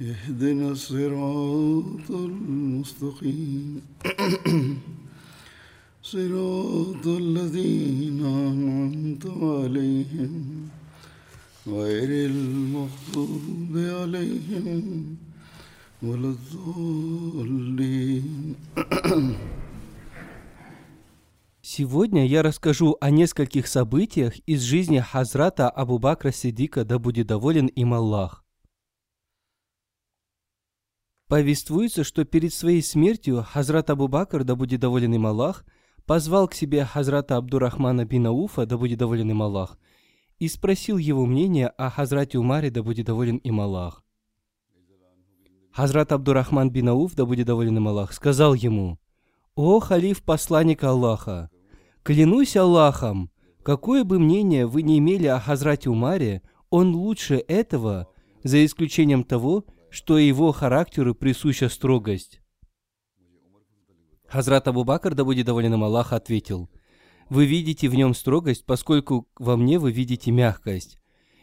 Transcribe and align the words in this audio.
اهدنا 0.00 0.70
الصراط 0.70 2.10
المستقيم 2.10 3.82
صراط 6.02 7.06
الذين 7.06 8.24
أنعمت 8.24 9.26
عليهم 9.26 10.68
غير 11.66 12.30
المغضوب 12.30 13.76
عليهم 13.76 15.16
ولا 16.02 16.28
الضالين 16.28 17.94
Сегодня 21.64 22.26
я 22.26 22.42
расскажу 22.42 22.98
о 23.00 23.08
нескольких 23.10 23.66
событиях 23.66 24.34
из 24.46 24.60
жизни 24.60 24.98
Хазрата 24.98 25.70
Абу 25.70 25.98
Бакра 25.98 26.30
Сидика, 26.32 26.84
да 26.84 26.98
будет 26.98 27.28
доволен 27.28 27.66
им 27.68 27.94
Аллах. 27.94 28.44
Повествуется, 31.27 32.05
что 32.05 32.23
перед 32.23 32.53
своей 32.53 32.81
смертью 32.81 33.45
Хазрат 33.45 33.89
Абу 33.89 34.07
Бакр, 34.07 34.45
да 34.45 34.55
будет 34.55 34.79
доволен 34.79 35.13
им 35.13 35.27
Аллах, 35.27 35.65
позвал 36.05 36.47
к 36.47 36.53
себе 36.53 36.85
Хазрата 36.85 37.35
Абдурахмана 37.35 38.05
бин 38.05 38.27
Ауфа, 38.27 38.65
да 38.65 38.77
будет 38.77 38.99
доволен 38.99 39.29
им 39.29 39.41
Аллах, 39.41 39.77
и 40.39 40.47
спросил 40.47 40.97
его 40.97 41.25
мнение 41.25 41.67
о 41.67 41.89
Хазрате 41.89 42.39
Умаре, 42.39 42.71
да 42.71 42.81
будет 42.81 43.07
доволен 43.07 43.37
им 43.37 43.59
Аллах. 43.59 44.05
Хазрат 45.71 46.13
Абдурахман 46.13 46.71
бин 46.71 46.89
Ауф, 46.89 47.13
да 47.13 47.25
будет 47.25 47.45
доволен 47.45 47.75
им 47.75 47.89
Аллах, 47.89 48.13
сказал 48.13 48.53
ему, 48.53 48.97
«О, 49.53 49.81
халиф 49.81 50.23
посланник 50.23 50.81
Аллаха, 50.85 51.49
клянусь 52.03 52.55
Аллахом, 52.55 53.31
какое 53.63 54.05
бы 54.05 54.17
мнение 54.17 54.65
вы 54.65 54.81
не 54.81 54.97
имели 54.97 55.27
о 55.27 55.41
Хазрате 55.41 55.89
Умаре, 55.89 56.41
он 56.69 56.95
лучше 56.95 57.43
этого, 57.49 58.07
за 58.43 58.63
исключением 58.63 59.25
того, 59.25 59.65
что 59.97 60.19
его 60.19 60.51
характеру 60.51 61.15
присуща 61.15 61.69
строгость». 61.69 62.39
Хазрат 64.27 64.67
Абу 64.67 64.83
Бакр, 64.83 65.15
да 65.15 65.23
будет 65.23 65.47
доволен 65.47 65.73
им 65.73 65.83
Аллах, 65.83 66.13
ответил, 66.13 66.69
«Вы 67.29 67.47
видите 67.47 67.89
в 67.89 67.95
нем 67.95 68.13
строгость, 68.13 68.63
поскольку 68.63 69.27
во 69.39 69.57
мне 69.57 69.79
вы 69.79 69.91
видите 69.91 70.29
мягкость. 70.29 70.99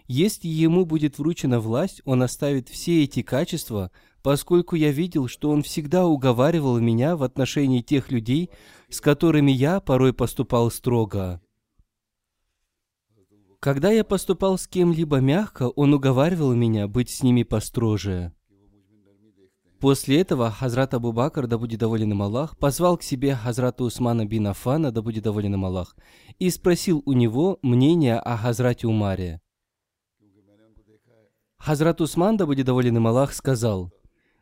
Если 0.07 0.47
ему 0.47 0.85
будет 0.85 1.19
вручена 1.19 1.59
власть, 1.59 2.01
он 2.05 2.23
оставит 2.23 2.69
все 2.69 3.03
эти 3.03 3.23
качества, 3.23 3.91
поскольку 4.23 4.77
я 4.77 4.93
видел, 4.93 5.27
что 5.27 5.51
он 5.51 5.65
всегда 5.65 6.07
уговаривал 6.07 6.79
меня 6.79 7.17
в 7.17 7.25
отношении 7.25 7.81
тех 7.81 8.13
людей, 8.13 8.51
с 8.89 9.01
которыми 9.01 9.51
я 9.51 9.81
порой 9.81 10.13
поступал 10.13 10.71
строго. 10.71 11.43
Когда 13.59 13.91
я 13.91 14.05
поступал 14.05 14.59
с 14.59 14.69
кем-либо 14.69 15.21
мягко, 15.21 15.71
он 15.71 15.93
уговаривал 15.93 16.55
меня 16.55 16.87
быть 16.87 17.09
с 17.09 17.23
ними 17.23 17.43
построже. 17.43 18.33
После 19.81 20.21
этого 20.21 20.51
Хазрат 20.51 20.95
Абу 20.95 21.13
Бакр, 21.13 21.47
да 21.47 21.59
будет 21.59 21.81
доволен 21.81 22.13
им 22.13 22.23
Аллах, 22.23 22.57
позвал 22.59 22.97
к 22.97 23.03
себе 23.03 23.35
Хазрата 23.35 23.85
Усмана 23.85 24.25
бин 24.25 24.47
Афана, 24.47 24.91
да 24.91 25.03
будет 25.03 25.25
доволен 25.25 25.55
им 25.55 25.65
Аллах, 25.65 25.97
и 26.39 26.49
спросил 26.51 27.03
у 27.05 27.13
него 27.13 27.59
мнение 27.63 28.19
о 28.19 28.37
Хазрате 28.37 28.87
Умаре. 28.87 29.41
Хазрат 31.59 32.01
Усман, 32.01 32.37
да 32.37 32.47
будет 32.47 32.67
доволен 32.67 32.97
им 32.97 33.07
Аллах, 33.07 33.33
сказал, 33.33 33.91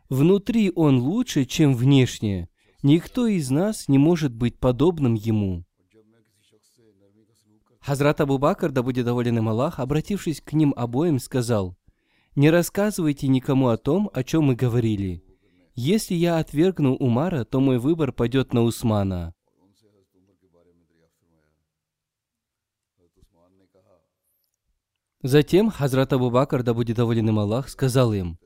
«Внутри 0.09 0.73
он 0.75 0.99
лучше, 0.99 1.45
чем 1.45 1.75
внешне. 1.75 2.49
Никто 2.83 3.27
из 3.27 3.51
нас 3.51 3.89
не 3.89 3.99
может 3.99 4.35
быть 4.35 4.59
подобным 4.59 5.15
ему». 5.15 5.65
Хазрат 7.81 8.21
Абу 8.21 8.39
Бакр, 8.39 8.71
да 8.71 8.83
будет 8.83 9.05
доволен 9.05 9.39
им 9.39 9.49
Аллах, 9.49 9.81
обратившись 9.81 10.41
к 10.41 10.53
ним 10.53 10.73
обоим, 10.77 11.19
сказал, 11.19 11.77
«Не 12.35 12.51
рассказывайте 12.51 13.29
никому 13.29 13.69
о 13.69 13.77
том, 13.77 14.11
о 14.13 14.25
чем 14.25 14.45
мы 14.45 14.55
говорили. 14.55 15.23
Если 15.75 16.15
я 16.15 16.39
отвергну 16.39 16.95
Умара, 16.95 17.45
то 17.45 17.61
мой 17.61 17.79
выбор 17.79 18.13
пойдет 18.13 18.53
на 18.55 18.63
Усмана». 18.63 19.35
Затем 25.23 25.71
Хазрат 25.71 26.13
Абу 26.13 26.31
Бакр, 26.31 26.65
да 26.65 26.75
будет 26.75 26.97
доволен 26.97 27.29
им 27.29 27.39
Аллах, 27.39 27.69
сказал 27.69 28.13
им, 28.13 28.39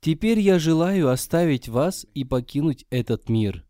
«Теперь 0.00 0.40
я 0.40 0.58
желаю 0.58 1.10
оставить 1.10 1.68
вас 1.68 2.06
и 2.12 2.24
покинуть 2.24 2.86
этот 2.90 3.28
мир». 3.28 3.64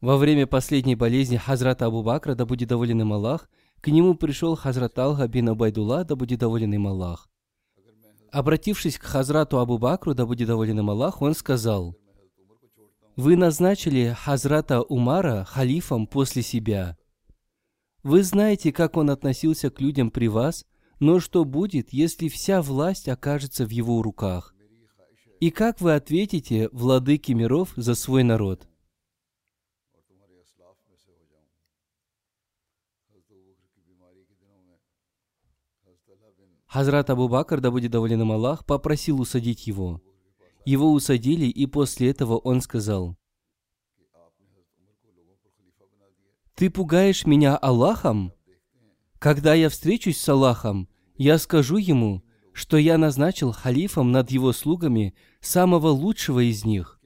Во 0.00 0.16
время 0.16 0.46
последней 0.46 0.96
болезни 0.96 1.36
Хазрата 1.36 1.86
Абу 1.86 2.02
Бакра, 2.02 2.34
да 2.34 2.46
будет 2.46 2.70
доволен 2.70 3.02
им 3.02 3.12
Аллах, 3.12 3.50
к 3.82 3.88
нему 3.88 4.14
пришел 4.14 4.54
Хазрат 4.54 4.96
Алха 4.98 5.26
бин 5.26 5.48
Абайдулла, 5.48 6.04
да 6.04 6.14
будет 6.14 6.38
доволен 6.38 6.72
им 6.72 6.86
Аллах. 6.86 7.28
Обратившись 8.30 8.96
к 8.96 9.02
Хазрату 9.02 9.58
Абу 9.58 9.76
Бакру, 9.76 10.14
да 10.14 10.24
будет 10.24 10.46
доволен 10.46 10.78
им 10.78 10.88
Аллах, 10.88 11.20
он 11.20 11.34
сказал, 11.34 11.96
«Вы 13.16 13.36
назначили 13.36 14.16
Хазрата 14.16 14.82
Умара 14.82 15.44
халифом 15.44 16.06
после 16.06 16.42
себя. 16.42 16.96
Вы 18.04 18.22
знаете, 18.22 18.72
как 18.72 18.96
он 18.96 19.10
относился 19.10 19.68
к 19.68 19.80
людям 19.80 20.12
при 20.12 20.28
вас, 20.28 20.64
но 21.00 21.18
что 21.18 21.44
будет, 21.44 21.92
если 21.92 22.28
вся 22.28 22.62
власть 22.62 23.08
окажется 23.08 23.66
в 23.66 23.70
его 23.70 24.00
руках? 24.00 24.54
И 25.40 25.50
как 25.50 25.80
вы 25.80 25.94
ответите, 25.94 26.68
владыке 26.72 27.34
миров, 27.34 27.72
за 27.74 27.96
свой 27.96 28.22
народ?» 28.22 28.68
Хазрат 36.72 37.10
Абу 37.10 37.28
Бакр, 37.28 37.60
да 37.60 37.70
будет 37.70 37.90
доволен 37.90 38.22
им 38.22 38.32
Аллах, 38.32 38.64
попросил 38.64 39.20
усадить 39.20 39.66
его. 39.66 40.00
Его 40.64 40.90
усадили, 40.90 41.44
и 41.44 41.66
после 41.66 42.08
этого 42.08 42.38
он 42.38 42.62
сказал, 42.62 43.18
«Ты 46.54 46.70
пугаешь 46.70 47.26
меня 47.26 47.58
Аллахом? 47.58 48.32
Когда 49.18 49.52
я 49.52 49.68
встречусь 49.68 50.18
с 50.18 50.26
Аллахом, 50.30 50.88
я 51.18 51.36
скажу 51.36 51.76
ему, 51.76 52.22
что 52.54 52.78
я 52.78 52.96
назначил 52.96 53.52
халифом 53.52 54.10
над 54.10 54.30
его 54.30 54.52
слугами 54.52 55.14
самого 55.42 55.88
лучшего 55.88 56.40
из 56.40 56.64
них. 56.64 57.01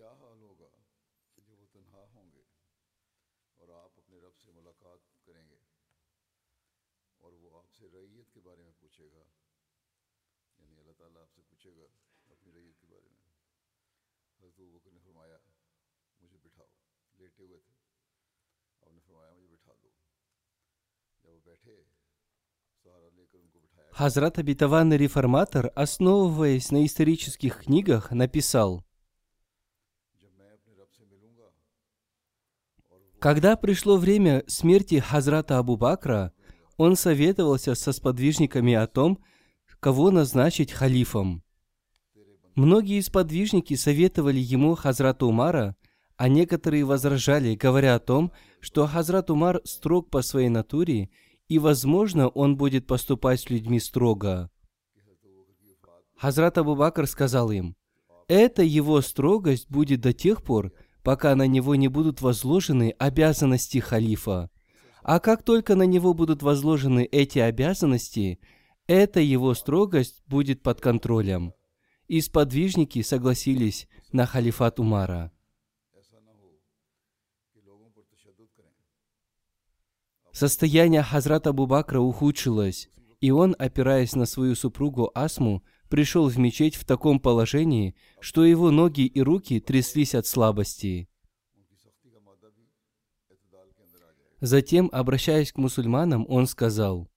Хазрат 23.97 24.39
обетованный 24.39 24.99
реформатор, 24.99 25.73
основываясь 25.75 26.71
на 26.71 26.85
исторических 26.85 27.65
книгах, 27.65 28.11
написал, 28.11 28.85
Когда 33.19 33.57
пришло 33.57 33.97
время 33.97 34.45
смерти 34.49 34.99
Хазрата 34.99 35.57
Абу 35.57 35.79
Бакра, 35.79 36.35
он 36.77 36.95
советовался 36.95 37.75
со 37.75 37.93
сподвижниками 37.93 38.75
о 38.75 38.87
том, 38.87 39.19
кого 39.81 40.11
назначить 40.11 40.73
халифом. 40.73 41.43
Многие 42.55 43.01
сподвижники 43.01 43.77
советовали 43.77 44.41
ему 44.41 44.75
Хазрату 44.75 45.27
Умара, 45.27 45.75
а 46.19 46.29
некоторые 46.29 46.85
возражали, 46.85 47.55
говоря 47.55 47.95
о 47.95 48.01
том, 48.01 48.31
что 48.61 48.87
Хазрат 48.87 49.31
Умар 49.31 49.63
строг 49.65 50.11
по 50.11 50.21
своей 50.21 50.51
натуре, 50.51 51.09
и, 51.49 51.59
возможно, 51.59 52.29
он 52.29 52.57
будет 52.57 52.87
поступать 52.87 53.41
с 53.41 53.51
людьми 53.51 53.79
строго. 53.81 54.51
Хазрат 56.17 56.59
Абу 56.59 56.75
Бакр 56.75 57.07
сказал 57.07 57.51
им, 57.51 57.77
«Эта 58.27 58.63
его 58.63 59.01
строгость 59.01 59.71
будет 59.71 60.01
до 60.01 60.13
тех 60.13 60.43
пор, 60.43 60.73
пока 61.03 61.37
на 61.37 61.47
него 61.47 61.75
не 61.75 61.89
будут 61.89 62.21
возложены 62.21 62.95
обязанности 62.99 63.79
халифа. 63.79 64.51
А 65.03 65.21
как 65.21 65.45
только 65.45 65.77
на 65.77 65.85
него 65.85 66.15
будут 66.15 66.43
возложены 66.43 67.05
эти 67.05 67.39
обязанности, 67.39 68.41
эта 68.87 69.21
его 69.21 69.55
строгость 69.55 70.23
будет 70.27 70.63
под 70.63 70.81
контролем». 70.81 71.53
И 72.09 72.21
сподвижники 72.21 73.03
согласились 73.03 73.89
на 74.13 74.27
халифат 74.27 74.79
Умара. 74.79 75.33
Состояние 80.37 81.03
Хазрата 81.03 81.55
Бубакра 81.55 81.99
ухудшилось, 81.99 82.91
и 83.23 83.31
он, 83.31 83.57
опираясь 83.59 84.15
на 84.15 84.27
свою 84.27 84.55
супругу 84.55 85.11
Асму, 85.15 85.65
пришел 85.89 86.29
в 86.29 86.37
мечеть 86.37 86.77
в 86.77 86.85
таком 86.85 87.21
положении, 87.21 87.97
что 88.21 88.45
его 88.45 88.71
ноги 88.71 89.07
и 89.07 89.23
руки 89.23 89.61
тряслись 89.61 90.15
от 90.15 90.27
слабости. 90.27 91.09
Затем, 94.43 94.91
обращаясь 94.93 95.53
к 95.53 95.57
мусульманам, 95.57 96.27
он 96.29 96.47
сказал, 96.47 97.09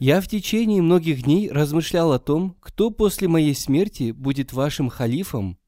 «Я 0.00 0.20
в 0.20 0.26
течение 0.26 0.82
многих 0.82 1.22
дней 1.22 1.48
размышлял 1.48 2.10
о 2.10 2.18
том, 2.18 2.56
кто 2.58 2.90
после 2.90 3.28
моей 3.28 3.54
смерти 3.54 4.10
будет 4.10 4.52
вашим 4.52 4.88
халифом, 4.88 5.60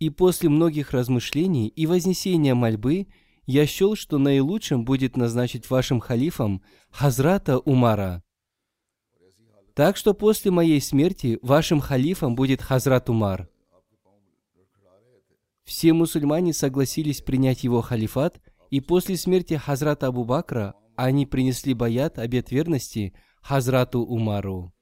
и 0.00 0.10
после 0.10 0.48
многих 0.48 0.90
размышлений 0.90 1.68
и 1.68 1.86
вознесения 1.86 2.56
мольбы– 2.56 3.06
я 3.48 3.64
счел, 3.66 3.96
что 3.96 4.18
наилучшим 4.18 4.84
будет 4.84 5.16
назначить 5.16 5.70
вашим 5.70 6.00
халифом 6.00 6.62
Хазрата 6.90 7.58
Умара. 7.58 8.22
Так 9.72 9.96
что 9.96 10.12
после 10.12 10.50
моей 10.50 10.82
смерти 10.82 11.38
вашим 11.40 11.80
халифом 11.80 12.34
будет 12.34 12.60
Хазрат 12.60 13.08
Умар. 13.08 13.48
Все 15.64 15.94
мусульмане 15.94 16.52
согласились 16.52 17.22
принять 17.22 17.64
его 17.64 17.80
халифат, 17.80 18.38
и 18.68 18.80
после 18.82 19.16
смерти 19.16 19.54
Хазрата 19.54 20.08
Абу 20.08 20.24
Бакра 20.24 20.74
они 20.94 21.24
принесли 21.24 21.72
баят, 21.72 22.18
обет 22.18 22.50
верности 22.50 23.14
Хазрату 23.40 24.00
Умару. 24.00 24.74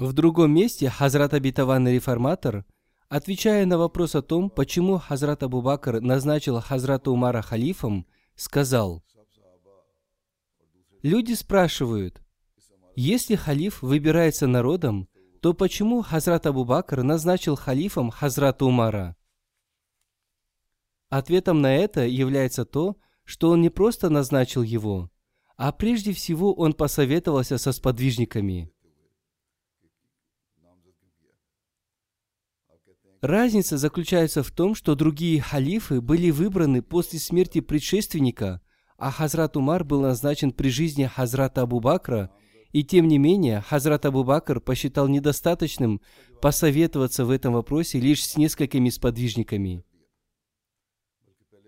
В 0.00 0.14
другом 0.14 0.54
месте 0.54 0.88
Хазрат 0.88 1.34
Абитаван 1.34 1.86
Реформатор, 1.86 2.64
отвечая 3.10 3.66
на 3.66 3.76
вопрос 3.76 4.14
о 4.14 4.22
том, 4.22 4.48
почему 4.48 4.96
Хазрат 4.96 5.42
Абу 5.42 5.60
Бакр 5.60 6.00
назначил 6.00 6.58
Хазрата 6.58 7.10
Умара 7.10 7.42
халифом, 7.42 8.06
сказал, 8.34 9.04
Люди 11.02 11.34
спрашивают, 11.34 12.22
если 12.96 13.34
халиф 13.34 13.82
выбирается 13.82 14.46
народом, 14.46 15.06
то 15.42 15.52
почему 15.52 16.00
Хазрат 16.00 16.46
Абу 16.46 16.64
Бакр 16.64 17.02
назначил 17.02 17.54
халифом 17.54 18.08
Хазрата 18.08 18.64
Умара? 18.64 19.16
Ответом 21.10 21.60
на 21.60 21.76
это 21.76 22.06
является 22.06 22.64
то, 22.64 22.96
что 23.24 23.50
он 23.50 23.60
не 23.60 23.68
просто 23.68 24.08
назначил 24.08 24.62
его, 24.62 25.10
а 25.58 25.72
прежде 25.72 26.14
всего 26.14 26.54
он 26.54 26.72
посоветовался 26.72 27.58
со 27.58 27.72
сподвижниками. 27.72 28.72
Разница 33.20 33.76
заключается 33.76 34.42
в 34.42 34.50
том, 34.50 34.74
что 34.74 34.94
другие 34.94 35.42
халифы 35.42 36.00
были 36.00 36.30
выбраны 36.30 36.80
после 36.80 37.18
смерти 37.18 37.60
предшественника, 37.60 38.62
а 38.96 39.10
Хазрат 39.10 39.56
Умар 39.56 39.84
был 39.84 40.00
назначен 40.00 40.52
при 40.52 40.70
жизни 40.70 41.04
Хазрата 41.04 41.62
Абу 41.62 41.80
Бакра, 41.80 42.30
и 42.72 42.82
тем 42.82 43.08
не 43.08 43.18
менее 43.18 43.60
Хазрат 43.60 44.06
Абу 44.06 44.24
Бакр 44.24 44.60
посчитал 44.60 45.06
недостаточным 45.06 46.00
посоветоваться 46.40 47.26
в 47.26 47.30
этом 47.30 47.52
вопросе 47.52 48.00
лишь 48.00 48.24
с 48.24 48.38
несколькими 48.38 48.88
сподвижниками. 48.88 49.84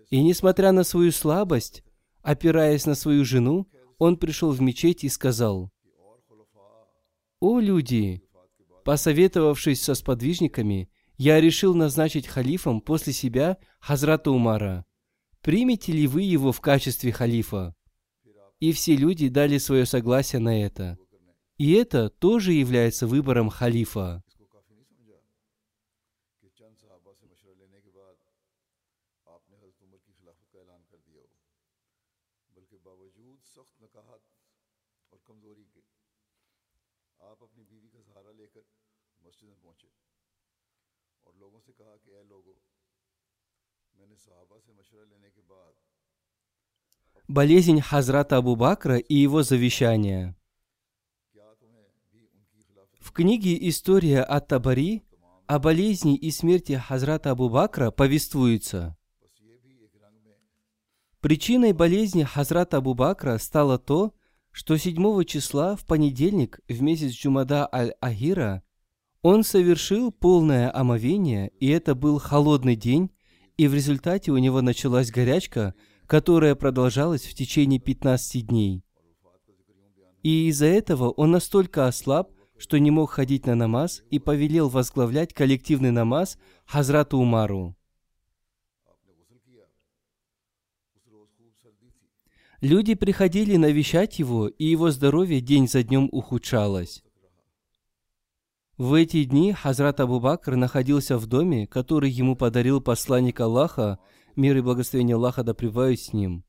И 0.09 0.23
несмотря 0.23 0.71
на 0.71 0.83
свою 0.83 1.11
слабость, 1.11 1.83
опираясь 2.23 2.87
на 2.87 2.95
свою 2.95 3.25
жену, 3.25 3.67
он 3.99 4.17
пришел 4.17 4.51
в 4.51 4.61
мечеть 4.61 5.03
и 5.03 5.09
сказал, 5.09 5.71
«О 7.39 7.59
люди, 7.59 8.23
посоветовавшись 8.85 9.83
со 9.83 9.93
сподвижниками, 9.93 10.89
я 11.23 11.39
решил 11.39 11.73
назначить 11.73 12.27
халифом 12.27 12.81
после 12.81 13.13
себя 13.13 13.57
Хазрата 13.79 14.29
Умара. 14.29 14.83
Примете 15.39 15.93
ли 15.93 16.05
вы 16.05 16.23
его 16.23 16.51
в 16.51 16.59
качестве 16.59 17.13
халифа? 17.13 17.73
И 18.59 18.73
все 18.73 18.97
люди 18.97 19.29
дали 19.29 19.57
свое 19.57 19.85
согласие 19.85 20.41
на 20.41 20.61
это. 20.61 20.97
И 21.57 21.71
это 21.71 22.09
тоже 22.09 22.51
является 22.51 23.07
выбором 23.07 23.49
халифа. 23.49 24.21
Болезнь 47.33 47.81
Хазрата 47.81 48.37
Абу 48.37 48.55
Бакра 48.55 48.97
и 48.97 49.15
его 49.15 49.41
завещание. 49.41 50.35
В 52.99 53.11
книге 53.11 53.57
«История 53.69 54.21
от 54.21 54.47
Табари» 54.47 55.01
о 55.47 55.57
болезни 55.57 56.15
и 56.15 56.29
смерти 56.29 56.73
Хазрата 56.73 57.31
Абу 57.31 57.49
Бакра 57.49 57.89
повествуется. 57.89 58.95
Причиной 61.21 61.73
болезни 61.73 62.21
Хазрата 62.21 62.77
Абу 62.77 62.93
Бакра 62.93 63.39
стало 63.39 63.79
то, 63.79 64.13
что 64.51 64.77
7 64.77 65.23
числа 65.23 65.75
в 65.75 65.87
понедельник 65.87 66.59
в 66.69 66.83
месяц 66.83 67.13
Джумада 67.13 67.67
Аль-Ахира 67.73 68.61
он 69.23 69.43
совершил 69.43 70.11
полное 70.11 70.71
омовение, 70.71 71.49
и 71.59 71.67
это 71.69 71.95
был 71.95 72.19
холодный 72.19 72.75
день, 72.75 73.09
и 73.57 73.67
в 73.67 73.73
результате 73.73 74.31
у 74.31 74.37
него 74.37 74.61
началась 74.61 75.09
горячка– 75.09 75.73
которая 76.07 76.55
продолжалась 76.55 77.23
в 77.23 77.33
течение 77.33 77.79
15 77.79 78.47
дней. 78.47 78.83
И 80.21 80.47
из-за 80.47 80.67
этого 80.67 81.09
он 81.11 81.31
настолько 81.31 81.87
ослаб, 81.87 82.31
что 82.57 82.77
не 82.77 82.91
мог 82.91 83.11
ходить 83.11 83.45
на 83.45 83.55
намаз 83.55 84.03
и 84.09 84.19
повелел 84.19 84.69
возглавлять 84.69 85.33
коллективный 85.33 85.91
намаз 85.91 86.37
Хазрату 86.65 87.17
Умару. 87.17 87.75
Люди 92.61 92.95
приходили 92.95 93.57
навещать 93.57 94.19
его, 94.19 94.47
и 94.47 94.63
его 94.63 94.89
здоровье 94.89 95.41
день 95.41 95.67
за 95.67 95.83
днем 95.83 96.07
ухудшалось. 96.13 97.03
В 98.77 98.93
эти 98.93 99.25
дни 99.25 99.51
Хазрат 99.51 99.99
Абу 99.99 100.21
Бакр 100.21 100.55
находился 100.55 101.17
в 101.17 101.27
доме, 101.27 101.67
который 101.67 102.09
ему 102.09 102.37
подарил 102.37 102.79
посланник 102.79 103.41
Аллаха, 103.41 103.99
мир 104.35 104.57
и 104.57 104.61
благословение 104.61 105.15
Аллаха 105.15 105.43
да 105.43 105.53
с 105.53 106.13
ним. 106.13 106.43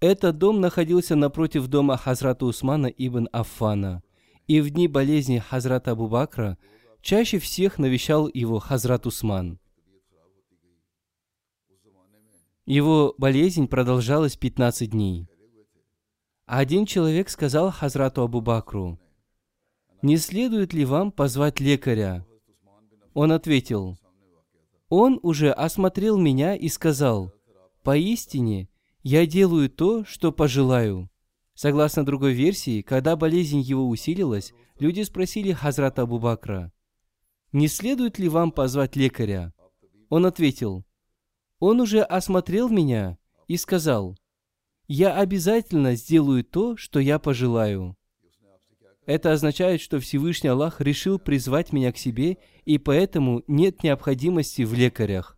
Этот 0.00 0.38
дом 0.38 0.60
находился 0.60 1.16
напротив 1.16 1.68
дома 1.68 1.96
Хазрата 1.96 2.44
Усмана 2.44 2.86
ибн 2.86 3.28
Аффана, 3.32 4.02
и 4.46 4.60
в 4.60 4.70
дни 4.70 4.88
болезни 4.88 5.38
Хазрата 5.38 5.92
Абу 5.92 6.08
Бакра 6.08 6.58
чаще 7.00 7.38
всех 7.38 7.78
навещал 7.78 8.28
его 8.32 8.58
Хазрат 8.58 9.06
Усман. 9.06 9.58
Его 12.66 13.14
болезнь 13.18 13.68
продолжалась 13.68 14.36
15 14.36 14.90
дней. 14.90 15.28
Один 16.46 16.86
человек 16.86 17.28
сказал 17.28 17.70
Хазрату 17.70 18.22
Абу 18.22 18.40
Бакру, 18.40 18.98
«Не 20.02 20.18
следует 20.18 20.74
ли 20.74 20.84
вам 20.84 21.12
позвать 21.12 21.60
лекаря?» 21.60 22.26
Он 23.14 23.32
ответил, 23.32 23.96
он 24.96 25.18
уже 25.22 25.50
осмотрел 25.50 26.18
меня 26.18 26.54
и 26.54 26.68
сказал, 26.68 27.32
«Поистине, 27.82 28.68
я 29.02 29.26
делаю 29.26 29.68
то, 29.68 30.04
что 30.04 30.30
пожелаю». 30.30 31.10
Согласно 31.54 32.04
другой 32.04 32.32
версии, 32.32 32.80
когда 32.82 33.16
болезнь 33.16 33.60
его 33.60 33.88
усилилась, 33.88 34.52
люди 34.78 35.02
спросили 35.02 35.52
Хазрата 35.52 36.02
Абу 36.02 36.20
Бакра, 36.20 36.72
«Не 37.50 37.66
следует 37.66 38.20
ли 38.20 38.28
вам 38.28 38.52
позвать 38.52 38.94
лекаря?» 38.94 39.52
Он 40.10 40.26
ответил, 40.26 40.84
«Он 41.58 41.80
уже 41.80 42.00
осмотрел 42.00 42.68
меня 42.68 43.18
и 43.48 43.56
сказал, 43.56 44.16
«Я 44.86 45.18
обязательно 45.18 45.96
сделаю 45.96 46.44
то, 46.44 46.76
что 46.76 47.00
я 47.00 47.18
пожелаю». 47.18 47.96
Это 49.06 49.32
означает, 49.32 49.80
что 49.80 50.00
Всевышний 50.00 50.48
Аллах 50.48 50.80
решил 50.80 51.18
призвать 51.18 51.72
меня 51.72 51.92
к 51.92 51.98
себе, 51.98 52.38
и 52.64 52.78
поэтому 52.78 53.42
нет 53.46 53.82
необходимости 53.82 54.62
в 54.62 54.72
лекарях. 54.72 55.36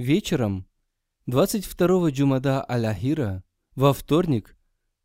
Вечером 0.00 0.66
22 1.26 2.08
Джумада 2.08 2.64
Аль-Ахира 2.66 3.44
во 3.74 3.92
вторник 3.92 4.56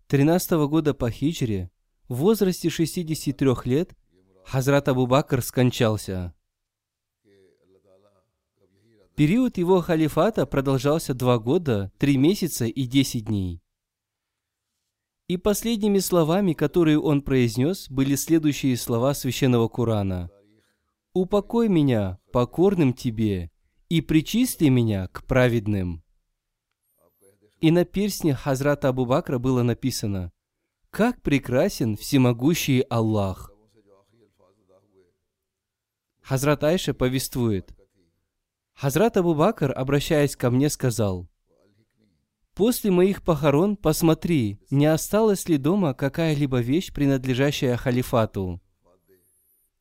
13 0.07 0.51
года 0.69 0.93
по 0.93 1.11
хиджре 1.11 1.69
в 2.07 2.15
возрасте 2.15 2.69
63 2.69 3.49
лет 3.65 3.93
Хазрат 4.45 4.87
Абу 4.87 5.05
Бакр 5.05 5.41
скончался. 5.41 6.33
Период 9.17 9.57
его 9.57 9.81
халифата 9.81 10.45
продолжался 10.45 11.13
два 11.13 11.39
года, 11.39 11.91
три 11.97 12.15
месяца 12.15 12.63
и 12.63 12.85
десять 12.85 13.25
дней. 13.25 13.61
И 15.27 15.35
последними 15.35 15.99
словами, 15.99 16.53
которые 16.53 17.01
он 17.01 17.21
произнес, 17.21 17.89
были 17.89 18.15
следующие 18.15 18.77
слова 18.77 19.13
священного 19.13 19.67
Корана. 19.67 20.29
«Упокой 21.11 21.67
меня, 21.67 22.17
покорным 22.31 22.93
тебе, 22.93 23.51
и 23.89 24.01
причисли 24.01 24.69
меня 24.69 25.07
к 25.07 25.23
праведным». 25.25 26.03
И 27.61 27.71
на 27.71 27.85
перстне 27.85 28.35
Хазрата 28.35 28.89
Абу 28.89 29.05
Бакра 29.05 29.39
было 29.39 29.63
написано 29.63 30.31
«Как 30.89 31.21
прекрасен 31.21 31.95
всемогущий 31.95 32.81
Аллах». 32.81 33.51
Хазрат 36.21 36.63
Айша 36.63 36.93
повествует 36.93 37.75
Хазрат 38.73 39.15
Абу 39.15 39.33
Бакр, 39.35 39.71
обращаясь 39.75 40.35
ко 40.35 40.51
мне, 40.51 40.69
сказал 40.69 41.29
«После 42.53 42.91
моих 42.91 43.23
похорон 43.23 43.77
посмотри, 43.77 44.59
не 44.69 44.85
осталась 44.85 45.47
ли 45.47 45.57
дома 45.57 45.93
какая-либо 45.93 46.59
вещь, 46.59 46.91
принадлежащая 46.91 47.77
халифату. 47.77 48.61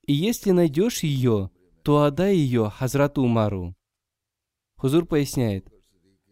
И 0.07 0.13
если 0.13 0.53
найдешь 0.53 1.03
ее, 1.03 1.51
то 1.83 2.03
отдай 2.03 2.37
ее 2.37 2.71
Хазрату 2.71 3.23
Умару». 3.23 3.75
Хузур 4.85 5.07
поясняет, 5.07 5.73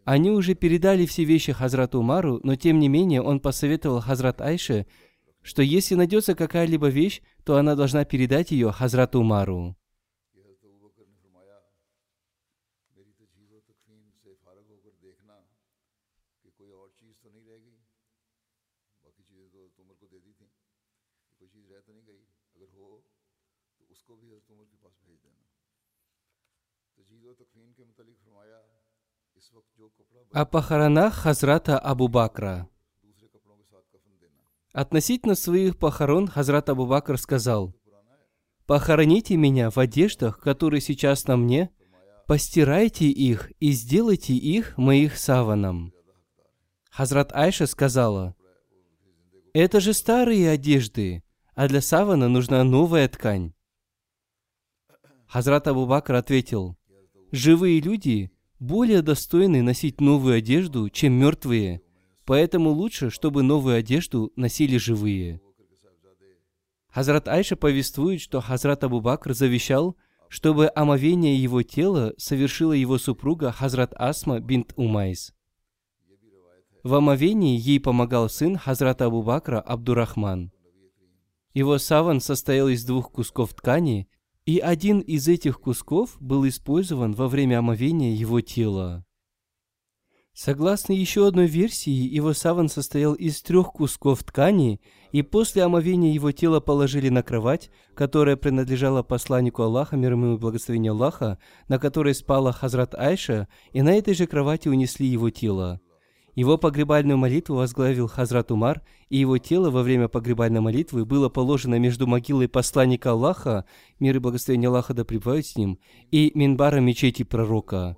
они 0.04 0.30
уже 0.30 0.52
передали 0.52 1.06
все 1.06 1.24
вещи 1.24 1.52
Хазрату 1.52 2.00
Умару, 2.00 2.38
но 2.42 2.54
тем 2.54 2.80
не 2.80 2.88
менее 2.88 3.22
он 3.22 3.40
посоветовал 3.40 4.00
Хазрат 4.02 4.42
Айше, 4.42 4.84
что 5.40 5.62
если 5.62 5.94
найдется 5.94 6.34
какая-либо 6.34 6.88
вещь, 6.88 7.22
то 7.46 7.56
она 7.56 7.76
должна 7.76 8.04
передать 8.04 8.50
ее 8.50 8.70
Хазрату 8.70 9.20
Умару. 9.20 9.74
о 30.34 30.46
похоронах 30.46 31.14
Хазрата 31.14 31.78
Абу 31.78 32.08
Бакра. 32.08 32.66
Относительно 34.72 35.34
своих 35.34 35.76
похорон 35.76 36.26
Хазрат 36.26 36.70
Абу 36.70 36.86
Бакр 36.86 37.18
сказал, 37.18 37.74
«Похороните 38.66 39.36
меня 39.36 39.68
в 39.68 39.76
одеждах, 39.76 40.40
которые 40.40 40.80
сейчас 40.80 41.26
на 41.26 41.36
мне, 41.36 41.70
постирайте 42.26 43.08
их 43.08 43.52
и 43.60 43.72
сделайте 43.72 44.32
их 44.32 44.78
моих 44.78 45.18
саваном». 45.18 45.92
Хазрат 46.90 47.34
Айша 47.34 47.66
сказала, 47.66 48.34
«Это 49.52 49.80
же 49.80 49.92
старые 49.92 50.48
одежды, 50.48 51.22
а 51.54 51.68
для 51.68 51.82
савана 51.82 52.28
нужна 52.28 52.64
новая 52.64 53.06
ткань». 53.06 53.52
Хазрат 55.26 55.68
Абу 55.68 55.84
Бакр 55.84 56.14
ответил, 56.14 56.78
«Живые 57.32 57.82
люди 57.82 58.32
более 58.62 59.02
достойны 59.02 59.60
носить 59.60 60.00
новую 60.00 60.36
одежду, 60.36 60.88
чем 60.88 61.14
мертвые, 61.14 61.82
поэтому 62.24 62.70
лучше, 62.70 63.10
чтобы 63.10 63.42
новую 63.42 63.76
одежду 63.76 64.32
носили 64.36 64.76
живые». 64.76 65.40
Хазрат 66.88 67.26
Айша 67.26 67.56
повествует, 67.56 68.20
что 68.20 68.40
Хазрат 68.40 68.84
Абу 68.84 69.00
Бакр 69.00 69.32
завещал, 69.32 69.96
чтобы 70.28 70.70
омовение 70.74 71.42
его 71.42 71.62
тела 71.62 72.12
совершила 72.18 72.74
его 72.74 72.98
супруга 72.98 73.50
Хазрат 73.50 73.94
Асма 73.96 74.40
бинт 74.40 74.74
Умайс. 74.76 75.32
В 76.82 76.94
омовении 76.94 77.58
ей 77.58 77.80
помогал 77.80 78.28
сын 78.28 78.56
Хазрата 78.56 79.06
Абу 79.06 79.22
Бакра 79.22 79.60
Абдурахман. 79.60 80.52
Его 81.54 81.78
саван 81.78 82.20
состоял 82.20 82.68
из 82.68 82.84
двух 82.84 83.10
кусков 83.10 83.54
ткани, 83.54 84.08
и 84.44 84.58
один 84.58 85.00
из 85.00 85.28
этих 85.28 85.60
кусков 85.60 86.16
был 86.20 86.46
использован 86.48 87.12
во 87.12 87.28
время 87.28 87.58
омовения 87.58 88.14
его 88.14 88.40
тела. 88.40 89.04
Согласно 90.34 90.94
еще 90.94 91.26
одной 91.26 91.46
версии, 91.46 91.90
его 91.90 92.32
саван 92.32 92.70
состоял 92.70 93.12
из 93.12 93.42
трех 93.42 93.70
кусков 93.72 94.24
ткани, 94.24 94.80
и 95.10 95.20
после 95.20 95.62
омовения 95.62 96.12
его 96.12 96.32
тела 96.32 96.58
положили 96.60 97.10
на 97.10 97.22
кровать, 97.22 97.70
которая 97.94 98.36
принадлежала 98.36 99.02
посланнику 99.02 99.62
Аллаха, 99.62 99.96
мир 99.96 100.12
ему 100.12 100.34
и 100.34 100.38
благословение 100.38 100.92
Аллаха, 100.92 101.38
на 101.68 101.78
которой 101.78 102.14
спала 102.14 102.50
Хазрат 102.50 102.94
Айша, 102.94 103.46
и 103.72 103.82
на 103.82 103.92
этой 103.92 104.14
же 104.14 104.26
кровати 104.26 104.68
унесли 104.68 105.06
его 105.06 105.28
тело. 105.28 105.80
Его 106.34 106.56
погребальную 106.56 107.18
молитву 107.18 107.56
возглавил 107.56 108.08
Хазрат 108.08 108.50
Умар, 108.50 108.82
и 109.10 109.18
его 109.18 109.36
тело 109.36 109.70
во 109.70 109.82
время 109.82 110.08
погребальной 110.08 110.60
молитвы 110.60 111.04
было 111.04 111.28
положено 111.28 111.78
между 111.78 112.06
могилой 112.06 112.48
посланника 112.48 113.10
Аллаха, 113.10 113.66
мир 114.00 114.16
и 114.16 114.18
благословение 114.18 114.68
Аллаха 114.68 114.94
да 114.94 115.04
пребывают 115.04 115.46
с 115.46 115.56
ним, 115.56 115.78
и 116.10 116.32
минбаром 116.34 116.84
мечети 116.84 117.22
пророка. 117.22 117.96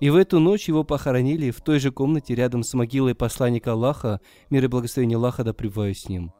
И 0.00 0.08
в 0.08 0.16
эту 0.16 0.40
ночь 0.40 0.68
его 0.68 0.84
похоронили 0.84 1.50
в 1.50 1.60
той 1.60 1.78
же 1.78 1.90
комнате 1.90 2.34
рядом 2.34 2.62
с 2.62 2.72
могилой 2.72 3.14
посланника 3.14 3.72
Аллаха, 3.72 4.20
мир 4.48 4.64
и 4.64 4.68
благословение 4.68 5.16
Аллаха 5.16 5.44
да 5.44 5.52
пребывают 5.52 5.98
с 5.98 6.08
ним. 6.08 6.32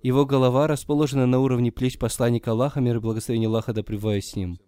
Его 0.00 0.26
голова 0.26 0.66
расположена 0.68 1.26
на 1.26 1.40
уровне 1.40 1.72
плеч 1.72 1.98
посланника 1.98 2.52
Аллаха, 2.52 2.80
мир 2.80 2.96
и 2.96 3.00
благословение 3.00 3.48
Аллаха 3.48 3.72
да 3.72 3.82
пребывают 3.82 4.24
с 4.24 4.36
ним. 4.36 4.58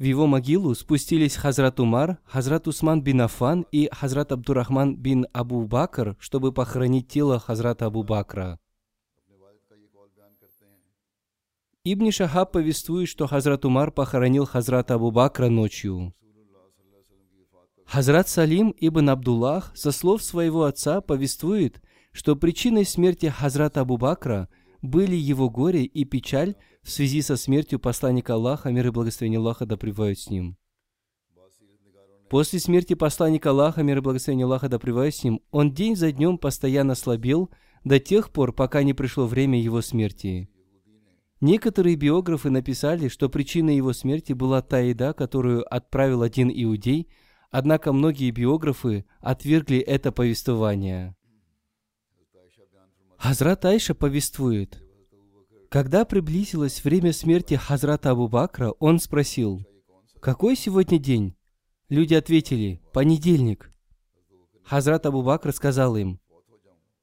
В 0.00 0.02
его 0.02 0.26
могилу 0.26 0.74
спустились 0.74 1.36
Хазрат 1.36 1.78
Умар, 1.78 2.16
Хазрат 2.24 2.66
Усман 2.66 3.02
бин 3.02 3.20
Афан 3.20 3.66
и 3.70 3.90
Хазрат 3.92 4.32
Абдурахман 4.32 4.96
бин 4.96 5.26
Абу 5.34 5.66
Бакр, 5.66 6.16
чтобы 6.18 6.52
похоронить 6.52 7.06
тело 7.08 7.38
Хазрата 7.38 7.84
Абу 7.84 8.02
Бакра. 8.02 8.58
Ибн 11.84 12.10
Шахаб 12.12 12.50
повествует, 12.50 13.10
что 13.10 13.26
Хазрат 13.26 13.66
Умар 13.66 13.90
похоронил 13.90 14.46
Хазрата 14.46 14.94
Абу 14.94 15.10
Бакра 15.10 15.50
ночью. 15.50 16.14
Хазрат 17.84 18.26
Салим 18.26 18.74
ибн 18.78 19.10
Абдуллах 19.10 19.70
со 19.76 19.92
слов 19.92 20.22
своего 20.22 20.64
отца 20.64 21.02
повествует, 21.02 21.82
что 22.12 22.36
причиной 22.36 22.86
смерти 22.86 23.26
Хазрата 23.26 23.82
Абу 23.82 23.98
Бакра 23.98 24.48
были 24.82 25.16
его 25.16 25.50
горе 25.50 25.84
и 25.84 26.04
печаль 26.04 26.54
в 26.82 26.90
связи 26.90 27.22
со 27.22 27.36
смертью 27.36 27.78
посланника 27.78 28.34
Аллаха, 28.34 28.70
мир 28.70 28.88
и 28.88 28.90
благословение 28.90 29.38
Аллаха 29.38 29.66
да 29.66 29.76
пребывают 29.76 30.18
с 30.18 30.30
ним. 30.30 30.56
После 32.30 32.60
смерти 32.60 32.94
посланника 32.94 33.50
Аллаха, 33.50 33.82
мир 33.82 33.98
и 33.98 34.00
благословение 34.00 34.44
Аллаха 34.44 34.68
да 34.68 34.78
пребывают 34.78 35.14
с 35.14 35.24
ним, 35.24 35.42
он 35.50 35.74
день 35.74 35.96
за 35.96 36.12
днем 36.12 36.38
постоянно 36.38 36.94
слабел 36.94 37.50
до 37.84 37.98
тех 37.98 38.30
пор, 38.30 38.52
пока 38.52 38.82
не 38.82 38.94
пришло 38.94 39.26
время 39.26 39.60
его 39.60 39.82
смерти. 39.82 40.48
Некоторые 41.40 41.96
биографы 41.96 42.50
написали, 42.50 43.08
что 43.08 43.28
причиной 43.28 43.74
его 43.74 43.92
смерти 43.92 44.32
была 44.32 44.62
та 44.62 44.78
еда, 44.78 45.12
которую 45.12 45.64
отправил 45.74 46.22
один 46.22 46.50
иудей, 46.54 47.08
однако 47.50 47.92
многие 47.92 48.30
биографы 48.30 49.06
отвергли 49.20 49.78
это 49.78 50.12
повествование. 50.12 51.16
Хазрат 53.20 53.66
Айша 53.66 53.94
повествует, 53.94 54.82
Когда 55.68 56.06
приблизилось 56.06 56.82
время 56.82 57.12
смерти 57.12 57.52
Хазрата 57.52 58.12
Абу 58.12 58.28
Бакра, 58.28 58.70
он 58.78 58.98
спросил, 58.98 59.60
«Какой 60.20 60.56
сегодня 60.56 60.98
день?» 60.98 61.36
Люди 61.90 62.14
ответили, 62.14 62.80
«Понедельник». 62.94 63.74
Хазрат 64.64 65.04
Абу 65.04 65.22
Бакр 65.22 65.52
сказал 65.52 65.96
им, 65.96 66.18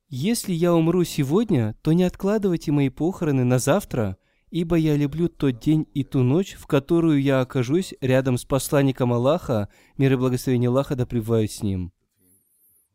«Если 0.09 0.53
я 0.53 0.73
умру 0.73 1.03
сегодня, 1.03 1.75
то 1.83 1.93
не 1.93 2.03
откладывайте 2.03 2.71
мои 2.71 2.89
похороны 2.89 3.43
на 3.43 3.59
завтра, 3.59 4.17
ибо 4.49 4.75
я 4.75 4.95
люблю 4.95 5.29
тот 5.29 5.59
день 5.59 5.85
и 5.93 6.03
ту 6.03 6.23
ночь, 6.23 6.55
в 6.55 6.65
которую 6.65 7.21
я 7.21 7.41
окажусь 7.41 7.93
рядом 8.01 8.39
с 8.39 8.43
посланником 8.43 9.13
Аллаха, 9.13 9.69
мир 9.99 10.13
и 10.13 10.15
благословение 10.15 10.69
Аллаха 10.69 10.95
да 10.95 11.05
пребывают 11.05 11.51
с 11.51 11.61
ним». 11.61 11.93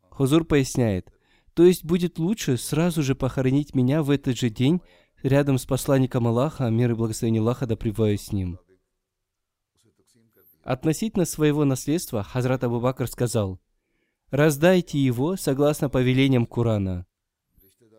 Хузур 0.09 0.43
поясняет, 0.43 1.13
то 1.53 1.63
есть 1.63 1.83
будет 1.85 2.19
лучше 2.19 2.57
сразу 2.57 3.03
же 3.03 3.15
похоронить 3.15 3.75
меня 3.75 4.01
в 4.01 4.09
этот 4.09 4.37
же 4.37 4.49
день 4.49 4.81
рядом 5.21 5.57
с 5.57 5.65
посланником 5.65 6.27
Аллаха, 6.27 6.69
мир 6.69 6.91
и 6.91 6.95
благословение 6.95 7.41
Аллаха 7.41 7.65
да 7.65 7.75
с 7.75 8.31
ним. 8.31 8.59
Относительно 10.63 11.25
своего 11.25 11.65
наследства 11.65 12.23
Хазрат 12.23 12.63
Абу 12.63 12.79
Бакр 12.79 13.07
сказал, 13.07 13.59
«Раздайте 14.31 14.97
его 14.97 15.35
согласно 15.35 15.89
повелениям 15.89 16.45
Курана». 16.45 17.05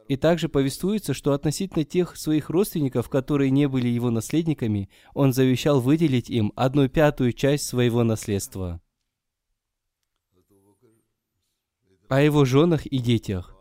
И 0.08 0.16
также 0.16 0.48
повествуется, 0.48 1.14
что 1.14 1.32
относительно 1.32 1.84
тех 1.84 2.16
своих 2.16 2.50
родственников, 2.50 3.08
которые 3.08 3.50
не 3.50 3.68
были 3.68 3.88
его 3.88 4.10
наследниками, 4.10 4.90
он 5.14 5.32
завещал 5.32 5.80
выделить 5.80 6.28
им 6.28 6.52
одну 6.56 6.88
пятую 6.88 7.32
часть 7.32 7.66
своего 7.66 8.02
наследства. 8.02 8.82
О 12.14 12.20
его 12.20 12.44
женах 12.44 12.86
и 12.86 12.98
детях. 12.98 13.56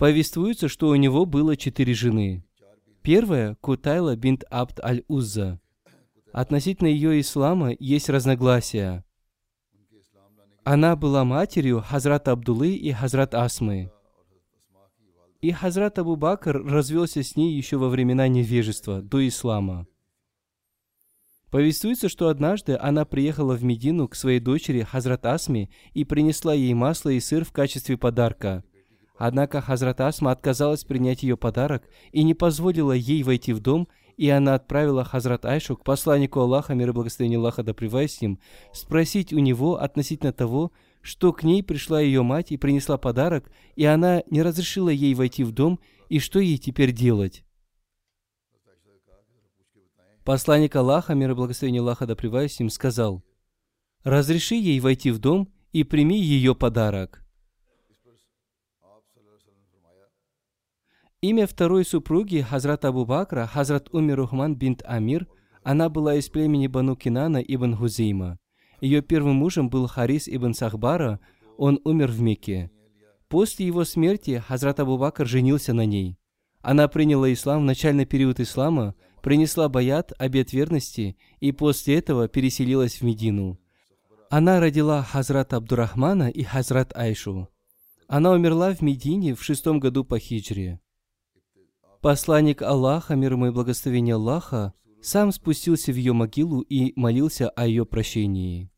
Повествуется, 0.00 0.66
что 0.66 0.88
у 0.88 0.96
него 0.96 1.24
было 1.24 1.56
четыре 1.56 1.94
жены. 1.94 2.44
Первая– 3.00 3.56
Кутайла 3.60 4.16
бинт 4.16 4.42
Абд 4.50 4.80
аль-Узза. 4.80 5.60
Относительно 6.32 6.88
ее 6.88 7.20
ислама 7.20 7.72
есть 7.78 8.08
разногласия. 8.08 9.04
Она 10.64 10.96
была 10.96 11.22
матерью 11.24 11.80
Хазрата 11.80 12.32
Абдулы 12.32 12.74
и 12.74 12.90
Хазрат 12.90 13.36
Асмы. 13.36 13.92
И 15.40 15.52
Хазрат 15.52 15.96
Абу 16.00 16.16
Бакр 16.16 16.60
развелся 16.60 17.22
с 17.22 17.36
ней 17.36 17.54
еще 17.54 17.76
во 17.76 17.88
времена 17.88 18.26
невежества, 18.26 19.00
до 19.00 19.24
ислама. 19.28 19.86
Повествуется, 21.54 22.08
что 22.08 22.30
однажды 22.30 22.76
она 22.76 23.04
приехала 23.04 23.54
в 23.54 23.62
Медину 23.62 24.08
к 24.08 24.16
своей 24.16 24.40
дочери 24.40 24.82
Хазрат 24.82 25.24
Асме 25.24 25.70
и 25.92 26.02
принесла 26.02 26.52
ей 26.52 26.74
масло 26.74 27.10
и 27.10 27.20
сыр 27.20 27.44
в 27.44 27.52
качестве 27.52 27.96
подарка. 27.96 28.64
Однако 29.16 29.60
Хазрат 29.60 30.00
Асма 30.00 30.32
отказалась 30.32 30.82
принять 30.82 31.22
ее 31.22 31.36
подарок 31.36 31.84
и 32.10 32.24
не 32.24 32.34
позволила 32.34 32.90
ей 32.90 33.22
войти 33.22 33.52
в 33.52 33.60
дом, 33.60 33.86
и 34.16 34.28
она 34.30 34.56
отправила 34.56 35.04
Хазрат 35.04 35.44
Айшу 35.44 35.76
к 35.76 35.84
посланнику 35.84 36.40
Аллаха, 36.40 36.74
мир 36.74 36.88
и 36.88 36.92
благословение 36.92 37.38
Аллаха 37.38 37.62
да 37.62 37.72
с 37.72 38.20
ним, 38.20 38.40
спросить 38.72 39.32
у 39.32 39.38
него 39.38 39.80
относительно 39.80 40.32
того, 40.32 40.72
что 41.02 41.32
к 41.32 41.44
ней 41.44 41.62
пришла 41.62 42.00
ее 42.00 42.24
мать 42.24 42.50
и 42.50 42.56
принесла 42.56 42.98
подарок, 42.98 43.48
и 43.76 43.84
она 43.84 44.24
не 44.28 44.42
разрешила 44.42 44.88
ей 44.88 45.14
войти 45.14 45.44
в 45.44 45.52
дом, 45.52 45.78
и 46.08 46.18
что 46.18 46.40
ей 46.40 46.58
теперь 46.58 46.90
делать. 46.90 47.43
Посланник 50.24 50.74
Аллаха, 50.74 51.14
мир 51.14 51.32
и 51.32 51.34
благословение 51.34 51.82
Аллаха 51.82 52.06
да 52.06 52.16
с 52.16 52.58
ним, 52.58 52.70
сказал, 52.70 53.22
«Разреши 54.04 54.54
ей 54.54 54.80
войти 54.80 55.10
в 55.10 55.18
дом 55.18 55.52
и 55.72 55.84
прими 55.84 56.18
ее 56.18 56.54
подарок». 56.54 57.22
Имя 61.20 61.46
второй 61.46 61.84
супруги 61.84 62.40
Хазрат 62.40 62.86
Абу 62.86 63.04
Бакра, 63.04 63.46
Хазрат 63.46 63.88
Умир 63.92 64.16
Рухман 64.16 64.56
бинт 64.56 64.82
Амир, 64.84 65.26
она 65.62 65.88
была 65.90 66.14
из 66.16 66.28
племени 66.28 66.68
Бану 66.68 66.96
Кинана 66.96 67.38
ибн 67.38 67.74
Хузейма. 67.74 68.38
Ее 68.80 69.02
первым 69.02 69.36
мужем 69.36 69.68
был 69.68 69.86
Харис 69.86 70.26
ибн 70.26 70.52
Сахбара, 70.54 71.20
он 71.58 71.80
умер 71.84 72.10
в 72.10 72.20
Мекке. 72.20 72.70
После 73.28 73.66
его 73.66 73.84
смерти 73.84 74.42
Хазрат 74.46 74.80
Абу 74.80 74.96
Бакр 74.96 75.26
женился 75.26 75.74
на 75.74 75.84
ней. 75.84 76.18
Она 76.60 76.88
приняла 76.88 77.30
ислам 77.30 77.60
в 77.60 77.64
начальный 77.64 78.06
период 78.06 78.40
ислама, 78.40 78.94
принесла 79.24 79.70
баят, 79.70 80.12
обет 80.18 80.52
верности, 80.52 81.16
и 81.40 81.50
после 81.50 81.96
этого 81.96 82.28
переселилась 82.28 82.96
в 82.96 83.02
Медину. 83.02 83.58
Она 84.28 84.60
родила 84.60 85.02
Хазрат 85.02 85.54
Абдурахмана 85.54 86.28
и 86.28 86.42
Хазрат 86.42 86.94
Айшу. 86.94 87.48
Она 88.06 88.32
умерла 88.32 88.74
в 88.74 88.82
Медине 88.82 89.34
в 89.34 89.42
шестом 89.42 89.80
году 89.80 90.04
по 90.04 90.18
хиджре. 90.18 90.78
Посланник 92.02 92.60
Аллаха, 92.60 93.14
мир 93.14 93.32
ему 93.32 93.46
и 93.46 93.50
благословение 93.50 94.16
Аллаха, 94.16 94.74
сам 95.00 95.32
спустился 95.32 95.90
в 95.90 95.96
ее 95.96 96.12
могилу 96.12 96.60
и 96.60 96.92
молился 96.94 97.48
о 97.48 97.66
ее 97.66 97.86
прощении. 97.86 98.70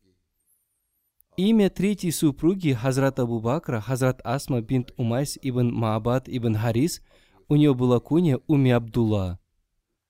Имя 1.35 1.69
третьей 1.69 2.11
супруги 2.11 2.71
Хазрат 2.71 3.19
Абу 3.19 3.41
Бакра, 3.41 3.81
Хазрат 3.81 4.21
Асма 4.23 4.61
бинт 4.61 4.93
Умайс 4.95 5.37
ибн 5.41 5.73
Маабад 5.73 6.29
ибн 6.29 6.55
Харис, 6.55 7.01
у 7.49 7.57
нее 7.57 7.73
была 7.73 7.99
куня 7.99 8.37
Умми 8.47 8.71
Абдулла. 8.71 9.41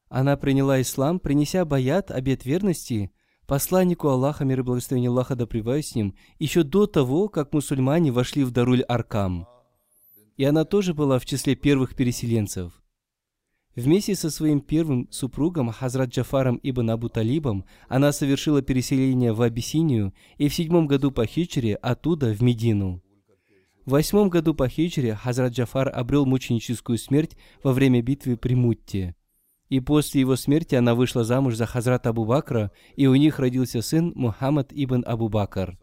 Она 0.10 0.38
приняла 0.38 0.82
ислам, 0.82 1.20
принеся 1.20 1.66
баят, 1.66 2.12
обет 2.12 2.46
верности, 2.46 3.12
посланнику 3.46 4.08
Аллаха, 4.08 4.46
мир 4.46 4.60
и 4.60 4.64
благословение 4.64 5.10
Аллаха 5.10 5.36
да 5.36 5.46
с 5.46 5.96
ним, 5.96 6.16
еще 6.40 6.64
до 6.64 6.88
того, 6.88 7.28
как 7.28 7.54
мусульмане 7.54 8.12
вошли 8.12 8.44
в 8.44 8.52
Даруль 8.52 8.84
Аркам. 8.88 9.48
И 10.38 10.44
она 10.44 10.64
тоже 10.66 10.94
была 10.94 11.20
в 11.20 11.26
числе 11.26 11.56
первых 11.56 11.96
переселенцев. 11.96 12.82
Вместе 13.76 14.16
со 14.16 14.32
своим 14.32 14.62
первым 14.62 15.08
супругом 15.12 15.72
Хазрат 15.72 16.10
Джафаром 16.10 16.60
ибн 16.64 16.90
Абу 16.92 17.10
Талибом 17.10 17.66
она 17.88 18.12
совершила 18.12 18.62
переселение 18.64 19.34
в 19.34 19.42
Абиссинию 19.42 20.14
и 20.38 20.48
в 20.48 20.56
седьмом 20.56 20.88
году 20.88 21.12
по 21.12 21.26
хичре 21.28 21.76
оттуда 21.76 22.34
в 22.34 22.42
Медину. 22.42 23.04
В 23.86 23.92
восьмом 23.92 24.30
году 24.30 24.56
по 24.56 24.68
хичре 24.68 25.16
Хазрат 25.16 25.54
Джафар 25.54 25.92
обрел 25.94 26.26
мученическую 26.26 26.98
смерть 26.98 27.38
во 27.62 27.72
время 27.72 28.02
битвы 28.02 28.36
при 28.36 28.56
Мутте 28.56 29.16
и 29.70 29.80
после 29.80 30.22
его 30.22 30.36
смерти 30.36 30.76
она 30.76 30.96
вышла 30.96 31.24
замуж 31.24 31.56
за 31.56 31.66
Хазрат 31.66 32.08
Абу 32.08 32.26
Бакра, 32.26 32.72
и 32.96 33.08
у 33.08 33.16
них 33.16 33.40
родился 33.40 33.82
сын 33.82 34.12
Мухаммад 34.16 34.72
ибн 34.72 35.04
Абу 35.06 35.30
Бакр. 35.30 35.78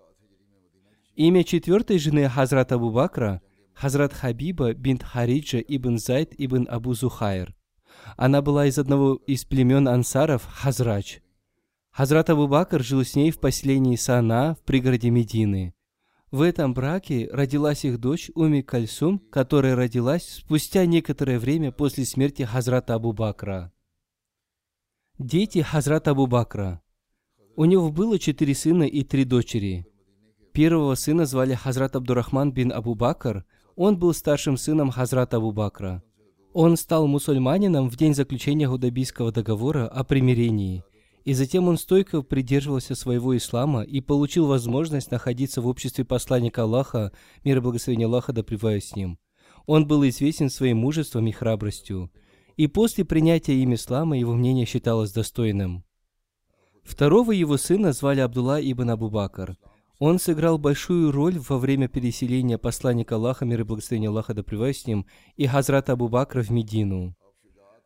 Имя 1.16 1.44
четвертой 1.44 1.98
жены 1.98 2.28
Хазрат 2.28 2.72
Абу 2.72 2.90
Бакра– 2.90 3.40
Хазрат 3.74 4.12
Хабиба 4.12 4.72
бинт 4.72 5.02
Хариджа 5.02 5.58
ибн 5.58 5.98
Зайд 5.98 6.32
ибн 6.38 6.66
Абу 6.70 6.94
Зухайр. 6.94 7.54
Она 8.16 8.40
была 8.40 8.66
из 8.66 8.78
одного 8.78 9.16
из 9.26 9.44
племен 9.44 9.88
ансаров 9.88 10.46
Хазрач. 10.46 11.20
Хазрат 11.90 12.30
Абу 12.30 12.46
Бакр 12.46 12.82
жил 12.82 13.04
с 13.04 13.14
ней 13.14 13.30
в 13.30 13.38
поселении 13.38 13.96
Сана 13.96 14.54
в 14.54 14.64
пригороде 14.64 15.10
Медины. 15.10 15.74
В 16.30 16.42
этом 16.42 16.74
браке 16.74 17.28
родилась 17.32 17.84
их 17.84 18.00
дочь 18.00 18.30
Уми 18.34 18.62
Кальсум, 18.62 19.20
которая 19.30 19.76
родилась 19.76 20.40
спустя 20.40 20.86
некоторое 20.86 21.38
время 21.38 21.70
после 21.70 22.04
смерти 22.04 22.42
Хазрата 22.42 22.94
Абу 22.94 23.12
Бакра. 23.12 23.72
Дети 25.20 25.60
Хазрата 25.62 26.10
Абу 26.10 26.26
Бакра. 26.26 26.82
У 27.54 27.66
него 27.66 27.92
было 27.92 28.18
четыре 28.18 28.52
сына 28.52 28.82
и 28.82 29.04
три 29.04 29.24
дочери. 29.24 29.86
Первого 30.52 30.96
сына 30.96 31.24
звали 31.24 31.54
Хазрат 31.54 31.94
Абдурахман 31.94 32.50
бин 32.52 32.72
Абу 32.72 32.96
Бакр. 32.96 33.44
Он 33.76 33.96
был 33.96 34.12
старшим 34.12 34.56
сыном 34.56 34.90
Хазрата 34.90 35.36
Абу 35.36 35.52
Бакра. 35.52 36.02
Он 36.52 36.76
стал 36.76 37.06
мусульманином 37.06 37.90
в 37.90 37.96
день 37.96 38.12
заключения 38.12 38.68
Гудабийского 38.68 39.30
договора 39.30 39.86
о 39.86 40.02
примирении. 40.02 40.82
И 41.24 41.32
затем 41.32 41.68
он 41.68 41.78
стойко 41.78 42.22
придерживался 42.22 42.96
своего 42.96 43.36
ислама 43.36 43.82
и 43.82 44.00
получил 44.00 44.48
возможность 44.48 45.12
находиться 45.12 45.60
в 45.62 45.68
обществе 45.68 46.04
посланника 46.04 46.64
Аллаха, 46.64 47.12
мир 47.44 47.58
и 47.58 47.60
благословение 47.60 48.06
Аллаха 48.06 48.32
да 48.32 48.42
с 48.42 48.96
ним. 48.96 49.20
Он 49.66 49.86
был 49.86 50.04
известен 50.08 50.50
своим 50.50 50.78
мужеством 50.78 51.28
и 51.28 51.30
храбростью 51.30 52.10
и 52.56 52.66
после 52.66 53.04
принятия 53.04 53.54
им 53.54 53.74
ислама 53.74 54.18
его 54.18 54.34
мнение 54.34 54.66
считалось 54.66 55.12
достойным. 55.12 55.84
Второго 56.82 57.32
его 57.32 57.56
сына 57.56 57.92
звали 57.92 58.20
Абдулла 58.20 58.60
ибн 58.60 58.90
Абу 58.90 59.10
Бакр. 59.10 59.56
Он 59.98 60.18
сыграл 60.18 60.58
большую 60.58 61.12
роль 61.12 61.38
во 61.38 61.58
время 61.58 61.88
переселения 61.88 62.58
посланника 62.58 63.14
Аллаха, 63.14 63.44
мир 63.44 63.60
и 63.60 63.64
благословения 63.64 64.10
Аллаха 64.10 64.34
да 64.34 64.42
с 64.42 64.86
ним, 64.86 65.06
и 65.36 65.46
Хазрата 65.46 65.92
Абу 65.92 66.08
Бакра 66.08 66.42
в 66.42 66.50
Медину. 66.50 67.14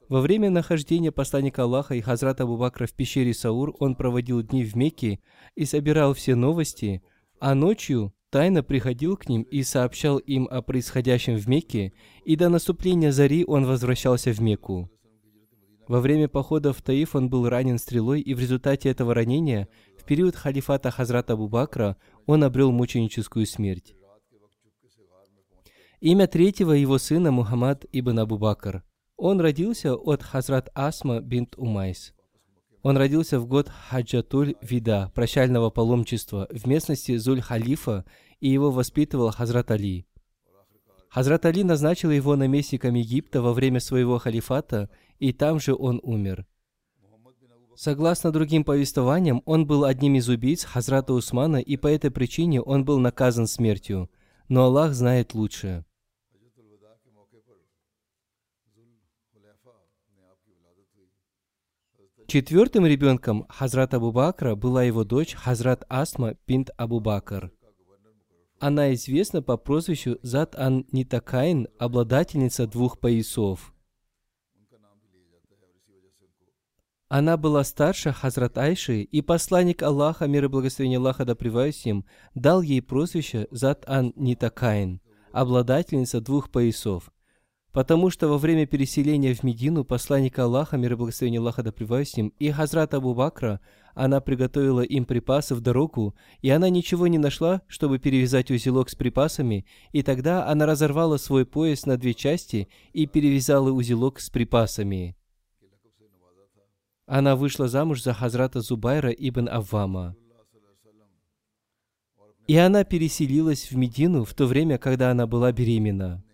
Во 0.08 0.20
время 0.20 0.50
нахождения 0.50 1.12
посланника 1.12 1.64
Аллаха 1.64 1.94
и 1.94 2.00
Хазрата 2.00 2.44
Абу 2.44 2.56
Бакра 2.56 2.86
в 2.86 2.92
пещере 2.92 3.34
Саур 3.34 3.76
он 3.78 3.94
проводил 3.94 4.42
дни 4.42 4.64
в 4.64 4.74
Мекке 4.74 5.20
и 5.54 5.64
собирал 5.64 6.14
все 6.14 6.34
новости, 6.34 7.02
а 7.40 7.54
ночью 7.54 8.12
тайно 8.30 8.62
приходил 8.62 9.16
к 9.16 9.28
ним 9.28 9.42
и 9.42 9.62
сообщал 9.62 10.18
им 10.18 10.48
о 10.50 10.62
происходящем 10.62 11.36
в 11.36 11.48
Мекке, 11.48 11.92
и 12.24 12.36
до 12.36 12.48
наступления 12.48 13.12
зари 13.12 13.44
он 13.46 13.66
возвращался 13.66 14.32
в 14.32 14.40
Мекку. 14.40 14.90
Во 15.88 16.00
время 16.00 16.28
похода 16.28 16.74
в 16.74 16.82
Таиф 16.82 17.14
он 17.14 17.30
был 17.30 17.48
ранен 17.48 17.78
стрелой, 17.78 18.20
и 18.20 18.34
в 18.34 18.40
результате 18.40 18.90
этого 18.90 19.14
ранения, 19.14 19.68
в 19.96 20.04
период 20.04 20.36
халифата 20.36 20.90
Хазрата 20.90 21.32
Абу 21.32 21.48
Бакра, 21.48 21.96
он 22.26 22.44
обрел 22.44 22.70
мученическую 22.72 23.46
смерть. 23.46 23.94
Имя 26.00 26.26
третьего 26.26 26.72
его 26.72 26.98
сына 26.98 27.32
Мухаммад 27.32 27.86
ибн 27.90 28.20
Абу 28.20 28.38
Бакр. 28.38 28.84
Он 29.16 29.40
родился 29.40 29.94
от 29.94 30.22
Хазрат 30.22 30.70
Асма 30.74 31.20
бинт 31.20 31.56
Умайс. 31.56 32.14
Он 32.82 32.96
родился 32.96 33.40
в 33.40 33.46
год 33.46 33.68
Хаджатуль 33.68 34.54
Вида, 34.60 35.10
прощального 35.14 35.70
паломничества, 35.70 36.48
в 36.50 36.66
местности 36.66 37.16
Зуль-Халифа, 37.16 38.04
и 38.40 38.48
его 38.48 38.70
воспитывал 38.70 39.30
Хазрат 39.30 39.70
Али. 39.70 40.06
Хазрат 41.08 41.46
Али 41.46 41.64
назначил 41.64 42.10
его 42.10 42.36
наместником 42.36 42.94
Египта 42.94 43.42
во 43.42 43.52
время 43.52 43.80
своего 43.80 44.18
халифата, 44.18 44.90
и 45.18 45.32
там 45.32 45.58
же 45.58 45.74
он 45.74 46.00
умер. 46.02 46.46
Согласно 47.74 48.32
другим 48.32 48.64
повествованиям, 48.64 49.42
он 49.44 49.66
был 49.66 49.84
одним 49.84 50.16
из 50.16 50.28
убийц 50.28 50.64
Хазрата 50.64 51.12
Усмана, 51.12 51.58
и 51.58 51.76
по 51.76 51.86
этой 51.86 52.10
причине 52.10 52.60
он 52.60 52.84
был 52.84 52.98
наказан 52.98 53.46
смертью. 53.46 54.10
Но 54.48 54.64
Аллах 54.64 54.94
знает 54.94 55.34
лучше. 55.34 55.84
Четвертым 62.30 62.84
ребенком 62.84 63.46
Хазрат 63.48 63.94
Абу 63.94 64.12
Бакра 64.12 64.54
была 64.54 64.82
его 64.82 65.02
дочь 65.02 65.32
Хазрат 65.32 65.86
Асма 65.88 66.34
бинт 66.46 66.68
Абу 66.76 67.00
Бакр. 67.00 67.50
Она 68.60 68.92
известна 68.92 69.40
по 69.40 69.56
прозвищу 69.56 70.18
Зат 70.20 70.54
ан 70.54 70.84
Нитакайн, 70.92 71.68
обладательница 71.78 72.66
двух 72.66 72.98
поясов. 72.98 73.72
Она 77.08 77.38
была 77.38 77.64
старше 77.64 78.12
Хазрат 78.12 78.58
Айши, 78.58 79.00
и 79.00 79.22
посланник 79.22 79.82
Аллаха, 79.82 80.26
мир 80.26 80.44
и 80.44 80.48
благословение 80.48 80.98
Аллаха 80.98 81.24
да 81.24 81.32
им, 81.32 82.04
дал 82.34 82.60
ей 82.60 82.82
прозвище 82.82 83.48
Зат 83.50 83.88
ан 83.88 84.12
Нитакайн, 84.16 85.00
обладательница 85.32 86.20
двух 86.20 86.50
поясов. 86.50 87.10
Потому 87.72 88.08
что 88.10 88.28
во 88.28 88.38
время 88.38 88.66
переселения 88.66 89.34
в 89.34 89.42
Медину 89.42 89.84
посланника 89.84 90.44
Аллаха, 90.44 90.76
мир 90.76 90.92
и 90.92 90.96
благословение 90.96 91.40
Аллаха 91.40 91.62
да 91.62 91.72
с 91.72 92.16
ним, 92.16 92.32
и 92.38 92.50
Хазрат 92.50 92.94
Абу 92.94 93.14
Бакра, 93.14 93.60
она 93.94 94.20
приготовила 94.20 94.80
им 94.80 95.04
припасы 95.04 95.54
в 95.54 95.60
дорогу, 95.60 96.14
и 96.40 96.50
она 96.50 96.70
ничего 96.70 97.08
не 97.08 97.18
нашла, 97.18 97.62
чтобы 97.66 97.98
перевязать 97.98 98.50
узелок 98.50 98.88
с 98.88 98.94
припасами, 98.94 99.66
и 99.92 100.02
тогда 100.02 100.46
она 100.46 100.66
разорвала 100.66 101.18
свой 101.18 101.44
пояс 101.44 101.84
на 101.84 101.96
две 101.96 102.14
части 102.14 102.68
и 102.92 103.06
перевязала 103.06 103.70
узелок 103.70 104.20
с 104.20 104.30
припасами. 104.30 105.16
Она 107.06 107.36
вышла 107.36 107.68
замуж 107.68 108.02
за 108.02 108.14
Хазрата 108.14 108.60
Зубайра 108.60 109.10
ибн 109.10 109.48
Аввама. 109.48 110.14
И 112.46 112.56
она 112.56 112.84
переселилась 112.84 113.70
в 113.70 113.76
Медину 113.76 114.24
в 114.24 114.32
то 114.32 114.46
время, 114.46 114.78
когда 114.78 115.10
она 115.10 115.26
была 115.26 115.52
беременна. 115.52 116.24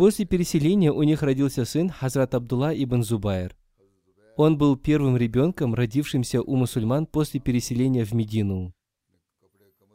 После 0.00 0.24
переселения 0.24 0.90
у 0.90 1.02
них 1.02 1.22
родился 1.22 1.66
сын 1.66 1.90
Хазрат 1.90 2.34
Абдулла 2.34 2.72
ибн 2.72 3.02
Зубайр. 3.02 3.54
Он 4.34 4.56
был 4.56 4.78
первым 4.78 5.18
ребенком, 5.18 5.74
родившимся 5.74 6.40
у 6.40 6.56
мусульман 6.56 7.04
после 7.04 7.38
переселения 7.38 8.06
в 8.06 8.14
Медину. 8.14 8.72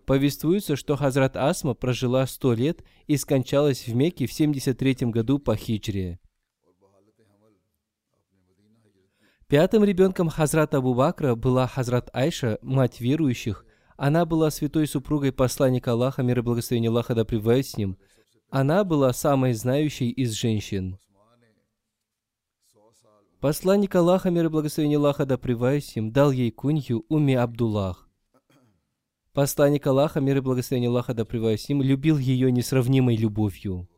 Повествуется, 0.05 0.75
что 0.75 0.95
Хазрат 0.95 1.35
Асма 1.35 1.73
прожила 1.73 2.27
сто 2.27 2.53
лет 2.53 2.83
и 3.07 3.17
скончалась 3.17 3.87
в 3.87 3.95
Мекке 3.95 4.27
в 4.27 4.31
73 4.31 5.07
году 5.07 5.39
по 5.39 5.55
хиджре. 5.55 6.19
Пятым 9.47 9.83
ребенком 9.83 10.29
Хазрата 10.29 10.77
Абу 10.77 10.93
Бакра 10.93 11.33
была 11.33 11.65
Хазрат 11.65 12.11
Айша, 12.13 12.59
мать 12.61 13.01
верующих. 13.01 13.65
Она 13.97 14.27
была 14.27 14.51
святой 14.51 14.85
супругой 14.85 15.31
посланника 15.31 15.93
Аллаха, 15.93 16.21
мир 16.21 16.37
и 16.37 16.41
благословение 16.43 16.89
Аллаха 16.89 17.15
да 17.15 17.25
с 17.25 17.75
ним– 17.75 17.97
она 18.55 18.85
была 18.85 19.11
самой 19.11 19.51
знающей 19.51 20.09
из 20.09 20.31
женщин. 20.31 20.97
Посланник 23.41 23.93
Аллаха, 23.95 24.29
мир 24.29 24.45
и 24.45 24.47
благословение 24.47 24.97
Аллаха 24.97 25.25
да 25.25 25.35
им, 25.35 26.13
дал 26.13 26.31
ей 26.31 26.51
кунью 26.51 27.05
Уми 27.09 27.33
Абдуллах. 27.33 28.07
Посланник 29.33 29.85
Аллаха, 29.85 30.21
мир 30.21 30.37
и 30.37 30.39
благословение 30.39 30.87
Аллаха 30.87 31.13
да 31.13 31.23
им, 31.23 31.81
любил 31.81 32.17
ее 32.17 32.49
несравнимой 32.49 33.17
любовью. 33.17 33.89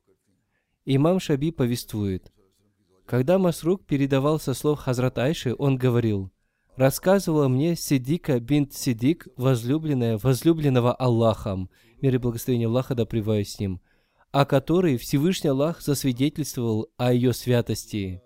Имам 0.86 1.20
Шаби 1.20 1.52
повествует, 1.52 2.34
когда 3.06 3.38
Масрук 3.38 3.86
передавал 3.86 4.40
со 4.40 4.56
слов 4.56 4.80
Хазрат 4.80 5.20
Айши, 5.20 5.54
он 5.56 5.78
говорил, 5.78 6.32
рассказывала 6.76 7.48
мне 7.48 7.76
Сидика 7.76 8.40
бинт 8.40 8.74
Сидик, 8.74 9.28
возлюбленная 9.38 10.18
возлюбленного 10.18 10.96
Аллахом, 10.96 11.70
мир 12.02 12.16
и 12.16 12.18
благословение 12.18 12.68
Аллаха 12.68 12.96
да 12.96 13.06
с 13.06 13.60
ним, 13.60 13.82
о 14.38 14.46
которой 14.46 14.98
Всевышний 14.98 15.50
Аллах 15.50 15.82
засвидетельствовал 15.82 16.92
о 16.96 17.12
ее 17.12 17.34
святости. 17.34 18.22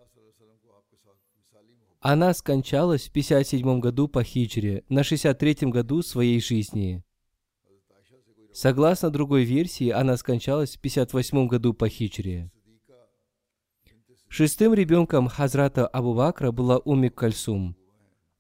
Она 2.02 2.34
скончалась 2.34 3.08
в 3.08 3.14
57 3.14 3.80
году 3.80 4.10
по 4.10 4.22
хиджре, 4.22 4.84
на 4.90 5.06
63 5.06 5.70
году 5.70 6.02
своей 6.02 6.42
жизни. 6.42 7.02
Согласно 8.52 9.10
другой 9.10 9.46
версии, 9.46 9.88
она 9.88 10.18
скончалась 10.18 10.76
в 10.76 10.82
58 10.82 11.48
году 11.48 11.74
по 11.74 11.88
хиджре. 11.88 12.52
Шестым 14.28 14.74
ребенком 14.74 15.30
Хазрата 15.30 15.88
Абу 15.88 16.14
Бакра 16.14 16.52
была 16.52 16.80
Уми 16.80 17.08
Кальсум. 17.08 17.78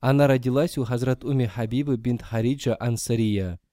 Она 0.01 0.27
родилась 0.27 0.77
у 0.77 0.83
Хазрат 0.83 1.23
Уми 1.23 1.45
Хабибы 1.45 1.95
бинт 1.95 2.21
Хариджа 2.21 2.75
Ансария– 2.77 3.61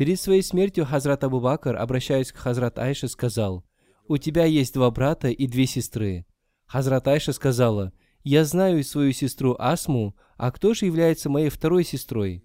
Перед 0.00 0.18
своей 0.18 0.40
смертью 0.40 0.86
Хазрат 0.86 1.24
Абу 1.24 1.40
Бакр, 1.40 1.76
обращаясь 1.76 2.32
к 2.32 2.36
Хазрат 2.38 2.78
Айше, 2.78 3.06
сказал, 3.06 3.66
«У 4.08 4.16
тебя 4.16 4.46
есть 4.46 4.72
два 4.72 4.90
брата 4.90 5.28
и 5.28 5.46
две 5.46 5.66
сестры». 5.66 6.24
Хазрат 6.64 7.06
Айша 7.06 7.34
сказала, 7.34 7.92
«Я 8.24 8.46
знаю 8.46 8.82
свою 8.82 9.12
сестру 9.12 9.56
Асму, 9.58 10.16
а 10.38 10.52
кто 10.52 10.72
же 10.72 10.86
является 10.86 11.28
моей 11.28 11.50
второй 11.50 11.84
сестрой?» 11.84 12.42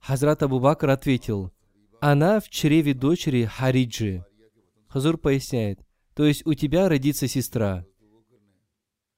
Хазрат 0.00 0.42
Абу 0.42 0.58
Бакр 0.58 0.88
ответил, 0.88 1.52
«Она 2.00 2.40
в 2.40 2.48
чреве 2.48 2.94
дочери 2.94 3.44
Хариджи». 3.44 4.24
Хазур 4.88 5.18
поясняет, 5.18 5.80
«То 6.14 6.24
есть 6.24 6.46
у 6.46 6.54
тебя 6.54 6.88
родится 6.88 7.28
сестра». 7.28 7.84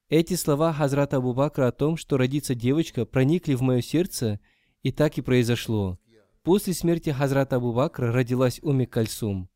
Эти 0.09 0.35
слова 0.35 0.73
Хазрата 0.73 1.19
Абу 1.19 1.33
Бакра 1.33 1.69
о 1.69 1.73
том, 1.73 1.97
что 1.97 2.17
родится 2.17 2.57
девочка, 2.57 3.05
проникли 3.07 3.55
в 3.55 3.63
мое 3.63 3.83
сердце, 3.83 4.41
и 4.83 4.91
так 4.91 5.17
и 5.17 5.21
произошло. 5.23 6.01
После 6.47 6.75
смерти 6.75 7.11
Хазрата 7.11 7.57
Абу 7.57 7.73
Бакра 7.73 8.13
родилась 8.13 8.61
Уми 8.63 8.85
Кальсум. 8.87 9.49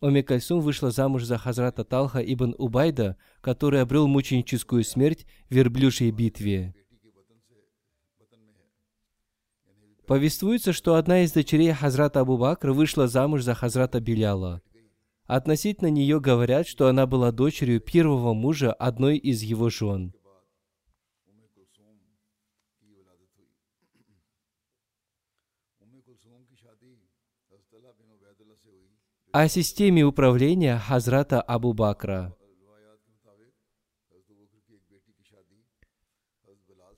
Уми 0.00 0.22
Кальсум 0.22 0.60
вышла 0.60 0.92
замуж 0.92 1.24
за 1.24 1.36
Хазрата 1.36 1.82
Талха 1.82 2.20
ибн 2.20 2.54
Убайда, 2.58 3.16
который 3.40 3.82
обрел 3.82 4.06
мученическую 4.06 4.84
смерть 4.84 5.26
в 5.50 5.54
верблюжьей 5.56 6.12
битве. 6.12 6.76
Повествуется, 10.06 10.72
что 10.72 10.94
одна 10.94 11.24
из 11.24 11.32
дочерей 11.32 11.72
Хазрата 11.72 12.20
Абу 12.20 12.38
Бакра 12.38 12.72
вышла 12.72 13.08
замуж 13.08 13.42
за 13.42 13.54
Хазрата 13.54 13.98
Биляла. 13.98 14.62
Относительно 15.26 15.88
нее 15.88 16.20
говорят, 16.20 16.68
что 16.68 16.86
она 16.86 17.08
была 17.08 17.32
дочерью 17.32 17.80
первого 17.80 18.32
мужа 18.32 18.72
одной 18.72 19.16
из 19.16 19.42
его 19.42 19.70
жен. 19.70 20.14
О 29.30 29.46
системе 29.46 30.04
управления 30.04 30.78
Хазрата 30.78 31.42
Абу 31.42 31.74
Бакра. 31.74 32.34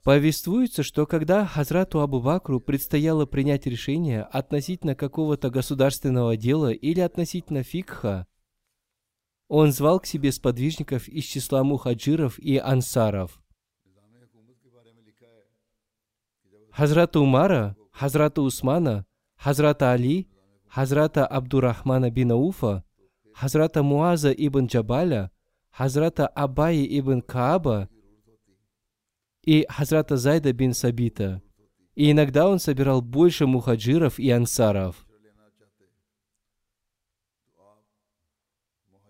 Повествуется, 0.03 0.81
что 0.81 1.05
когда 1.05 1.45
Хазрату 1.45 1.99
Абу 1.99 2.21
Бакру 2.21 2.61
предстояло 2.61 3.25
принять 3.25 3.65
решение 3.67 4.23
относительно 4.23 4.95
какого-то 4.95 5.49
государственного 5.49 6.37
дела 6.37 6.71
или 6.71 7.01
относительно 7.01 7.63
фикха, 7.63 8.25
он 9.49 9.73
звал 9.73 9.99
к 9.99 10.05
себе 10.05 10.31
сподвижников 10.31 11.09
из 11.09 11.25
числа 11.25 11.63
мухаджиров 11.65 12.39
и 12.39 12.57
ансаров. 12.57 13.43
Хазрата 16.71 17.19
Умара, 17.19 17.75
Хазрата 17.91 18.41
Усмана, 18.41 19.05
Хазрата 19.35 19.91
Али 19.91 20.29
Хазрата 20.73 21.25
Абдурахмана 21.25 22.11
бин 22.11 22.31
Ауфа, 22.31 22.83
Хазрата 23.33 23.83
Муаза 23.83 24.31
ибн 24.31 24.67
Джабаля, 24.67 25.29
Хазрата 25.71 26.27
Абаи 26.27 26.87
ибн 26.97 27.21
Кааба 27.21 27.89
и 29.43 29.65
Хазрата 29.69 30.15
Зайда 30.17 30.53
бин 30.53 30.73
Сабита. 30.73 31.41
И 31.95 32.09
иногда 32.11 32.47
он 32.47 32.59
собирал 32.59 33.01
больше 33.01 33.45
мухаджиров 33.47 34.17
и 34.17 34.29
ансаров. 34.31 35.05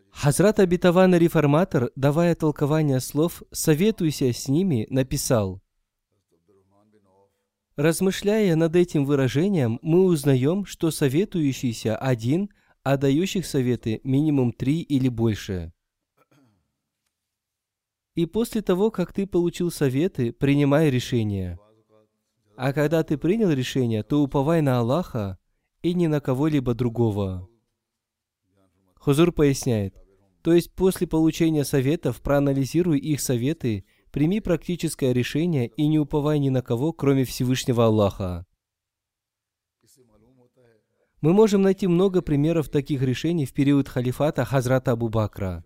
Хазрат 0.09 0.59
обетованный 0.59 1.19
реформатор, 1.19 1.91
давая 1.95 2.33
толкование 2.33 2.99
слов 2.99 3.43
«советуйся 3.51 4.33
с 4.33 4.47
ними», 4.47 4.87
написал– 4.89 5.60
Размышляя 7.81 8.55
над 8.55 8.75
этим 8.75 9.05
выражением, 9.05 9.79
мы 9.81 10.05
узнаем, 10.05 10.65
что 10.65 10.91
советующийся 10.91 11.95
один, 11.95 12.51
а 12.83 12.95
дающих 12.95 13.43
советы 13.43 14.01
минимум 14.03 14.53
три 14.53 14.81
или 14.81 15.07
больше. 15.07 15.73
И 18.13 18.27
после 18.27 18.61
того, 18.61 18.91
как 18.91 19.13
ты 19.13 19.25
получил 19.25 19.71
советы, 19.71 20.31
принимай 20.31 20.91
решение. 20.91 21.57
А 22.55 22.71
когда 22.71 23.01
ты 23.01 23.17
принял 23.17 23.49
решение, 23.49 24.03
то 24.03 24.21
уповай 24.21 24.61
на 24.61 24.77
Аллаха 24.77 25.39
и 25.81 25.95
ни 25.95 26.05
на 26.05 26.21
кого-либо 26.21 26.75
другого. 26.75 27.49
Хузур 28.93 29.31
поясняет, 29.31 29.95
то 30.43 30.53
есть 30.53 30.71
после 30.71 31.07
получения 31.07 31.65
советов 31.65 32.21
проанализируй 32.21 32.99
их 32.99 33.21
советы, 33.21 33.85
прими 34.11 34.41
практическое 34.41 35.13
решение 35.13 35.67
и 35.67 35.87
не 35.87 35.99
уповай 35.99 36.39
ни 36.39 36.49
на 36.49 36.61
кого, 36.61 36.93
кроме 36.93 37.23
Всевышнего 37.23 37.85
Аллаха. 37.85 38.45
Мы 41.21 41.33
можем 41.33 41.61
найти 41.61 41.87
много 41.87 42.21
примеров 42.21 42.69
таких 42.69 43.03
решений 43.03 43.45
в 43.45 43.53
период 43.53 43.87
халифата 43.87 44.43
Хазрата 44.43 44.91
Абу 44.91 45.09
Бакра. 45.09 45.63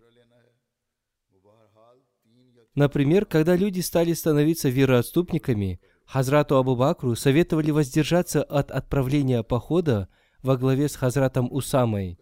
Например, 2.74 3.24
когда 3.24 3.56
люди 3.56 3.80
стали 3.80 4.12
становиться 4.12 4.68
вероотступниками, 4.68 5.80
Хазрату 6.04 6.56
Абу 6.56 6.76
Бакру 6.76 7.16
советовали 7.16 7.70
воздержаться 7.70 8.42
от 8.42 8.70
отправления 8.70 9.42
похода 9.42 10.08
во 10.42 10.58
главе 10.58 10.90
с 10.90 10.94
Хазратом 10.94 11.48
Усамой. 11.50 12.18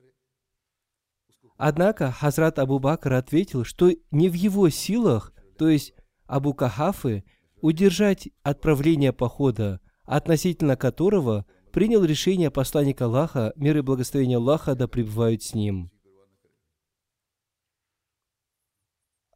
Однако 1.57 2.13
Хазрат 2.13 2.61
Абу 2.61 2.79
Бакр 2.79 3.15
ответил, 3.15 3.65
что 3.65 3.91
не 4.13 4.29
в 4.29 4.35
его 4.35 4.69
силах, 4.69 5.33
то 5.59 5.69
есть 5.69 5.93
Абу 6.27 6.55
Кахафы, 6.55 7.25
удержать 7.61 8.29
отправление 8.43 9.13
похода, 9.13 9.81
относительно 10.05 10.77
которого 10.77 11.47
принял 11.73 12.05
решение 12.05 12.51
посланник 12.51 13.01
Аллаха, 13.03 13.53
мир 13.57 13.79
и 13.79 13.81
благословение 13.81 14.39
Аллаха 14.39 14.75
да 14.75 14.87
пребывают 14.87 15.43
с 15.43 15.55
ним. 15.55 15.91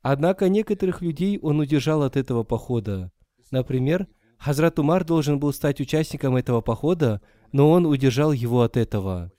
Однако 0.02 0.48
некоторых 0.48 1.02
людей 1.02 1.38
он 1.40 1.60
удержал 1.60 2.02
от 2.02 2.16
этого 2.16 2.44
похода. 2.44 3.10
Например, 3.50 4.06
Хазрат 4.38 4.78
Умар 4.78 5.04
должен 5.04 5.40
был 5.40 5.52
стать 5.52 5.80
участником 5.80 6.36
этого 6.36 6.60
похода, 6.60 7.20
но 7.52 7.70
он 7.70 7.86
удержал 7.86 8.32
его 8.32 8.62
от 8.62 8.76
этого. 8.76 9.32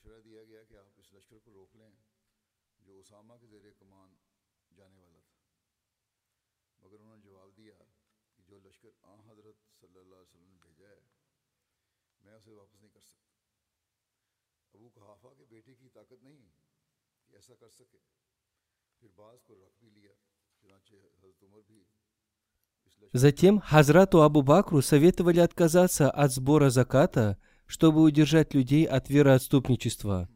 Затем 23.12 23.60
Хазрату 23.60 24.22
Абу 24.22 24.44
Бакру 24.44 24.82
советовали 24.84 25.40
отказаться 25.40 26.12
от 26.12 26.32
сбора 26.32 26.70
заката, 26.70 27.38
чтобы 27.66 28.04
удержать 28.04 28.54
людей 28.54 28.86
от 28.86 29.10
вероотступничества. 29.10 30.30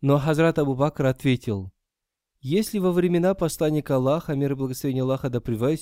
Но 0.00 0.18
Хазрат 0.18 0.58
Абу 0.58 0.74
Бакр 0.74 1.06
ответил, 1.06 1.72
если 2.40 2.78
во 2.78 2.92
времена 2.92 3.34
посланника 3.34 3.96
Аллаха, 3.96 4.34
мир 4.34 4.52
и 4.52 4.54
благословение 4.54 5.02
Аллаха 5.02 5.30
да 5.30 5.40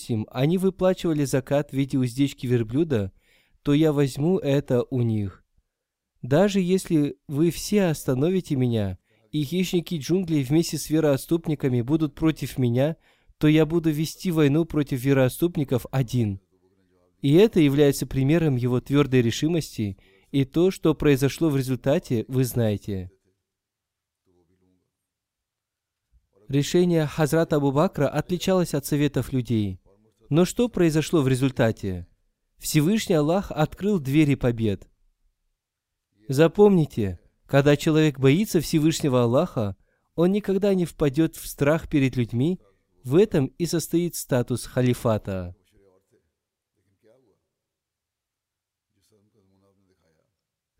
им, 0.08 0.26
они 0.30 0.58
выплачивали 0.58 1.24
закат 1.24 1.70
в 1.70 1.74
виде 1.74 1.98
уздечки 1.98 2.46
верблюда, 2.46 3.12
то 3.62 3.72
я 3.72 3.92
возьму 3.92 4.38
это 4.38 4.84
у 4.90 5.00
них. 5.00 5.42
Даже 6.20 6.60
если 6.60 7.16
вы 7.28 7.50
все 7.50 7.86
остановите 7.86 8.56
меня, 8.56 8.98
и 9.30 9.42
хищники 9.42 9.96
джунглей 9.98 10.42
вместе 10.42 10.78
с 10.78 10.90
вероотступниками 10.90 11.80
будут 11.80 12.14
против 12.14 12.58
меня– 12.58 12.96
то 13.38 13.48
я 13.48 13.66
буду 13.66 13.90
вести 13.90 14.30
войну 14.30 14.64
против 14.64 15.02
вероотступников 15.02 15.86
один. 15.90 16.40
И 17.20 17.34
это 17.34 17.60
является 17.60 18.06
примером 18.06 18.56
его 18.56 18.80
твердой 18.80 19.22
решимости, 19.22 19.98
и 20.30 20.44
то, 20.44 20.70
что 20.70 20.94
произошло 20.94 21.48
в 21.48 21.56
результате, 21.56 22.24
вы 22.28 22.44
знаете. 22.44 23.10
Решение 26.48 27.06
Хазрата 27.06 27.56
Абу 27.56 27.72
Бакра 27.72 28.08
отличалось 28.08 28.74
от 28.74 28.84
советов 28.84 29.32
людей. 29.32 29.80
Но 30.28 30.44
что 30.44 30.68
произошло 30.68 31.22
в 31.22 31.28
результате? 31.28 32.06
Всевышний 32.58 33.14
Аллах 33.14 33.50
открыл 33.50 33.98
двери 33.98 34.34
побед. 34.34 34.88
Запомните, 36.28 37.18
когда 37.46 37.76
человек 37.76 38.18
боится 38.18 38.60
Всевышнего 38.60 39.22
Аллаха, 39.22 39.76
он 40.14 40.32
никогда 40.32 40.74
не 40.74 40.84
впадет 40.84 41.36
в 41.36 41.46
страх 41.46 41.88
перед 41.88 42.16
людьми 42.16 42.60
в 43.04 43.16
этом 43.16 43.46
и 43.58 43.66
состоит 43.66 44.16
статус 44.16 44.64
халифата. 44.64 45.54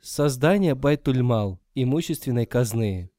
Создание 0.01 0.75
Байтульмал, 0.75 1.61
имущественной 1.75 2.47
казны. 2.47 3.11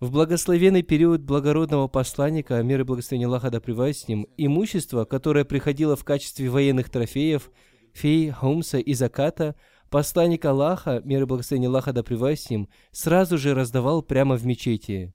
В 0.00 0.10
благословенный 0.10 0.82
период 0.82 1.20
благородного 1.20 1.86
посланника, 1.86 2.62
мир 2.62 2.80
и 2.80 2.84
благословение 2.84 3.26
Аллаха 3.26 3.50
да 3.50 3.60
с 3.60 4.08
ним, 4.08 4.26
имущество, 4.38 5.04
которое 5.04 5.44
приходило 5.44 5.94
в 5.94 6.04
качестве 6.04 6.48
военных 6.48 6.88
трофеев, 6.88 7.50
фей, 7.92 8.30
хумса 8.30 8.78
и 8.78 8.94
заката, 8.94 9.54
посланник 9.90 10.46
Аллаха, 10.46 11.02
мир 11.04 11.22
и 11.22 11.26
благословение 11.26 11.68
Аллаха 11.68 11.92
да 11.92 12.02
с 12.02 12.48
ним, 12.48 12.70
сразу 12.92 13.36
же 13.36 13.54
раздавал 13.54 14.02
прямо 14.02 14.36
в 14.36 14.46
мечети. 14.46 15.12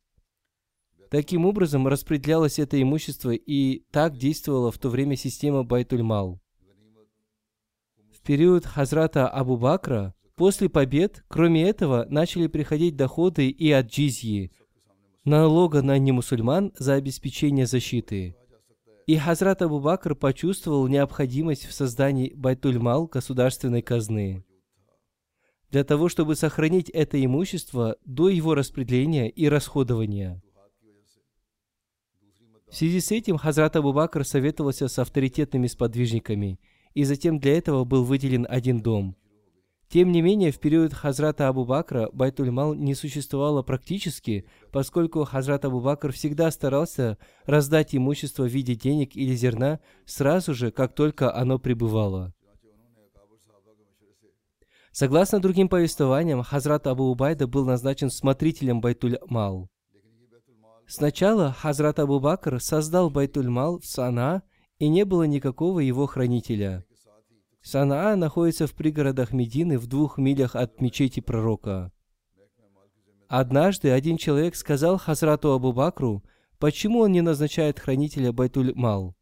Таким 1.09 1.45
образом, 1.45 1.87
распределялось 1.87 2.59
это 2.59 2.81
имущество, 2.81 3.31
и 3.31 3.83
так 3.91 4.17
действовала 4.17 4.71
в 4.71 4.77
то 4.77 4.89
время 4.89 5.15
система 5.15 5.63
Байтульмал. 5.63 6.41
В 8.11 8.21
период 8.21 8.65
Хазрата 8.65 9.27
Абу 9.27 9.57
Бакра, 9.57 10.15
после 10.35 10.67
побед, 10.67 11.23
кроме 11.27 11.63
этого, 11.63 12.05
начали 12.09 12.47
приходить 12.47 12.95
доходы 12.95 13.49
и 13.49 13.71
от 13.71 13.87
джизьи, 13.87 14.51
налога 15.23 15.81
на 15.81 15.97
немусульман 15.97 16.73
за 16.77 16.95
обеспечение 16.95 17.67
защиты. 17.67 18.35
И 19.05 19.17
Хазрат 19.17 19.61
Абу 19.61 19.79
Бакр 19.79 20.15
почувствовал 20.15 20.87
необходимость 20.87 21.65
в 21.65 21.73
создании 21.73 22.33
Байтульмал 22.33 23.05
государственной 23.05 23.83
казны 23.83 24.43
для 25.75 25.83
того, 25.83 26.07
чтобы 26.07 26.37
сохранить 26.37 26.89
это 26.89 27.21
имущество 27.23 27.97
до 28.05 28.29
его 28.29 28.55
распределения 28.55 29.29
и 29.29 29.49
расходования. 29.49 30.41
В 32.75 32.77
связи 32.77 32.99
с 32.99 33.09
этим 33.09 33.37
Хазрат 33.37 33.77
Абу 33.77 33.93
Бакр 33.93 34.25
советовался 34.25 34.89
с 34.89 34.99
авторитетными 34.99 35.65
сподвижниками, 35.65 36.59
и 36.93 37.05
затем 37.05 37.39
для 37.39 37.57
этого 37.57 37.85
был 37.85 38.03
выделен 38.03 38.45
один 38.49 38.81
дом. 38.81 39.15
Тем 39.87 40.11
не 40.11 40.21
менее, 40.21 40.51
в 40.51 40.59
период 40.59 40.93
Хазрата 40.93 41.47
Абу 41.47 41.63
Бакра 41.63 42.09
Байтуль-Мал 42.11 42.73
не 42.73 42.93
существовало 42.93 43.63
практически, 43.63 44.45
поскольку 44.73 45.23
Хазрат 45.23 45.63
Абу 45.63 45.79
Бакр 45.79 46.11
всегда 46.11 46.51
старался 46.51 47.17
раздать 47.45 47.95
имущество 47.95 48.43
в 48.43 48.51
виде 48.51 48.75
денег 48.75 49.15
или 49.15 49.35
зерна 49.35 49.79
сразу 50.03 50.53
же, 50.53 50.69
как 50.69 50.93
только 50.95 51.33
оно 51.33 51.59
прибывало. 51.59 52.33
Согласно 54.91 55.39
другим 55.39 55.69
повествованиям, 55.69 56.43
Хазрат 56.43 56.87
Абу 56.87 57.05
Убайда 57.05 57.47
был 57.47 57.63
назначен 57.63 58.09
смотрителем 58.09 58.81
Байтуль-Мал. 58.81 59.69
Сначала 60.87 61.51
Хазрат 61.51 61.99
Абу 61.99 62.19
Бакр 62.19 62.61
создал 62.61 63.09
Байтуль-Мал 63.09 63.79
в 63.79 63.85
Сана, 63.85 64.43
и 64.77 64.87
не 64.87 65.03
было 65.03 65.23
никакого 65.23 65.79
его 65.79 66.05
хранителя. 66.05 66.85
Санаа 67.61 68.15
находится 68.15 68.67
в 68.67 68.73
пригородах 68.73 69.33
Медины 69.33 69.79
в 69.79 69.87
двух 69.87 70.19
милях 70.19 70.55
от 70.55 70.79
мечети 70.81 71.19
пророка. 71.19 71.91
Однажды 73.27 73.89
один 73.89 74.17
человек 74.17 74.55
сказал 74.55 74.99
Хазрату 74.99 75.51
Абу 75.51 75.73
Бакру, 75.73 76.23
почему 76.59 76.99
он 76.99 77.11
не 77.11 77.21
назначает 77.21 77.79
хранителя 77.79 78.31
Байтуль-Мал. 78.31 79.15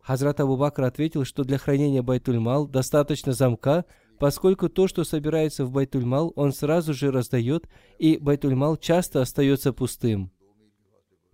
Хазрат 0.00 0.38
Абу 0.38 0.56
Бакр 0.56 0.84
ответил, 0.84 1.24
что 1.24 1.42
для 1.42 1.58
хранения 1.58 2.02
Байтуль-Мал 2.02 2.68
достаточно 2.68 3.32
замка, 3.32 3.84
поскольку 4.20 4.68
то, 4.68 4.86
что 4.86 5.02
собирается 5.02 5.64
в 5.64 5.72
Байтуль-Мал, 5.72 6.32
он 6.36 6.52
сразу 6.52 6.94
же 6.94 7.10
раздает, 7.10 7.68
и 7.98 8.16
Байтуль-Мал 8.18 8.76
часто 8.76 9.22
остается 9.22 9.72
пустым. 9.72 10.30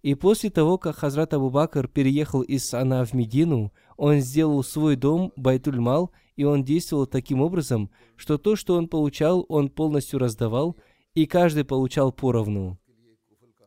И 0.02 0.16
после 0.16 0.50
того, 0.50 0.78
как 0.78 0.96
Хазрат 0.96 1.32
Абу 1.32 1.48
Бакр 1.48 1.86
переехал 1.86 2.42
из 2.42 2.68
Сана 2.68 3.04
в 3.04 3.12
Медину, 3.12 3.72
он 3.96 4.18
сделал 4.18 4.64
свой 4.64 4.96
дом 4.96 5.32
Байтуль-Мал, 5.36 6.10
и 6.34 6.42
он 6.42 6.64
действовал 6.64 7.06
таким 7.06 7.40
образом, 7.40 7.88
что 8.16 8.36
то, 8.36 8.56
что 8.56 8.74
он 8.74 8.88
получал, 8.88 9.46
он 9.48 9.70
полностью 9.70 10.18
раздавал, 10.18 10.76
и 11.14 11.26
каждый 11.26 11.64
получал 11.64 12.10
поровну. 12.10 12.80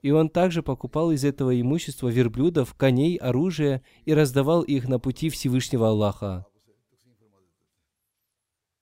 И 0.02 0.12
он 0.12 0.30
также 0.30 0.62
покупал 0.62 1.12
из 1.12 1.24
этого 1.24 1.60
имущества 1.60 2.10
верблюдов, 2.10 2.74
коней, 2.76 3.16
оружие 3.16 3.82
и 4.04 4.14
раздавал 4.14 4.62
их 4.62 4.90
на 4.90 5.00
пути 5.00 5.30
Всевышнего 5.30 5.88
Аллаха. 5.88 6.46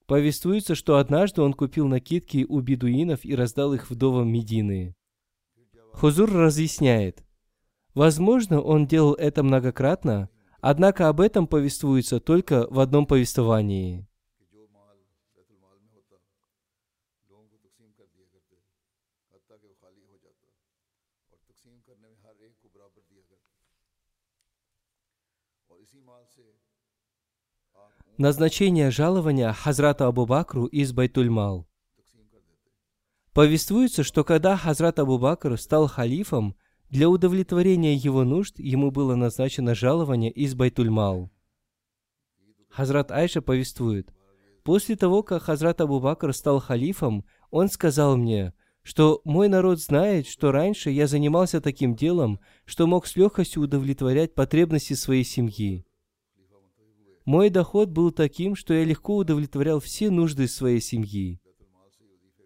Повествуется, 0.08 0.74
что 0.76 0.98
однажды 0.98 1.44
он 1.44 1.54
купил 1.54 1.88
накидки 1.88 2.46
у 2.50 2.60
бедуинов 2.62 3.24
и 3.24 3.36
раздал 3.36 3.74
их 3.74 3.90
вдовам 3.90 4.30
Медины. 4.30 4.96
Хузур 5.94 6.32
разъясняет– 6.32 7.24
Возможно, 7.94 8.60
он 8.60 8.88
делал 8.88 9.14
это 9.14 9.44
многократно, 9.44 10.30
однако 10.62 11.10
об 11.10 11.22
этом 11.22 11.46
повествуется 11.46 12.20
только 12.20 12.68
в 12.70 12.80
одном 12.80 13.06
повествовании. 13.06 14.08
Назначение 28.18 28.92
жалования 28.92 29.52
Хазрата 29.54 30.08
Абу 30.08 30.26
Бакру 30.28 30.66
из 30.66 30.94
Байтульмал. 30.94 31.68
Повествуется, 33.34 34.04
что 34.04 34.24
когда 34.24 34.56
Хазрат 34.56 35.00
Абу 35.00 35.18
Бакр 35.18 35.60
стал 35.60 35.88
халифом, 35.88 36.56
для 36.94 37.10
удовлетворения 37.10 37.96
его 37.96 38.24
нужд 38.24 38.60
ему 38.60 38.92
было 38.92 39.16
назначено 39.16 39.74
жалование 39.74 40.30
из 40.30 40.54
Байтульмал. 40.54 41.32
Хазрат 42.70 43.10
Айша 43.10 43.42
повествует, 43.42 44.14
«После 44.62 44.96
того, 44.96 45.24
как 45.24 45.42
Хазрат 45.42 45.82
Абу 45.82 46.00
Бакр 46.00 46.34
стал 46.34 46.60
халифом, 46.60 47.26
он 47.50 47.70
сказал 47.70 48.16
мне, 48.16 48.54
что 48.84 49.22
мой 49.24 49.48
народ 49.48 49.82
знает, 49.82 50.28
что 50.28 50.52
раньше 50.52 50.92
я 50.92 51.08
занимался 51.08 51.62
таким 51.62 51.96
делом, 51.96 52.40
что 52.64 52.86
мог 52.86 53.08
с 53.08 53.16
легкостью 53.16 53.64
удовлетворять 53.64 54.36
потребности 54.36 54.94
своей 54.94 55.24
семьи. 55.24 55.88
Мой 57.26 57.50
доход 57.50 57.90
был 57.90 58.12
таким, 58.12 58.56
что 58.56 58.76
я 58.76 58.84
легко 58.84 59.16
удовлетворял 59.16 59.80
все 59.80 60.12
нужды 60.12 60.48
своей 60.48 60.80
семьи. 60.80 61.42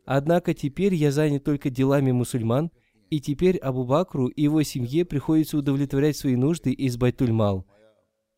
Однако 0.06 0.54
теперь 0.54 0.94
я 0.94 1.12
занят 1.12 1.44
только 1.44 1.70
делами 1.70 2.14
мусульман, 2.14 2.72
и 3.10 3.20
теперь 3.20 3.58
Абу 3.58 3.86
Бакру 3.86 4.28
и 4.28 4.44
его 4.44 4.64
семье 4.64 5.06
приходится 5.06 5.58
удовлетворять 5.58 6.18
свои 6.18 6.36
нужды 6.36 6.72
из 6.72 6.98
Байтульмал. 6.98 7.66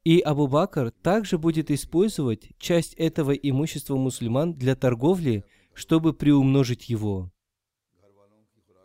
И 0.03 0.19
Абу 0.19 0.47
Бакр 0.47 0.91
также 0.91 1.37
будет 1.37 1.71
использовать 1.71 2.49
часть 2.57 2.93
этого 2.95 3.31
имущества 3.31 3.95
мусульман 3.95 4.53
для 4.53 4.75
торговли, 4.75 5.43
чтобы 5.73 6.13
приумножить 6.13 6.89
его. 6.89 7.31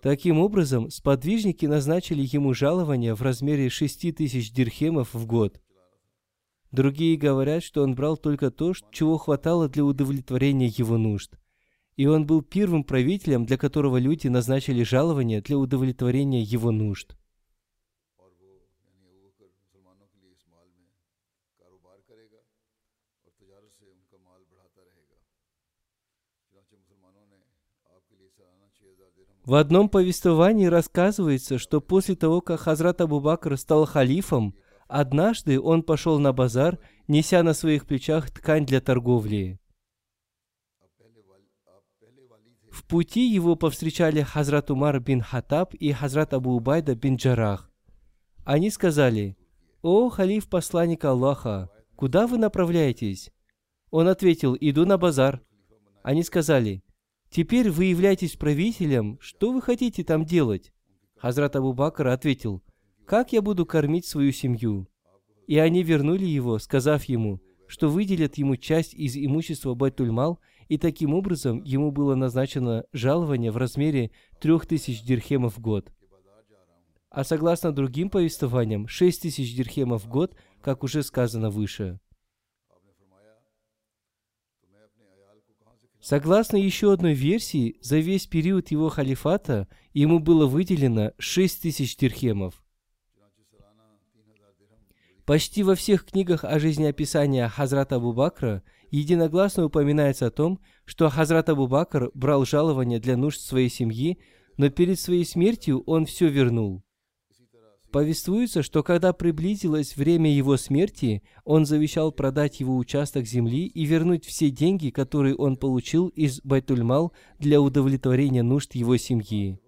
Таким 0.03 0.39
образом, 0.39 0.91
сподвижники 0.91 1.65
назначили 1.65 2.29
ему 2.31 2.53
жалование 2.53 3.15
в 3.15 3.23
размере 3.23 3.71
6 3.71 4.15
тысяч 4.15 4.53
дирхемов 4.53 5.15
в 5.15 5.25
год. 5.27 5.63
Другие 6.73 7.17
говорят, 7.17 7.63
что 7.63 7.83
он 7.83 7.95
брал 7.95 8.17
только 8.17 8.51
то, 8.51 8.75
чего 8.91 9.17
хватало 9.17 9.69
для 9.69 9.85
удовлетворения 9.85 10.67
его 10.67 10.99
нужд 10.99 11.39
и 11.97 12.07
он 12.07 12.27
был 12.27 12.43
первым 12.43 12.85
правителем, 12.85 13.47
для 13.47 13.57
которого 13.57 13.99
люди 13.99 14.29
назначили 14.29 14.83
жалование 14.83 15.41
для 15.41 15.59
удовлетворения 15.59 16.43
его 16.43 16.71
нужд. 16.71 17.17
В 29.45 29.57
одном 29.57 29.91
повествовании 29.91 30.65
рассказывается, 30.67 31.59
что 31.59 31.83
после 31.83 32.17
того, 32.17 32.41
как 32.41 32.61
Хазрат 32.61 33.03
Абу 33.03 33.21
Бакр 33.21 33.59
стал 33.59 33.85
халифом, 33.85 34.55
однажды 34.89 35.61
он 35.61 35.83
пошел 35.83 36.19
на 36.19 36.33
базар, 36.33 36.79
неся 37.09 37.43
на 37.43 37.53
своих 37.53 37.87
плечах 37.87 38.31
ткань 38.31 38.65
для 38.65 38.81
торговли. 38.81 39.61
В 42.75 42.83
пути 42.83 43.29
его 43.29 43.55
повстречали 43.55 44.23
Хазрат 44.23 44.69
Умар 44.69 44.99
бин 44.99 45.21
Хатаб 45.21 45.75
и 45.75 45.93
Хазрат 45.93 46.35
Абу 46.35 46.57
Убайда 46.57 46.97
бин 46.97 47.15
Джарах. 47.15 47.71
Они 48.45 48.69
сказали, 48.69 49.37
«О, 49.81 50.09
халиф 50.09 50.49
посланник 50.49 51.05
Аллаха, 51.05 51.71
куда 51.95 52.27
вы 52.27 52.37
направляетесь?» 52.37 53.31
Он 53.93 54.09
ответил, 54.09 54.57
«Иду 54.61 54.87
на 54.87 54.99
базар». 54.99 55.41
Они 56.03 56.25
сказали, 56.25 56.83
«Теперь 57.31 57.71
вы 57.71 57.85
являетесь 57.85 58.35
правителем, 58.35 59.19
что 59.21 59.53
вы 59.53 59.63
хотите 59.63 60.03
там 60.03 60.25
делать?» 60.25 60.73
Хазрат 61.17 61.55
Абу 61.55 61.75
Бакр 61.75 62.09
ответил, 62.09 62.61
«Как 63.07 63.33
я 63.33 63.41
буду 63.41 63.67
кормить 63.67 64.05
свою 64.05 64.33
семью?» 64.33 64.89
И 65.47 65.59
они 65.59 65.85
вернули 65.85 66.25
его, 66.25 66.59
сказав 66.59 67.05
ему, 67.05 67.41
что 67.69 67.89
выделят 67.89 68.35
ему 68.35 68.57
часть 68.57 68.95
из 68.95 69.17
имущества 69.17 69.75
Байтульмал, 69.75 70.41
и 70.75 70.77
таким 70.77 71.15
образом 71.15 71.63
ему 71.63 71.93
было 71.93 72.17
назначено 72.17 72.85
жалование 72.93 73.53
в 73.53 73.57
размере 73.57 74.11
3000 74.41 75.07
дирхемов 75.07 75.57
в 75.57 75.61
год. 75.61 75.93
А 77.11 77.23
согласно 77.23 77.71
другим 77.71 78.11
повествованиям, 78.11 78.89
6000 78.89 79.55
дирхемов 79.55 80.05
в 80.05 80.09
год, 80.09 80.37
как 80.61 80.83
уже 80.83 81.05
сказано 81.05 81.49
выше. 81.49 82.01
Согласно 86.01 86.57
еще 86.57 86.93
одной 86.93 87.15
версии, 87.15 87.79
за 87.81 87.99
весь 87.99 88.27
период 88.27 88.73
его 88.73 88.89
халифата 88.89 89.69
ему 89.93 90.19
было 90.19 90.49
выделено 90.49 91.13
6000 91.19 91.97
дирхемов. 91.97 92.65
Почти 95.25 95.63
во 95.63 95.77
всех 95.77 96.05
книгах 96.05 96.43
о 96.43 96.59
жизнеописании 96.59 97.47
Хазрата 97.47 97.95
Абу 97.95 98.13
Бакра– 98.13 98.65
единогласно 98.97 99.65
упоминается 99.65 100.27
о 100.27 100.31
том, 100.31 100.61
что 100.85 101.09
Хазрат 101.09 101.49
Абу 101.49 101.67
Бакр 101.67 102.11
брал 102.15 102.45
жалование 102.45 103.01
для 103.01 103.17
нужд 103.17 103.41
своей 103.41 103.69
семьи, 103.69 104.19
но 104.57 104.71
перед 104.71 105.01
своей 105.01 105.25
смертью 105.25 105.83
он 105.87 106.07
все 106.07 106.29
вернул. 106.29 106.85
Повествуется, 107.91 108.63
что 108.63 108.83
когда 108.83 109.13
приблизилось 109.13 109.97
время 109.97 110.33
его 110.33 110.57
смерти, 110.57 111.23
он 111.45 111.65
завещал 111.65 112.11
продать 112.11 112.59
его 112.59 112.77
участок 112.77 113.25
земли 113.25 113.67
и 113.67 113.85
вернуть 113.85 114.25
все 114.25 114.51
деньги, 114.51 114.91
которые 114.91 115.37
он 115.37 115.57
получил 115.57 116.09
из 116.09 116.41
Байтульмал 116.43 117.13
для 117.39 117.61
удовлетворения 117.61 118.43
нужд 118.43 118.75
его 118.75 118.97
семьи. 118.97 119.61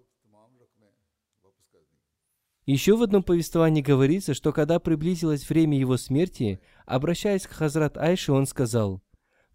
Еще 2.64 2.96
в 2.96 3.02
одном 3.02 3.22
повествовании 3.22 3.80
говорится, 3.80 4.34
что 4.34 4.52
когда 4.52 4.80
приблизилось 4.80 5.48
время 5.48 5.78
его 5.78 5.96
смерти, 5.96 6.58
обращаясь 6.84 7.46
к 7.46 7.52
Хазрат 7.52 7.96
Айше, 7.96 8.32
он 8.32 8.46
сказал, 8.46 9.02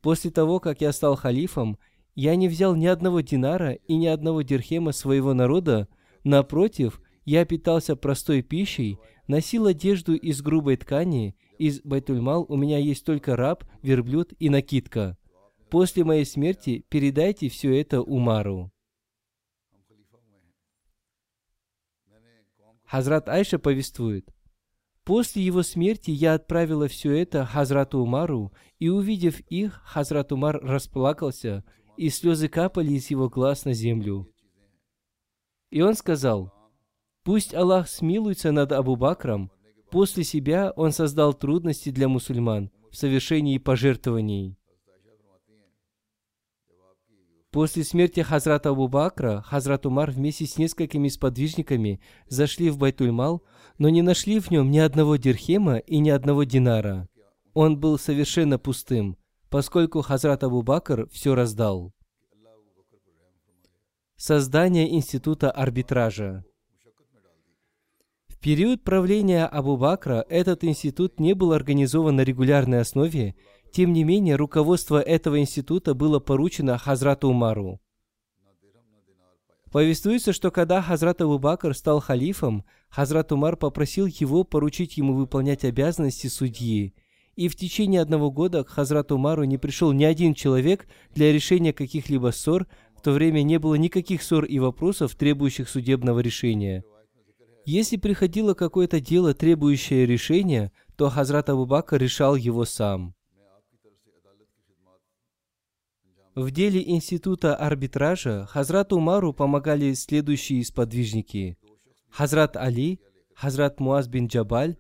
После 0.02 0.32
того, 0.32 0.60
как 0.60 0.82
я 0.82 0.92
стал 0.92 1.16
халифом, 1.16 1.78
я 2.16 2.36
не 2.36 2.48
взял 2.48 2.76
ни 2.76 2.88
одного 2.88 3.22
динара 3.22 3.74
и 3.74 3.96
ни 3.96 4.08
одного 4.08 4.42
дирхема 4.42 4.92
своего 4.92 5.34
народа, 5.34 5.88
напротив, 6.24 7.02
я 7.24 7.46
питался 7.46 7.96
простой 7.96 8.42
пищей, 8.42 8.98
носил 9.28 9.68
одежду 9.68 10.16
из 10.16 10.42
грубой 10.42 10.78
ткани, 10.78 11.36
из 11.58 11.82
Байтульмал 11.82 12.46
у 12.50 12.58
меня 12.58 12.80
есть 12.80 13.06
только 13.06 13.36
раб, 13.36 13.64
верблюд 13.84 14.34
и 14.40 14.50
накидка. 14.50 15.18
После 15.70 16.04
моей 16.04 16.26
смерти 16.26 16.84
передайте 16.90 17.48
все 17.48 17.80
это 17.80 18.02
Умару. 18.02 18.72
Хазрат 22.86 23.30
Айша 23.30 23.58
повествует– 23.58 24.28
После 25.04 25.44
его 25.44 25.64
смерти 25.64 26.12
я 26.12 26.36
отправила 26.36 26.88
все 26.88 27.12
это 27.14 27.46
Хазрату 27.46 28.00
Умару, 28.00 28.54
и 28.80 28.90
увидев 28.90 29.40
их, 29.42 29.82
Хазрат 29.84 30.32
Умар 30.32 30.60
расплакался, 30.62 31.64
и 31.98 32.10
слезы 32.10 32.48
капали 32.48 32.94
из 32.94 33.10
его 33.10 33.28
глаз 33.28 33.66
на 33.66 33.74
землю. 33.74 34.32
И 35.72 35.82
он 35.82 35.96
сказал, 35.96 36.54
«Пусть 37.24 37.54
Аллах 37.54 37.90
смилуется 37.90 38.52
над 38.52 38.72
Абу 38.72 38.96
Бакром, 38.96 39.52
после 39.90 40.24
себя 40.24 40.72
он 40.76 40.92
создал 40.92 41.34
трудности 41.34 41.90
для 41.90 42.08
мусульман 42.08 42.72
в 42.92 42.96
совершении 42.96 43.58
пожертвований». 43.58 44.61
После 47.52 47.84
смерти 47.84 48.22
Хазрата 48.22 48.70
Абу 48.70 48.88
Бакра, 48.88 49.42
Хазрат 49.42 49.86
Умар 49.86 50.10
вместе 50.12 50.46
с 50.46 50.58
несколькими 50.58 51.10
сподвижниками 51.10 52.00
зашли 52.28 52.70
в 52.70 52.78
Байтульмал, 52.78 53.44
но 53.78 53.90
не 53.90 54.02
нашли 54.02 54.40
в 54.40 54.50
нем 54.52 54.72
ни 54.72 54.80
одного 54.80 55.18
дирхема 55.18 55.78
и 55.78 56.00
ни 56.00 56.10
одного 56.10 56.46
динара. 56.46 57.10
Он 57.54 57.78
был 57.78 58.00
совершенно 58.00 58.58
пустым, 58.58 59.18
поскольку 59.50 60.02
Хазрат 60.02 60.46
Абу 60.46 60.62
Бакр 60.62 61.10
все 61.12 61.36
раздал. 61.36 61.94
Создание 64.16 64.96
института 64.96 65.52
арбитража. 65.52 66.46
В 68.30 68.38
период 68.40 68.82
правления 68.86 69.46
Абу 69.46 69.76
Бакра 69.76 70.26
этот 70.30 70.64
институт 70.64 71.20
не 71.20 71.34
был 71.34 71.52
организован 71.52 72.16
на 72.16 72.22
регулярной 72.22 72.80
основе, 72.80 73.36
тем 73.72 73.94
не 73.94 74.04
менее, 74.04 74.36
руководство 74.36 75.02
этого 75.02 75.40
института 75.40 75.94
было 75.94 76.20
поручено 76.20 76.78
Хазрату 76.78 77.30
Умару. 77.30 77.80
Повествуется, 79.72 80.34
что 80.34 80.52
когда 80.52 80.82
Хазрат 80.82 81.22
Абу 81.22 81.40
Бакр 81.40 81.74
стал 81.74 82.02
халифом, 82.02 82.66
Хазрат 82.90 83.32
Умар 83.32 83.56
попросил 83.56 84.06
его 84.06 84.44
поручить 84.44 84.98
ему 84.98 85.14
выполнять 85.14 85.64
обязанности 85.64 86.28
судьи. 86.28 86.94
И 87.36 87.48
в 87.48 87.56
течение 87.56 88.02
одного 88.02 88.30
года 88.30 88.66
к 88.66 88.70
Хазрату 88.70 89.16
Умару 89.16 89.46
не 89.46 89.58
пришел 89.58 89.94
ни 89.94 90.04
один 90.04 90.34
человек 90.34 90.88
для 91.16 91.32
решения 91.32 91.72
каких-либо 91.72 92.32
ссор, 92.32 92.68
в 92.98 93.02
то 93.02 93.14
время 93.14 93.44
не 93.44 93.58
было 93.58 93.76
никаких 93.76 94.22
ссор 94.22 94.44
и 94.44 94.60
вопросов, 94.60 95.16
требующих 95.16 95.70
судебного 95.70 96.20
решения. 96.20 96.84
Если 97.66 97.96
приходило 97.96 98.54
какое-то 98.54 99.00
дело, 99.00 99.34
требующее 99.34 100.06
решения, 100.06 100.74
то 100.98 101.10
Хазрат 101.10 101.50
Абу 101.50 101.66
Бакр 101.66 101.96
решал 101.96 102.36
его 102.36 102.66
сам. 102.66 103.16
В 106.36 106.50
деле 106.52 106.82
института 106.90 107.56
арбитража 107.56 108.46
Хазрату 108.46 108.98
Умару 108.98 109.34
помогали 109.34 109.94
следующие 109.94 110.64
сподвижники. 110.64 111.58
Хазрат 112.10 112.56
Али, 112.56 113.00
Хазрат 113.36 113.80
Муаз 113.80 114.08
бин 114.08 114.28
Джабаль, 114.28 114.78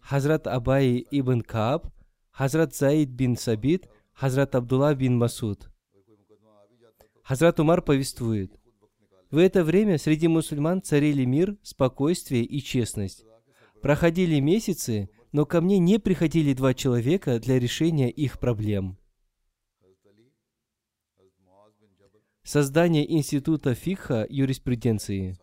Хазрат 0.00 0.46
Абай 0.46 1.04
ибн 1.10 1.40
Кааб, 1.40 1.88
Хазрат 2.30 2.74
Заид 2.74 3.10
бин 3.10 3.36
Сабит, 3.36 3.88
Хазрат 4.12 4.54
Абдулла 4.54 4.94
бин 4.94 5.18
Масуд. 5.18 5.70
Хазрат 7.24 7.58
Умар 7.58 7.82
повествует, 7.82 8.58
в 9.32 9.38
это 9.38 9.64
время 9.64 9.96
среди 9.96 10.28
мусульман 10.28 10.82
царили 10.82 11.24
мир, 11.24 11.56
спокойствие 11.62 12.44
и 12.44 12.60
честность. 12.60 13.24
Проходили 13.80 14.38
месяцы, 14.40 15.08
но 15.32 15.46
ко 15.46 15.62
мне 15.62 15.78
не 15.78 15.98
приходили 15.98 16.52
два 16.52 16.74
человека 16.74 17.40
для 17.40 17.58
решения 17.58 18.10
их 18.10 18.38
проблем. 18.38 18.98
Создание 22.44 23.08
института 23.08 23.72
фикха 23.76 24.26
юриспруденции. 24.28 25.38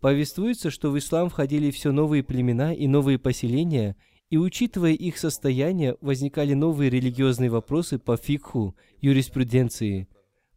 Повествуется, 0.00 0.68
что 0.68 0.90
в 0.90 0.98
ислам 0.98 1.30
входили 1.30 1.70
все 1.70 1.92
новые 1.92 2.24
племена 2.24 2.74
и 2.74 2.88
новые 2.88 3.20
поселения, 3.20 3.94
и 4.28 4.36
учитывая 4.36 4.94
их 4.94 5.16
состояние, 5.16 5.96
возникали 6.00 6.54
новые 6.54 6.90
религиозные 6.90 7.50
вопросы 7.50 8.00
по 8.00 8.16
фикху, 8.16 8.74
юриспруденции. 9.00 10.08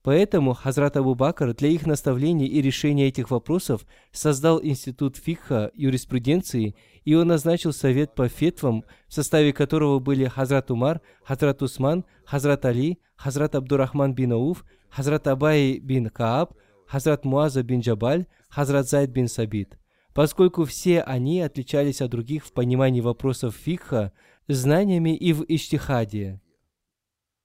Поэтому 0.02 0.56
Хазрат 0.56 0.98
Абу 0.98 1.14
Бакр 1.14 1.54
для 1.54 1.70
их 1.70 1.86
наставления 1.86 2.48
и 2.48 2.60
решения 2.60 3.08
этих 3.08 3.30
вопросов 3.30 3.86
создал 4.12 4.60
институт 4.64 5.18
фикха, 5.18 5.70
юриспруденции, 5.76 6.76
и 7.06 7.14
он 7.14 7.28
назначил 7.28 7.72
совет 7.72 8.16
по 8.16 8.30
фетвам, 8.30 8.84
в 9.08 9.14
составе 9.14 9.54
которого 9.54 10.00
были 10.00 10.26
Хазрат 10.26 10.72
Умар, 10.72 11.02
Хазрат 11.24 11.62
Усман, 11.62 12.04
Хазрат 12.26 12.66
Али, 12.66 12.98
Хазрат 13.16 13.54
Абдурахман 13.54 14.16
бин 14.16 14.32
Ауф, 14.32 14.66
Хазрат 14.90 15.28
Абай 15.28 15.80
бин 15.80 16.10
Кааб, 16.10 16.54
Хазрат 16.88 17.26
Муаза 17.26 17.64
бин 17.64 17.82
Джабаль, 17.82 18.26
Хазрат 18.50 18.88
Зайд 18.88 19.12
бин 19.12 19.28
Сабит. 19.28 19.78
Поскольку 20.14 20.66
все 20.66 21.02
они 21.02 21.42
отличались 21.42 22.02
от 22.02 22.12
других 22.12 22.46
в 22.46 22.52
понимании 22.52 23.02
вопросов 23.02 23.56
фикха, 23.56 24.12
знаниями 24.48 25.16
и 25.16 25.34
в 25.34 25.46
иштихаде. 25.48 26.42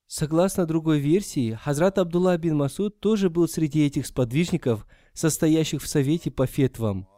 Согласно 0.07 0.67
другой 0.67 0.99
версии, 0.99 1.53
Хазрат 1.53 1.99
Абдулла 1.99 2.37
бин 2.39 2.57
Масуд 2.57 3.01
тоже 3.01 3.31
был 3.31 3.49
среди 3.49 3.87
этих 3.87 4.07
сподвижников, 4.07 4.87
состоящих 5.13 5.83
в 5.83 5.89
совете 5.89 6.31
по 6.31 6.47
фетвам. 6.47 7.09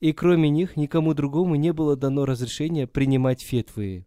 И 0.00 0.12
кроме 0.12 0.48
них 0.48 0.76
никому 0.76 1.14
другому 1.14 1.56
не 1.56 1.72
было 1.72 1.96
дано 1.96 2.24
разрешение 2.24 2.86
принимать 2.86 3.42
фетвы. 3.42 4.06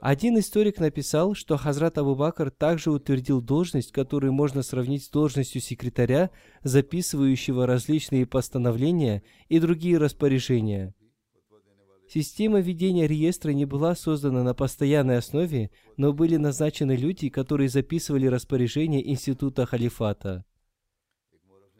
Один 0.00 0.38
историк 0.38 0.78
написал, 0.78 1.34
что 1.34 1.56
Хазрат 1.56 1.98
Абу 1.98 2.14
Бакр 2.14 2.50
также 2.52 2.92
утвердил 2.92 3.40
должность, 3.42 3.90
которую 3.90 4.32
можно 4.32 4.62
сравнить 4.62 5.04
с 5.04 5.10
должностью 5.10 5.60
секретаря, 5.60 6.30
записывающего 6.62 7.66
различные 7.66 8.24
постановления 8.24 9.24
и 9.48 9.58
другие 9.58 9.98
распоряжения. 9.98 10.94
Система 12.08 12.60
ведения 12.60 13.06
реестра 13.06 13.50
не 13.50 13.64
была 13.66 13.94
создана 13.96 14.44
на 14.44 14.54
постоянной 14.54 15.18
основе, 15.18 15.70
но 15.96 16.12
были 16.12 16.36
назначены 16.36 16.92
люди, 16.92 17.28
которые 17.28 17.68
записывали 17.68 18.26
распоряжения 18.26 19.06
Института 19.06 19.66
Халифата. 19.66 20.44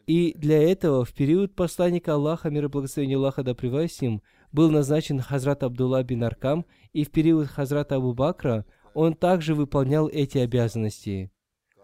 И 0.05 0.33
для 0.35 0.61
этого 0.61 1.05
в 1.05 1.13
период 1.13 1.55
посланника 1.55 2.15
Аллаха, 2.15 2.49
мир 2.49 2.65
и 2.65 2.67
благословения 2.67 3.17
Аллаха 3.17 3.43
да 3.43 3.55
ним, 4.01 4.21
был 4.51 4.71
назначен 4.71 5.19
Хазрат 5.19 5.63
Абдулла 5.63 6.03
бин 6.03 6.23
Аркам, 6.23 6.65
и 6.93 7.03
в 7.03 7.11
период 7.11 7.47
Хазрата 7.47 7.95
Абу 7.95 8.13
Бакра 8.13 8.65
он 8.93 9.13
также 9.13 9.55
выполнял 9.55 10.07
эти 10.07 10.37
обязанности. 10.37 11.31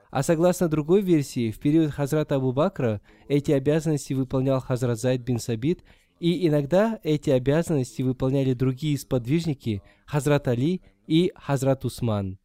А 0.09 0.23
согласно 0.23 0.67
другой 0.67 1.01
версии, 1.01 1.51
в 1.51 1.59
период 1.59 1.91
Хазрата 1.91 2.35
Абу 2.35 2.53
Бакра 2.53 3.01
эти 3.27 3.51
обязанности 3.51 4.13
выполнял 4.13 4.59
Хазрат 4.59 4.99
Зайд 4.99 5.21
бин 5.21 5.39
Сабит, 5.39 5.83
и 6.19 6.47
иногда 6.47 6.99
эти 7.03 7.29
обязанности 7.29 8.01
выполняли 8.01 8.53
другие 8.53 8.97
сподвижники, 8.97 9.81
Хазрат 10.05 10.47
Али 10.47 10.81
и 11.07 11.31
Хазрат 11.35 11.85
Усман. 11.85 12.39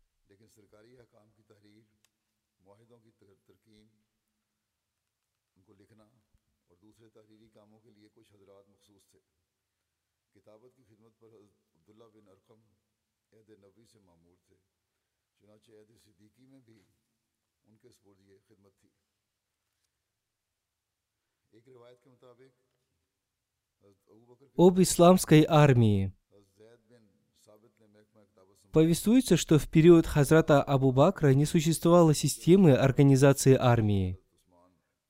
Об 24.57 24.79
исламской 24.81 25.47
армии. 25.49 26.13
Повествуется, 28.73 29.37
что 29.37 29.59
в 29.59 29.69
период 29.69 30.07
Хазрата 30.07 30.63
Абу 30.63 30.93
Бакра 30.93 31.33
не 31.33 31.45
существовало 31.45 32.15
системы 32.15 32.75
организации 32.75 33.57
армии. 33.59 34.19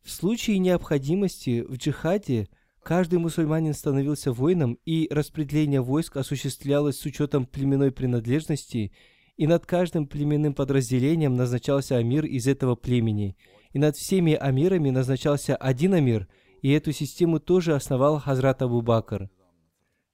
В 0.02 0.10
случае 0.10 0.58
необходимости 0.58 1.62
в 1.68 1.74
джихаде 1.74 2.48
каждый 2.82 3.18
мусульманин 3.18 3.74
становился 3.74 4.32
воином, 4.32 4.78
и 4.86 5.08
распределение 5.10 5.82
войск 5.82 6.16
осуществлялось 6.16 6.98
с 6.98 7.04
учетом 7.04 7.44
племенной 7.44 7.90
принадлежности, 7.90 8.92
и 9.36 9.46
над 9.46 9.66
каждым 9.66 10.06
племенным 10.06 10.54
подразделением 10.54 11.34
назначался 11.34 11.96
амир 11.96 12.24
из 12.24 12.46
этого 12.46 12.76
племени, 12.76 13.36
и 13.72 13.78
над 13.78 13.96
всеми 13.96 14.34
амирами 14.34 14.90
назначался 14.90 15.56
один 15.56 15.94
амир– 15.94 16.28
и 16.62 16.70
эту 16.70 16.92
систему 16.92 17.40
тоже 17.40 17.74
основал 17.74 18.18
Хазрат 18.18 18.62
Абу 18.62 18.82
Бакр. 18.82 19.30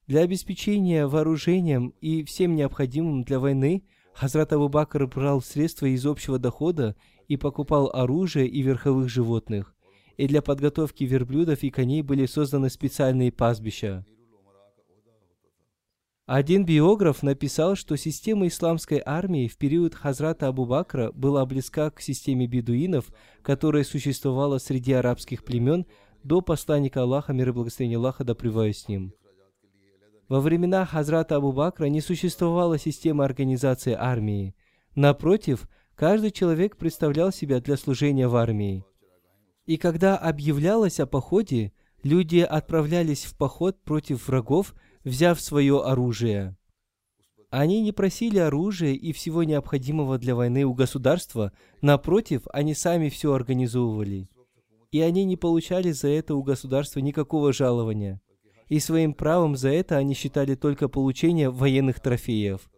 Для 0.07 0.21
обеспечения 0.21 1.05
вооружением 1.05 1.93
и 1.99 2.23
всем 2.23 2.55
необходимым 2.55 3.23
для 3.23 3.39
войны 3.39 3.83
Хазрат 4.13 4.53
Абу 4.53 4.69
Бакр 4.69 5.07
брал 5.07 5.41
средства 5.41 5.85
из 5.85 6.05
общего 6.05 6.39
дохода 6.39 6.95
и 7.27 7.37
покупал 7.37 7.89
оружие 7.93 8.47
и 8.47 8.61
верховых 8.61 9.09
животных. 9.09 9.75
И 10.15 10.27
для 10.27 10.41
подготовки 10.41 11.03
верблюдов 11.03 11.61
и 11.63 11.69
коней 11.69 12.01
были 12.01 12.25
созданы 12.25 12.69
специальные 12.69 13.31
пастбища. 13.31 14.05
Один 16.27 16.65
биограф 16.65 17.23
написал, 17.23 17.75
что 17.75 17.95
система 17.95 18.47
исламской 18.47 19.01
армии 19.05 19.47
в 19.47 19.55
период 19.57 19.95
Хазрата 19.95 20.47
Абу 20.47 20.65
Бакра 20.65 21.11
была 21.13 21.45
близка 21.45 21.89
к 21.89 22.01
системе 22.01 22.47
бедуинов, 22.47 23.13
которая 23.41 23.85
существовала 23.85 24.57
среди 24.57 24.91
арабских 24.91 25.45
племен 25.45 25.85
до 26.23 26.41
посланника 26.41 27.03
Аллаха, 27.03 27.33
мир 27.33 27.49
и 27.49 27.51
благословение 27.51 27.97
Аллаха, 27.97 28.23
да 28.23 28.33
с 28.33 28.87
ним. 28.87 29.13
Во 30.29 30.41
времена 30.41 30.85
Хазрата 30.85 31.37
Абу 31.37 31.53
Бакра 31.53 31.85
не 31.85 32.01
существовала 32.01 32.77
система 32.77 33.23
организации 33.23 33.93
армии. 33.93 34.55
Напротив, 34.93 35.69
каждый 35.95 36.31
человек 36.31 36.75
представлял 36.75 37.31
себя 37.31 37.61
для 37.61 37.77
служения 37.77 38.27
в 38.27 38.35
армии. 38.35 38.83
И 39.65 39.77
когда 39.77 40.17
объявлялось 40.17 40.99
о 40.99 41.05
походе, 41.07 41.71
люди 42.03 42.39
отправлялись 42.39 43.23
в 43.23 43.37
поход 43.37 43.81
против 43.83 44.27
врагов, 44.27 44.75
взяв 45.05 45.39
свое 45.39 45.81
оружие. 45.81 46.57
Они 47.49 47.81
не 47.81 47.93
просили 47.93 48.39
оружия 48.39 48.93
и 48.93 49.13
всего 49.13 49.43
необходимого 49.43 50.17
для 50.17 50.35
войны 50.35 50.65
у 50.65 50.73
государства, 50.73 51.53
напротив, 51.81 52.41
они 52.51 52.73
сами 52.73 53.07
все 53.07 53.31
организовывали 53.31 54.29
и 54.91 55.01
они 55.01 55.25
не 55.25 55.35
получали 55.35 55.91
за 55.91 56.07
это 56.09 56.35
у 56.35 56.43
государства 56.43 56.99
никакого 56.99 57.53
жалования. 57.53 58.21
И 58.67 58.79
своим 58.79 59.13
правом 59.13 59.55
за 59.55 59.69
это 59.69 59.97
они 59.97 60.13
считали 60.13 60.55
только 60.55 60.89
получение 60.89 61.49
военных 61.49 61.99
трофеев. 61.99 62.69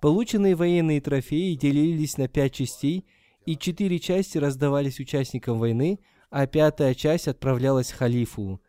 Полученные 0.00 0.54
военные 0.54 1.00
трофеи 1.00 1.54
делились 1.54 2.16
на 2.16 2.26
пять 2.26 2.54
частей, 2.54 3.06
и 3.44 3.56
четыре 3.56 3.98
части 3.98 4.38
раздавались 4.38 5.00
участникам 5.00 5.58
войны, 5.58 6.00
а 6.30 6.46
пятая 6.46 6.94
часть 6.94 7.28
отправлялась 7.28 7.90
халифу, 7.90 8.60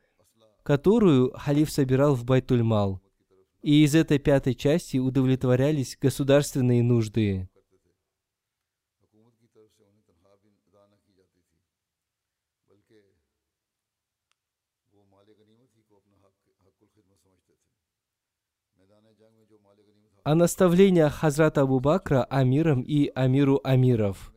которую 0.64 1.32
халиф 1.36 1.72
собирал 1.72 2.16
в 2.16 2.26
Байтульмал. 2.26 3.02
И 3.62 3.84
из 3.84 3.94
этой 3.96 4.18
пятой 4.18 4.56
части 4.56 4.98
удовлетворялись 4.98 5.98
государственные 6.02 6.82
нужды. 6.82 7.48
О 20.24 20.36
наставлениях 20.36 21.16
Хазрата 21.16 21.62
Абу 21.62 21.80
Бакра 21.80 22.24
амирам 22.24 22.82
и 22.82 23.12
амиру 23.16 23.60
амиров. 23.64 24.34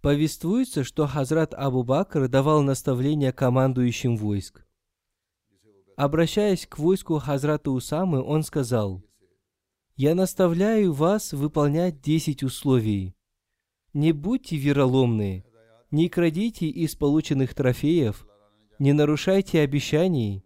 Повествуется, 0.00 0.82
что 0.82 1.06
Хазрат 1.06 1.54
Абу 1.54 1.84
Бакр 1.84 2.28
давал 2.28 2.62
наставления 2.62 3.32
командующим 3.32 4.16
войск. 4.16 4.66
Обращаясь 5.96 6.66
к 6.66 6.78
войску 6.78 7.18
Хазрата 7.18 7.70
Усамы, 7.70 8.20
он 8.20 8.42
сказал, 8.42 9.02
«Я 9.94 10.16
наставляю 10.16 10.92
вас 10.92 11.32
выполнять 11.32 12.00
десять 12.00 12.42
условий. 12.42 13.14
Не 13.92 14.10
будьте 14.10 14.56
вероломны, 14.56 15.44
не 15.92 16.08
крадите 16.08 16.66
из 16.66 16.96
полученных 16.96 17.54
трофеев, 17.54 18.26
не 18.80 18.92
нарушайте 18.92 19.60
обещаний, 19.60 20.43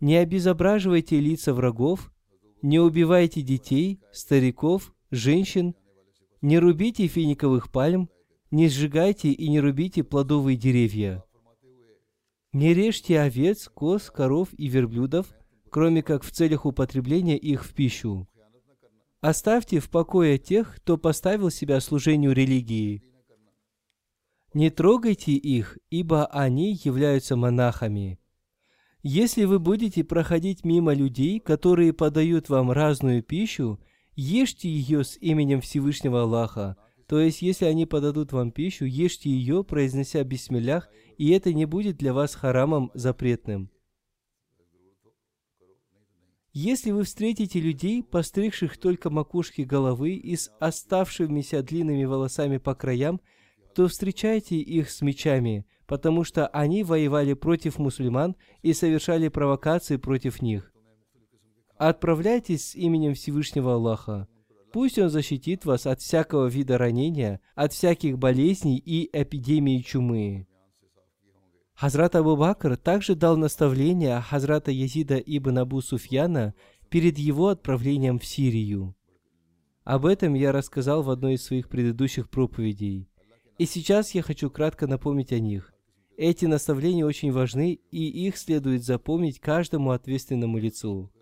не 0.00 0.16
обезображивайте 0.16 1.20
лица 1.20 1.54
врагов, 1.54 2.12
не 2.62 2.78
убивайте 2.78 3.42
детей, 3.42 4.00
стариков, 4.12 4.94
женщин, 5.10 5.74
не 6.42 6.58
рубите 6.58 7.06
финиковых 7.06 7.70
пальм, 7.70 8.10
не 8.50 8.68
сжигайте 8.68 9.30
и 9.30 9.48
не 9.48 9.60
рубите 9.60 10.04
плодовые 10.04 10.56
деревья. 10.56 11.24
Не 12.52 12.72
режьте 12.72 13.20
овец, 13.20 13.68
коз, 13.68 14.10
коров 14.10 14.48
и 14.56 14.68
верблюдов, 14.68 15.26
кроме 15.70 16.02
как 16.02 16.22
в 16.22 16.30
целях 16.30 16.64
употребления 16.64 17.36
их 17.36 17.64
в 17.64 17.74
пищу. 17.74 18.26
Оставьте 19.20 19.80
в 19.80 19.90
покое 19.90 20.38
тех, 20.38 20.76
кто 20.76 20.96
поставил 20.96 21.50
себя 21.50 21.80
служению 21.80 22.32
религии. 22.32 23.02
Не 24.54 24.70
трогайте 24.70 25.32
их, 25.32 25.76
ибо 25.90 26.26
они 26.26 26.78
являются 26.82 27.36
монахами. 27.36 28.18
Если 29.08 29.44
вы 29.44 29.60
будете 29.60 30.02
проходить 30.02 30.64
мимо 30.64 30.92
людей, 30.92 31.38
которые 31.38 31.92
подают 31.92 32.48
вам 32.48 32.72
разную 32.72 33.22
пищу, 33.22 33.78
ешьте 34.16 34.68
ее 34.68 35.04
с 35.04 35.16
именем 35.18 35.60
Всевышнего 35.60 36.22
Аллаха. 36.22 36.76
То 37.06 37.20
есть, 37.20 37.40
если 37.40 37.66
они 37.66 37.86
подадут 37.86 38.32
вам 38.32 38.50
пищу, 38.50 38.84
ешьте 38.84 39.30
ее, 39.30 39.62
произнося 39.62 40.24
бисмиллях, 40.24 40.88
и 41.18 41.30
это 41.30 41.52
не 41.52 41.66
будет 41.66 41.98
для 41.98 42.12
вас 42.12 42.34
харамом 42.34 42.90
запретным. 42.94 43.70
Если 46.52 46.90
вы 46.90 47.04
встретите 47.04 47.60
людей, 47.60 48.02
постригших 48.02 48.76
только 48.76 49.08
макушки 49.08 49.62
головы 49.62 50.14
и 50.14 50.34
с 50.34 50.50
оставшимися 50.58 51.62
длинными 51.62 52.06
волосами 52.06 52.58
по 52.58 52.74
краям, 52.74 53.20
то 53.72 53.86
встречайте 53.86 54.56
их 54.56 54.90
с 54.90 55.00
мечами, 55.00 55.64
потому 55.86 56.24
что 56.24 56.46
они 56.48 56.84
воевали 56.84 57.34
против 57.34 57.78
мусульман 57.78 58.36
и 58.62 58.72
совершали 58.72 59.28
провокации 59.28 59.96
против 59.96 60.42
них. 60.42 60.72
Отправляйтесь 61.76 62.70
с 62.70 62.74
именем 62.74 63.14
Всевышнего 63.14 63.74
Аллаха. 63.74 64.28
Пусть 64.72 64.98
Он 64.98 65.10
защитит 65.10 65.64
вас 65.64 65.86
от 65.86 66.00
всякого 66.00 66.46
вида 66.46 66.78
ранения, 66.78 67.40
от 67.54 67.72
всяких 67.72 68.18
болезней 68.18 68.78
и 68.78 69.08
эпидемии 69.12 69.80
чумы. 69.80 70.46
Хазрат 71.74 72.16
Абу 72.16 72.36
Бакр 72.36 72.76
также 72.76 73.14
дал 73.14 73.36
наставление 73.36 74.20
Хазрата 74.20 74.70
Язида 74.70 75.16
ибн 75.18 75.58
Абу 75.58 75.82
Суфьяна 75.82 76.54
перед 76.88 77.18
его 77.18 77.48
отправлением 77.48 78.18
в 78.18 78.24
Сирию. 78.24 78.96
Об 79.84 80.06
этом 80.06 80.34
я 80.34 80.52
рассказал 80.52 81.02
в 81.02 81.10
одной 81.10 81.34
из 81.34 81.44
своих 81.44 81.68
предыдущих 81.68 82.30
проповедей. 82.30 83.10
И 83.58 83.66
сейчас 83.66 84.14
я 84.14 84.22
хочу 84.22 84.50
кратко 84.50 84.86
напомнить 84.86 85.32
о 85.32 85.38
них. 85.38 85.75
Эти 86.16 86.46
наставления 86.46 87.04
очень 87.04 87.32
важны, 87.32 87.80
и 87.90 88.26
их 88.26 88.36
следует 88.36 88.84
запомнить 88.84 89.40
каждому 89.40 89.90
ответственному 89.90 90.58
лицу. 90.58 91.12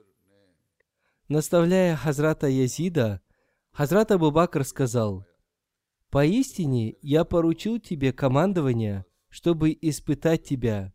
Наставляя 1.29 1.97
Хазрата 1.97 2.47
Язида, 2.47 3.21
Хазрат 3.73 4.13
Абу 4.13 4.31
Бакр 4.31 4.65
сказал, 4.65 5.25
«Поистине 6.11 6.97
я 7.03 7.25
поручил 7.25 7.81
тебе 7.81 8.13
командование– 8.13 9.05
чтобы 9.35 9.77
испытать 9.81 10.45
тебя. 10.45 10.95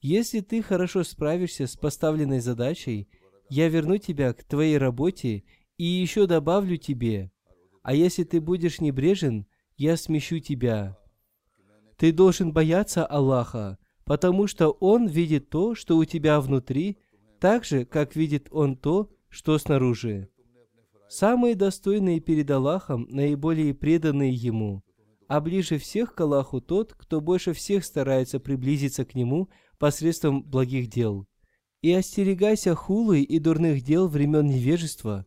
Если 0.00 0.40
ты 0.40 0.62
хорошо 0.62 1.04
справишься 1.04 1.66
с 1.66 1.76
поставленной 1.76 2.40
задачей, 2.40 3.10
я 3.50 3.68
верну 3.68 3.98
тебя 3.98 4.32
к 4.32 4.42
твоей 4.42 4.78
работе 4.78 5.44
и 5.76 5.84
еще 5.84 6.26
добавлю 6.26 6.78
тебе. 6.78 7.30
А 7.82 7.92
если 7.92 8.24
ты 8.24 8.40
будешь 8.40 8.80
небрежен, 8.80 9.46
я 9.76 9.98
смещу 9.98 10.38
тебя. 10.38 10.96
Ты 11.98 12.12
должен 12.12 12.52
бояться 12.52 13.04
Аллаха, 13.04 13.76
потому 14.04 14.46
что 14.46 14.70
Он 14.70 15.06
видит 15.06 15.50
то, 15.50 15.74
что 15.74 15.98
у 15.98 16.06
тебя 16.06 16.40
внутри, 16.40 16.96
так 17.38 17.66
же, 17.66 17.84
как 17.84 18.16
видит 18.16 18.48
Он 18.50 18.74
то, 18.76 19.10
что 19.28 19.58
снаружи. 19.58 20.30
Самые 21.10 21.54
достойные 21.54 22.20
перед 22.20 22.50
Аллахом, 22.50 23.06
наиболее 23.10 23.74
преданные 23.74 24.32
Ему– 24.32 24.82
а 25.28 25.42
ближе 25.42 25.78
всех 25.78 26.14
к 26.14 26.20
Аллаху 26.22 26.60
тот, 26.60 26.94
кто 26.94 27.20
больше 27.20 27.52
всех 27.52 27.84
старается 27.84 28.40
приблизиться 28.40 29.04
к 29.04 29.14
Нему 29.14 29.50
посредством 29.78 30.42
благих 30.42 30.88
дел. 30.88 31.26
И 31.82 31.92
остерегайся 31.92 32.74
хулы 32.74 33.20
и 33.20 33.38
дурных 33.38 33.82
дел 33.82 34.08
времен 34.08 34.46
невежества, 34.46 35.26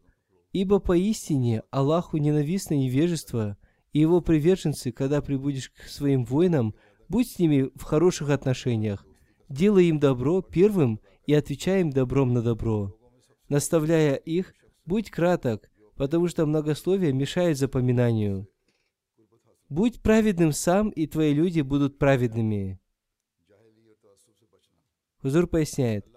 ибо 0.52 0.80
поистине 0.80 1.62
Аллаху 1.70 2.18
ненавистно 2.18 2.74
невежество, 2.74 3.58
и 3.94 4.00
его 4.00 4.22
приверженцы, 4.22 4.92
когда 4.92 5.22
прибудешь 5.22 5.70
к 5.70 5.88
своим 5.88 6.26
воинам, 6.26 6.74
будь 7.10 7.30
с 7.30 7.40
ними 7.40 7.70
в 7.76 7.84
хороших 7.84 8.30
отношениях, 8.30 9.06
делай 9.50 9.86
им 9.86 10.00
добро 10.00 10.42
первым 10.42 11.00
и 11.26 11.34
отвечай 11.34 11.82
им 11.82 11.92
добром 11.92 12.34
на 12.34 12.42
добро. 12.42 12.96
Наставляя 13.50 14.16
их, 14.16 14.54
будь 14.86 15.12
краток, 15.12 15.70
потому 15.96 16.28
что 16.28 16.46
многословие 16.46 17.14
мешает 17.14 17.58
запоминанию. 17.58 18.48
Будь 19.70 20.02
праведным 20.02 20.52
сам, 20.52 20.90
и 20.90 21.06
твои 21.06 21.34
люди 21.34 21.62
будут 21.62 21.98
праведными. 21.98 22.80
Хузур 25.22 25.48
поясняет, 25.48 26.08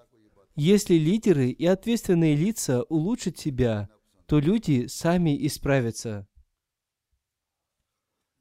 если 0.56 0.94
лидеры 0.94 1.50
и 1.50 1.66
ответственные 1.66 2.36
лица 2.36 2.84
улучшат 2.84 3.38
себя, 3.38 3.88
то 4.26 4.38
люди 4.38 4.86
сами 4.86 5.46
исправятся. 5.46 6.26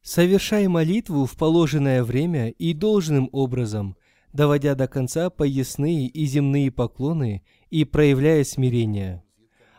Совершай 0.03 0.67
молитву 0.67 1.25
в 1.25 1.35
положенное 1.35 2.03
время 2.03 2.49
и 2.49 2.73
должным 2.73 3.29
образом, 3.31 3.97
доводя 4.31 4.75
до 4.75 4.87
конца 4.87 5.31
поясные 5.31 6.07
и 6.07 6.25
земные 6.25 6.69
поклоны 6.69 7.43
и 7.71 7.83
проявляя 7.83 8.43
смирение. 8.43 9.23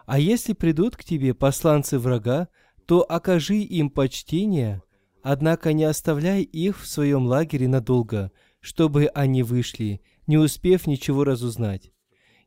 А 0.06 0.18
если 0.18 0.52
придут 0.52 0.96
к 0.96 1.04
тебе 1.04 1.32
посланцы 1.32 2.00
врага, 2.00 2.48
то 2.86 3.06
окажи 3.08 3.58
им 3.58 3.88
почтение– 3.90 4.82
Однако 5.24 5.72
не 5.72 5.84
оставляй 5.84 6.42
их 6.42 6.78
в 6.78 6.86
своем 6.86 7.24
лагере 7.24 7.66
надолго, 7.66 8.30
чтобы 8.60 9.06
они 9.14 9.42
вышли, 9.42 10.02
не 10.26 10.36
успев 10.36 10.86
ничего 10.86 11.24
разузнать. 11.24 11.92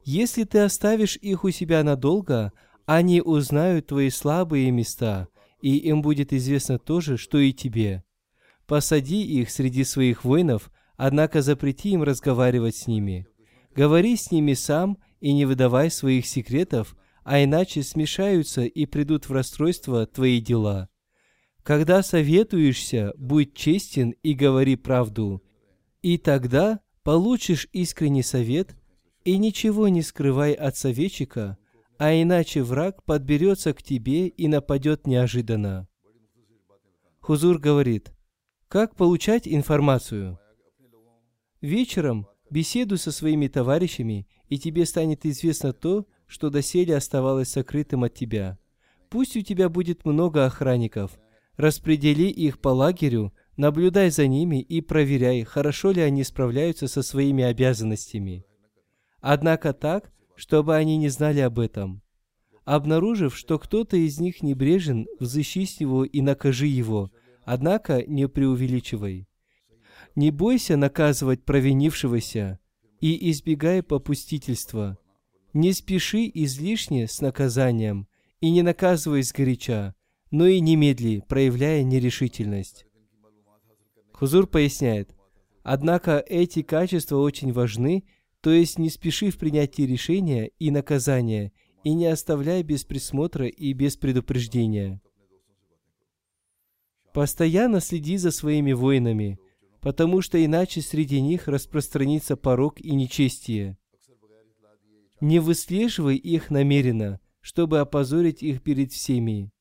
Если 0.03 0.43
ты 0.43 0.59
оставишь 0.59 1.17
их 1.17 1.43
у 1.43 1.49
себя 1.49 1.83
надолго, 1.83 2.53
они 2.85 3.19
узнают 3.19 3.87
твои 3.87 4.11
слабые 4.11 4.69
места, 4.69 5.27
и 5.67 5.75
им 5.79 6.01
будет 6.01 6.31
известно 6.31 6.79
то 6.79 7.01
же, 7.01 7.17
что 7.17 7.39
и 7.39 7.51
тебе. 7.51 8.05
Посади 8.67 9.21
их 9.21 9.49
среди 9.49 9.83
своих 9.83 10.23
воинов, 10.23 10.71
однако 10.95 11.41
запрети 11.41 11.89
им 11.89 12.03
разговаривать 12.03 12.77
с 12.77 12.87
ними. 12.87 13.27
Говори 13.75 14.15
с 14.15 14.31
ними 14.31 14.53
сам 14.53 14.97
и 15.19 15.33
не 15.33 15.43
выдавай 15.43 15.91
своих 15.91 16.25
секретов, 16.25 16.95
а 17.25 17.43
иначе 17.43 17.83
смешаются 17.83 18.63
и 18.63 18.85
придут 18.85 19.27
в 19.27 19.33
расстройство 19.33 20.05
твои 20.05 20.39
дела. 20.39 20.87
Когда 21.63 22.01
советуешься, 22.01 23.11
будь 23.17 23.53
честен 23.53 24.11
и 24.23 24.35
говори 24.35 24.77
правду. 24.77 25.43
И 26.01 26.17
тогда 26.17 26.79
получишь 27.03 27.67
искренний 27.73 28.23
совет, 28.23 28.73
и 29.25 29.37
ничего 29.37 29.89
не 29.89 30.01
скрывай 30.01 30.53
от 30.53 30.77
советчика, 30.77 31.57
а 31.97 32.13
иначе 32.13 32.63
враг 32.63 33.03
подберется 33.03 33.73
к 33.73 33.81
тебе 33.81 34.27
и 34.27 34.47
нападет 34.47 35.07
неожиданно. 35.07 35.87
Хузур 37.19 37.59
говорит, 37.59 38.11
как 38.67 38.95
получать 38.95 39.47
информацию? 39.47 40.39
Вечером 41.61 42.27
беседуй 42.49 42.97
со 42.97 43.11
своими 43.11 43.47
товарищами, 43.47 44.27
и 44.47 44.57
тебе 44.57 44.85
станет 44.85 45.25
известно 45.25 45.73
то, 45.73 46.05
что 46.27 46.49
доселе 46.49 46.95
оставалось 46.95 47.49
сокрытым 47.49 48.03
от 48.03 48.13
тебя. 48.13 48.57
Пусть 49.09 49.35
у 49.35 49.41
тебя 49.41 49.69
будет 49.69 50.05
много 50.05 50.45
охранников– 50.45 51.19
Распредели 51.57 52.27
их 52.27 52.59
по 52.59 52.69
лагерю, 52.69 53.33
наблюдай 53.57 54.11
за 54.11 54.27
ними 54.27 54.61
и 54.61 54.79
проверяй, 54.79 55.43
хорошо 55.43 55.89
ли 55.89 56.01
они 56.01 56.23
справляются 56.23 56.87
со 56.87 57.01
своими 57.01 57.43
обязанностями. 57.43 58.45
Однако 59.21 59.73
так, 59.73 60.11
чтобы 60.37 60.75
они 60.75 60.97
не 60.97 61.09
знали 61.09 61.41
об 61.41 61.59
этом. 61.59 62.01
Обнаружив, 62.63 63.35
что 63.35 63.59
кто-то 63.59 63.97
из 63.97 64.19
них 64.19 64.43
небрежен, 64.43 65.07
взыщи 65.19 65.65
с 65.65 65.79
него 65.79 66.05
и 66.05 66.21
накажи 66.21 66.67
его, 66.67 67.11
однако 67.43 68.03
не 68.05 68.27
преувеличивай. 68.27 69.27
Не 70.15 70.31
бойся 70.31 70.77
наказывать 70.77 71.43
провинившегося 71.43 72.59
и 73.01 73.31
избегай 73.31 73.81
попустительства. 73.81 74.97
Не 75.53 75.73
спеши 75.73 76.29
излишне 76.33 77.07
с 77.07 77.19
наказанием 77.19 78.07
и 78.41 78.51
не 78.51 78.61
наказывай 78.61 79.23
сгоряча, 79.23 79.95
но 80.29 80.45
и 80.45 80.59
немедли, 80.59 81.23
проявляя 81.27 81.83
нерешительность. 81.83 82.85
Хузур 84.11 84.45
поясняет, 84.45 85.15
однако 85.63 86.23
эти 86.27 86.61
качества 86.61 87.17
очень 87.17 87.53
важны, 87.53 88.03
то 88.41 88.51
есть 88.51 88.79
не 88.79 88.89
спеши 88.89 89.31
в 89.31 89.37
принятии 89.37 89.83
решения 89.83 90.51
и 90.59 90.71
наказания, 90.71 91.51
и 91.83 91.93
не 91.93 92.07
оставляй 92.07 92.63
без 92.63 92.83
присмотра 92.83 93.47
и 93.47 93.73
без 93.73 93.97
предупреждения. 93.97 95.01
Постоянно 97.13 97.79
следи 97.79 98.17
за 98.17 98.31
своими 98.31 98.73
воинами, 98.73 99.39
потому 99.81 100.21
что 100.21 100.43
иначе 100.43 100.81
среди 100.81 101.21
них 101.21 101.47
распространится 101.47 102.35
порог 102.35 102.79
и 102.79 102.91
нечестие. 102.91 103.77
Не 105.19 105.39
выслеживай 105.39 106.15
их 106.15 106.51
намеренно, 106.51 107.19
чтобы 107.41 107.79
опозорить 107.79 108.43
их 108.43 108.61
перед 108.61 108.91
всеми. 108.91 109.51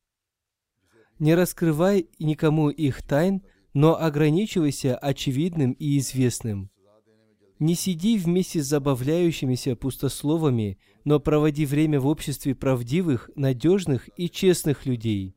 Не 1.18 1.34
раскрывай 1.34 2.10
никому 2.18 2.68
их 2.68 3.02
тайн, 3.02 3.42
но 3.72 3.98
ограничивайся 3.98 4.96
очевидным 4.96 5.72
и 5.72 5.96
известным. 5.98 6.70
Не 7.58 7.74
сиди 7.74 8.18
вместе 8.18 8.62
с 8.62 8.66
забавляющимися 8.66 9.76
пустословами, 9.76 10.78
но 11.04 11.20
проводи 11.20 11.64
время 11.64 12.00
в 12.00 12.06
обществе 12.06 12.54
правдивых, 12.54 13.30
надежных 13.34 14.10
и 14.18 14.28
честных 14.28 14.84
людей. 14.84 15.36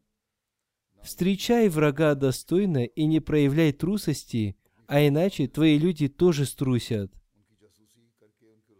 Встречай 1.01 1.69
врага 1.69 2.15
достойно 2.15 2.83
и 2.83 3.05
не 3.05 3.21
проявляй 3.21 3.71
трусости, 3.71 4.57
а 4.87 5.07
иначе 5.07 5.47
твои 5.47 5.77
люди 5.77 6.09
тоже 6.09 6.45
струсят. 6.45 7.13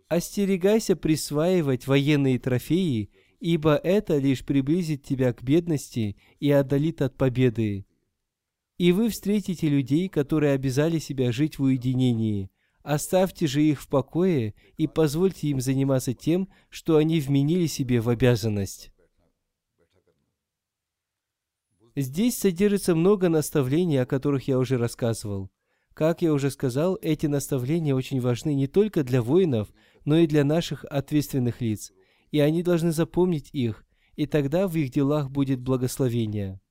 Остерегайся 0.10 0.96
присваивать 0.96 1.88
военные 1.88 2.40
трофеи, 2.40 3.10
ибо 3.40 3.76
это 3.76 4.18
лишь 4.18 4.44
приблизит 4.44 5.04
тебя 5.04 5.32
к 5.32 5.44
бедности 5.44 6.18
и 6.40 6.52
отдалит 6.52 7.02
от 7.02 7.16
победы. 7.16 7.86
И 8.78 8.92
вы 8.92 9.10
встретите 9.10 9.70
людей, 9.70 10.10
которые 10.10 10.54
обязали 10.54 11.00
себя 11.00 11.32
жить 11.32 11.58
в 11.58 11.64
уединении. 11.64 12.50
Оставьте 12.82 13.46
же 13.46 13.62
их 13.62 13.82
в 13.82 13.88
покое 13.88 14.56
и 14.78 14.88
позвольте 14.88 15.48
им 15.50 15.60
заниматься 15.60 16.14
тем, 16.14 16.50
что 16.70 16.98
они 16.98 17.20
вменили 17.20 17.68
себе 17.68 18.00
в 18.00 18.10
обязанность. 18.10 18.92
Здесь 21.96 22.38
содержится 22.38 22.96
много 22.96 23.28
наставлений, 23.28 23.98
о 23.98 24.06
которых 24.06 24.48
я 24.48 24.58
уже 24.58 24.78
рассказывал. 24.78 25.50
Как 25.94 26.22
я 26.22 26.32
уже 26.34 26.50
сказал, 26.50 26.98
эти 27.02 27.26
наставления 27.26 27.94
очень 27.94 28.22
важны 28.22 28.54
не 28.54 28.68
только 28.68 29.04
для 29.04 29.22
воинов, 29.22 29.68
но 30.06 30.18
и 30.18 30.28
для 30.28 30.46
наших 30.46 30.86
ответственных 30.86 31.60
лиц, 31.60 31.92
и 32.32 32.40
они 32.40 32.64
должны 32.64 32.94
запомнить 32.94 33.50
их, 33.52 33.86
и 34.16 34.26
тогда 34.26 34.70
в 34.70 34.76
их 34.78 34.92
делах 34.92 35.30
будет 35.30 35.60
благословение. 35.60 36.62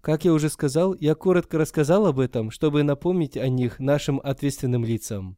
Как 0.00 0.24
я 0.24 0.32
уже 0.32 0.48
сказал, 0.48 0.94
я 0.94 1.14
коротко 1.14 1.58
рассказал 1.58 2.06
об 2.06 2.20
этом, 2.20 2.50
чтобы 2.50 2.82
напомнить 2.82 3.36
о 3.36 3.48
них 3.48 3.80
нашим 3.80 4.20
ответственным 4.22 4.84
лицам. 4.84 5.36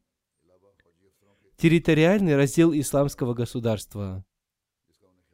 Территориальный 1.57 2.35
раздел 2.35 2.71
исламского 2.71 3.33
государства. 3.33 4.23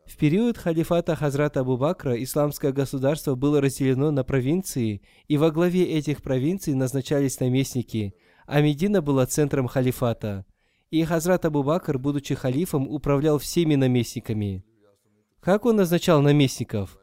В 0.06 0.18
период 0.18 0.58
халифата 0.58 1.16
Хазрата 1.16 1.62
Абу 1.62 1.78
Бакра 1.78 2.22
исламское 2.24 2.72
государство 2.72 3.36
было 3.36 3.60
разделено 3.60 4.12
на 4.12 4.24
провинции, 4.24 5.02
и 5.28 5.38
во 5.38 5.52
главе 5.52 5.84
этих 5.84 6.22
провинций 6.22 6.76
назначались 6.76 7.40
наместники, 7.40 8.14
а 8.46 8.62
Медина 8.62 9.02
была 9.02 9.26
центром 9.26 9.68
халифата. 9.68 10.46
И 10.92 11.04
Хазрат 11.04 11.46
Абу 11.46 11.64
Бакр, 11.64 11.98
будучи 11.98 12.36
халифом, 12.36 12.88
управлял 12.88 13.40
всеми 13.40 13.76
наместниками. 13.76 14.64
Как 15.42 15.66
он 15.66 15.76
назначал 15.76 16.22
наместников? 16.22 16.98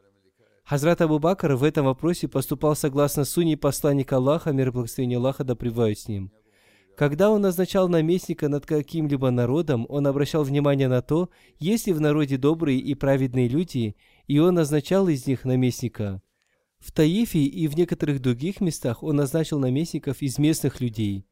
Хазрат 0.63 1.01
Абу 1.01 1.19
Бакр 1.19 1.53
в 1.53 1.63
этом 1.63 1.85
вопросе 1.85 2.29
поступал 2.29 2.75
согласно 2.75 3.25
сунне 3.25 3.57
посланника 3.57 4.15
Аллаха, 4.15 4.53
мир 4.53 4.71
благословения 4.71 5.17
Аллаха 5.17 5.43
да 5.43 5.55
пребывает 5.55 5.99
с 5.99 6.07
ним. 6.07 6.31
Когда 6.95 7.31
он 7.31 7.41
назначал 7.41 7.89
наместника 7.89 8.47
над 8.47 8.65
каким-либо 8.65 9.29
народом, 9.29 9.85
он 9.89 10.07
обращал 10.07 10.43
внимание 10.43 10.87
на 10.87 11.01
то, 11.01 11.29
есть 11.59 11.87
ли 11.87 11.93
в 11.93 11.99
народе 11.99 12.37
добрые 12.37 12.79
и 12.79 12.93
праведные 12.93 13.49
люди, 13.49 13.95
и 14.27 14.39
он 14.39 14.53
назначал 14.53 15.09
из 15.09 15.27
них 15.27 15.43
наместника. 15.43 16.21
В 16.79 16.91
Таифе 16.91 17.39
и 17.39 17.67
в 17.67 17.75
некоторых 17.75 18.21
других 18.21 18.61
местах 18.61 19.03
он 19.03 19.17
назначил 19.17 19.59
наместников 19.59 20.21
из 20.21 20.37
местных 20.37 20.79
людей. 20.81 21.25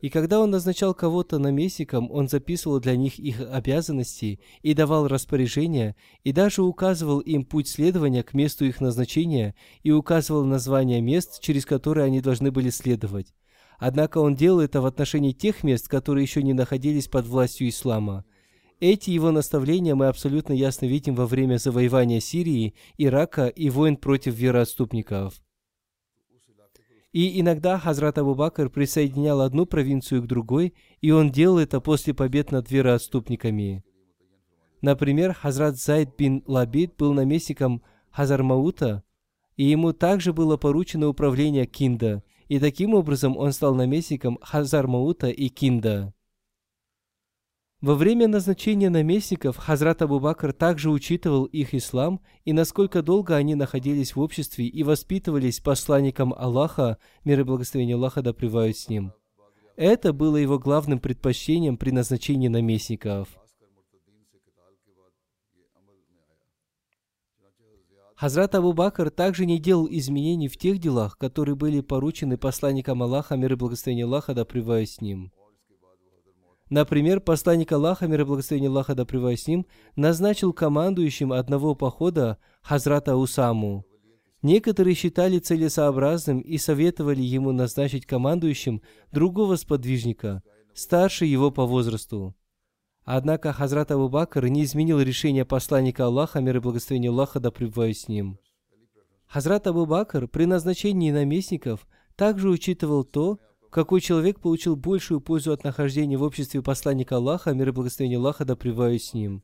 И 0.00 0.10
когда 0.10 0.40
он 0.40 0.50
назначал 0.50 0.94
кого-то 0.94 1.38
наместником, 1.38 2.10
он 2.10 2.28
записывал 2.28 2.78
для 2.78 2.96
них 2.96 3.18
их 3.18 3.40
обязанности 3.40 4.40
и 4.62 4.74
давал 4.74 5.08
распоряжения, 5.08 5.96
и 6.22 6.32
даже 6.32 6.62
указывал 6.62 7.18
им 7.18 7.44
путь 7.44 7.68
следования 7.68 8.22
к 8.22 8.32
месту 8.32 8.64
их 8.64 8.80
назначения 8.80 9.56
и 9.82 9.90
указывал 9.90 10.44
названия 10.44 11.00
мест, 11.00 11.40
через 11.40 11.66
которые 11.66 12.04
они 12.04 12.20
должны 12.20 12.52
были 12.52 12.70
следовать. 12.70 13.34
Однако 13.78 14.18
он 14.18 14.34
делал 14.34 14.60
это 14.60 14.80
в 14.80 14.86
отношении 14.86 15.32
тех 15.32 15.64
мест, 15.64 15.88
которые 15.88 16.22
еще 16.22 16.42
не 16.42 16.52
находились 16.52 17.08
под 17.08 17.26
властью 17.26 17.68
ислама. 17.68 18.24
Эти 18.80 19.10
его 19.10 19.32
наставления 19.32 19.96
мы 19.96 20.06
абсолютно 20.06 20.52
ясно 20.52 20.86
видим 20.86 21.16
во 21.16 21.26
время 21.26 21.58
завоевания 21.58 22.20
Сирии, 22.20 22.74
Ирака 22.96 23.48
и 23.48 23.70
войн 23.70 23.96
против 23.96 24.34
вероотступников. 24.34 25.40
И 27.18 27.40
иногда 27.40 27.80
Хазрат 27.80 28.16
Абу 28.18 28.36
Бакр 28.36 28.70
присоединял 28.70 29.40
одну 29.40 29.66
провинцию 29.66 30.22
к 30.22 30.28
другой, 30.28 30.72
и 31.00 31.10
он 31.10 31.32
делал 31.32 31.58
это 31.58 31.80
после 31.80 32.14
побед 32.14 32.52
над 32.52 32.70
вероотступниками. 32.70 33.82
Например, 34.82 35.34
Хазрат 35.34 35.76
Зайд 35.76 36.16
бин 36.16 36.44
Лабид 36.46 36.94
был 36.96 37.12
наместником 37.14 37.82
Хазармаута, 38.12 39.02
и 39.56 39.64
ему 39.64 39.92
также 39.92 40.32
было 40.32 40.56
поручено 40.56 41.08
управление 41.08 41.66
Кинда, 41.66 42.22
и 42.46 42.60
таким 42.60 42.94
образом 42.94 43.36
он 43.36 43.50
стал 43.50 43.74
наместником 43.74 44.38
Хазармаута 44.40 45.26
и 45.26 45.48
Кинда. 45.48 46.14
Во 47.80 47.94
время 47.94 48.26
назначения 48.26 48.90
наместников 48.90 49.56
Хазрат 49.56 50.02
Абу 50.02 50.18
Бакр 50.18 50.52
также 50.52 50.90
учитывал 50.90 51.44
их 51.44 51.74
ислам 51.74 52.20
и 52.44 52.52
насколько 52.52 53.02
долго 53.02 53.36
они 53.36 53.54
находились 53.54 54.16
в 54.16 54.20
обществе 54.20 54.66
и 54.66 54.82
воспитывались 54.82 55.60
посланником 55.60 56.34
Аллаха, 56.36 56.98
мир 57.24 57.38
и 57.38 57.42
благословение 57.44 57.94
Аллаха 57.94 58.20
да 58.20 58.32
с 58.32 58.88
ним. 58.88 59.12
Это 59.76 60.12
было 60.12 60.36
его 60.36 60.58
главным 60.58 60.98
предпочтением 60.98 61.76
при 61.76 61.92
назначении 61.92 62.48
наместников. 62.48 63.28
Хазрат 68.16 68.56
Абу 68.56 68.72
Бакр 68.72 69.10
также 69.10 69.46
не 69.46 69.60
делал 69.60 69.86
изменений 69.88 70.48
в 70.48 70.56
тех 70.56 70.80
делах, 70.80 71.16
которые 71.16 71.54
были 71.54 71.80
поручены 71.80 72.38
посланникам 72.38 73.04
Аллаха, 73.04 73.36
мир 73.36 73.52
и 73.52 73.54
благословение 73.54 74.06
Аллаха 74.06 74.34
да 74.34 74.44
с 74.44 75.00
ним. 75.00 75.30
Например, 76.70 77.20
посланник 77.20 77.72
Аллаха, 77.72 78.06
мир 78.06 78.20
и 78.20 78.24
благословение 78.24 78.68
Аллаха 78.68 78.94
да 78.94 79.04
с 79.04 79.46
ним, 79.46 79.66
назначил 79.96 80.52
командующим 80.52 81.32
одного 81.32 81.74
похода 81.74 82.38
Хазрата 82.62 83.16
Усаму. 83.16 83.84
Некоторые 84.42 84.94
считали 84.94 85.38
целесообразным 85.38 86.40
и 86.40 86.58
советовали 86.58 87.22
ему 87.22 87.52
назначить 87.52 88.06
командующим 88.06 88.82
другого 89.10 89.56
сподвижника, 89.56 90.42
старше 90.74 91.24
его 91.24 91.50
по 91.50 91.66
возрасту. 91.66 92.36
Однако 93.04 93.52
Хазрат 93.54 93.90
Абу 93.90 94.10
Бакр 94.10 94.46
не 94.46 94.62
изменил 94.64 95.00
решение 95.00 95.46
посланника 95.46 96.04
Аллаха, 96.04 96.40
мир 96.40 96.58
и 96.58 96.60
благословение 96.60 97.10
Аллаха 97.10 97.40
да 97.40 97.50
с 97.50 98.08
ним. 98.08 98.38
Хазрат 99.26 99.66
Абу 99.66 99.86
Бакр 99.86 100.28
при 100.28 100.44
назначении 100.44 101.10
наместников 101.10 101.88
также 102.16 102.50
учитывал 102.50 103.04
то, 103.04 103.38
какой 103.70 104.00
человек 104.00 104.40
получил 104.40 104.76
большую 104.76 105.20
пользу 105.20 105.52
от 105.52 105.64
нахождения 105.64 106.16
в 106.16 106.22
обществе 106.22 106.62
посланника 106.62 107.16
Аллаха, 107.16 107.52
мир 107.52 107.68
и 107.68 107.72
благословение 107.72 108.18
Аллаха 108.18 108.44
да 108.44 108.56
с 108.56 109.14
ним. 109.14 109.42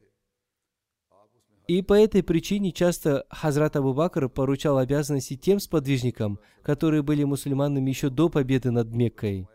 И 1.67 1.81
по 1.81 1.95
этой 1.95 2.23
причине 2.23 2.73
часто 2.73 3.25
Хазрат 3.31 3.77
Абу 3.77 3.95
Бакр 3.95 4.29
поручал 4.29 4.77
обязанности 4.77 5.37
тем 5.37 5.61
сподвижникам, 5.61 6.39
которые 6.63 7.03
были 7.03 7.25
мусульманами 7.25 7.89
еще 7.89 8.11
до 8.11 8.29
победы 8.29 8.71
над 8.71 8.91
Меккой. 8.91 9.49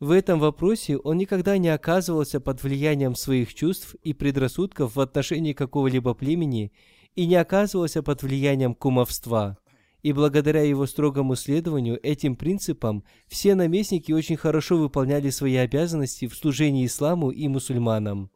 В 0.00 0.10
этом 0.10 0.38
вопросе 0.38 0.98
он 0.98 1.16
никогда 1.16 1.56
не 1.56 1.68
оказывался 1.68 2.40
под 2.40 2.62
влиянием 2.62 3.14
своих 3.14 3.54
чувств 3.54 3.94
и 4.02 4.12
предрассудков 4.12 4.96
в 4.96 5.00
отношении 5.00 5.54
какого-либо 5.54 6.12
племени 6.12 6.72
и 7.14 7.26
не 7.26 7.36
оказывался 7.36 8.02
под 8.02 8.22
влиянием 8.22 8.74
кумовства– 8.74 9.56
и 10.04 10.12
благодаря 10.12 10.60
его 10.60 10.84
строгому 10.84 11.34
следованию 11.34 11.98
этим 12.02 12.36
принципам 12.36 13.04
все 13.26 13.54
наместники 13.54 14.12
очень 14.12 14.36
хорошо 14.36 14.76
выполняли 14.76 15.30
свои 15.30 15.56
обязанности 15.56 16.28
в 16.28 16.36
служении 16.36 16.84
исламу 16.84 17.30
и 17.30 17.48
мусульманам. 17.48 18.30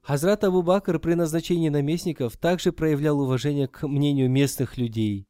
Хазрат 0.00 0.44
Абу 0.44 0.62
Бакр 0.62 1.00
при 1.00 1.14
назначении 1.14 1.70
наместников 1.70 2.36
также 2.36 2.70
проявлял 2.70 3.20
уважение 3.20 3.66
к 3.66 3.86
мнению 3.88 4.30
местных 4.30 4.78
людей. 4.78 5.26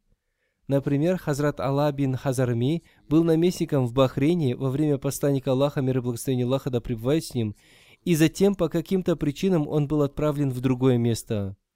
Например, 0.67 1.17
Хазрат 1.17 1.59
Алла 1.59 1.91
бин 1.91 2.15
Хазарми 2.15 2.85
был 3.09 3.25
наместником 3.25 3.87
в 3.87 3.95
Бахрейне 3.95 4.55
во 4.57 4.69
время 4.69 4.99
посланника 4.99 5.53
Аллаха, 5.53 5.81
мир 5.81 5.99
и 5.99 6.01
благословение 6.03 6.45
Аллаха 6.45 6.69
да 6.69 6.83
пребывает 6.83 7.25
с 7.25 7.33
ним, 7.33 7.57
и 8.05 8.15
затем 8.15 8.55
по 8.55 8.69
каким-то 8.69 9.17
причинам 9.17 9.67
он 9.67 9.89
был 9.89 10.03
отправлен 10.03 10.51
в 10.51 10.61
другое 10.61 10.99
место– 10.99 11.57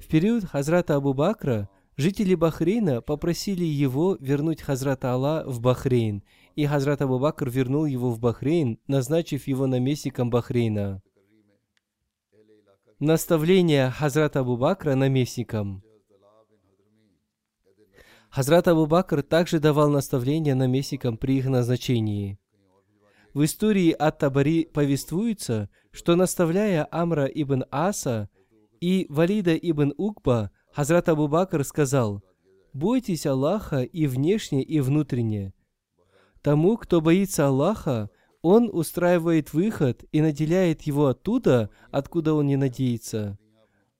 в 0.00 0.08
период 0.08 0.44
Хазрата 0.44 0.96
Абу 0.96 1.14
Бакра 1.14 1.68
Жители 1.98 2.34
Бахрейна 2.34 3.00
попросили 3.00 3.64
его 3.64 4.18
вернуть 4.20 4.60
Хазрата 4.60 5.12
Алла 5.12 5.44
в 5.46 5.60
Бахрейн, 5.60 6.22
и 6.54 6.66
Хазрат 6.66 7.00
Абу 7.00 7.18
Бакр 7.18 7.48
вернул 7.48 7.86
его 7.86 8.10
в 8.10 8.20
Бахрейн, 8.20 8.78
назначив 8.86 9.46
его 9.46 9.66
наместником 9.66 10.28
Бахрейна. 10.28 11.00
Наставление 12.98 13.90
Хазрата 13.90 14.40
Абу 14.40 14.58
Бакра 14.58 14.94
наместником. 14.94 15.82
Хазрат 18.28 18.68
Абу 18.68 18.84
Бакр 18.84 19.22
также 19.22 19.58
давал 19.58 19.88
наставления 19.88 20.54
наместникам 20.54 21.16
при 21.16 21.38
их 21.38 21.46
назначении. 21.46 22.38
В 23.32 23.42
истории 23.42 23.92
от 23.92 24.18
Табари 24.18 24.66
повествуется, 24.66 25.70
что 25.92 26.14
наставляя 26.14 26.86
Амра 26.90 27.24
ибн 27.24 27.64
Аса 27.70 28.28
и 28.80 29.06
Валида 29.08 29.54
ибн 29.56 29.92
Укба, 29.96 30.50
Хазрат 30.72 31.08
Абу 31.08 31.28
Бакр 31.28 31.64
сказал, 31.64 32.22
«Бойтесь 32.72 33.26
Аллаха 33.26 33.82
и 33.82 34.06
внешне, 34.06 34.62
и 34.62 34.80
внутренне. 34.80 35.54
Тому, 36.42 36.76
кто 36.76 37.00
боится 37.00 37.48
Аллаха, 37.48 38.10
Он 38.42 38.70
устраивает 38.72 39.52
выход 39.52 40.04
и 40.12 40.20
наделяет 40.20 40.82
его 40.82 41.06
оттуда, 41.08 41.70
откуда 41.90 42.34
он 42.34 42.46
не 42.46 42.56
надеется. 42.56 43.38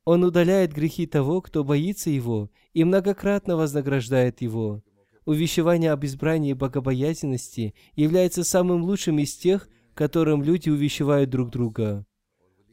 Он 0.05 0.23
удаляет 0.23 0.73
грехи 0.73 1.07
того, 1.07 1.41
кто 1.41 1.65
боится 1.65 2.11
его, 2.11 2.49
и 2.73 2.85
многократно 2.85 3.57
вознаграждает 3.57 4.41
его. 4.41 4.85
Увещевание 5.25 5.91
об 5.91 6.05
избрании 6.05 6.53
богобоязненности 6.53 7.75
является 7.97 8.45
самым 8.45 8.85
лучшим 8.85 9.19
из 9.19 9.37
тех, 9.37 9.69
которым 9.95 10.45
люди 10.45 10.71
увещевают 10.71 11.31
друг 11.31 11.51
друга. 11.51 12.07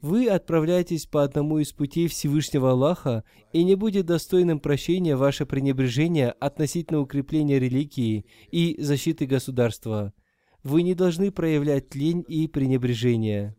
Вы 0.04 0.28
отправляетесь 0.28 1.06
по 1.06 1.24
одному 1.24 1.60
из 1.60 1.72
путей 1.72 2.10
Всевышнего 2.10 2.72
Аллаха, 2.72 3.24
и 3.54 3.64
не 3.64 3.76
будет 3.76 4.06
достойным 4.06 4.60
прощения 4.60 5.16
ваше 5.16 5.46
пренебрежение 5.46 6.32
относительно 6.32 7.00
укрепления 7.00 7.58
религии 7.58 8.26
и 8.52 8.76
защиты 8.82 9.26
государства. 9.26 10.14
Вы 10.62 10.82
не 10.82 10.94
должны 10.94 11.32
проявлять 11.32 11.96
лень 11.96 12.26
и 12.28 12.50
пренебрежение. 12.50 13.56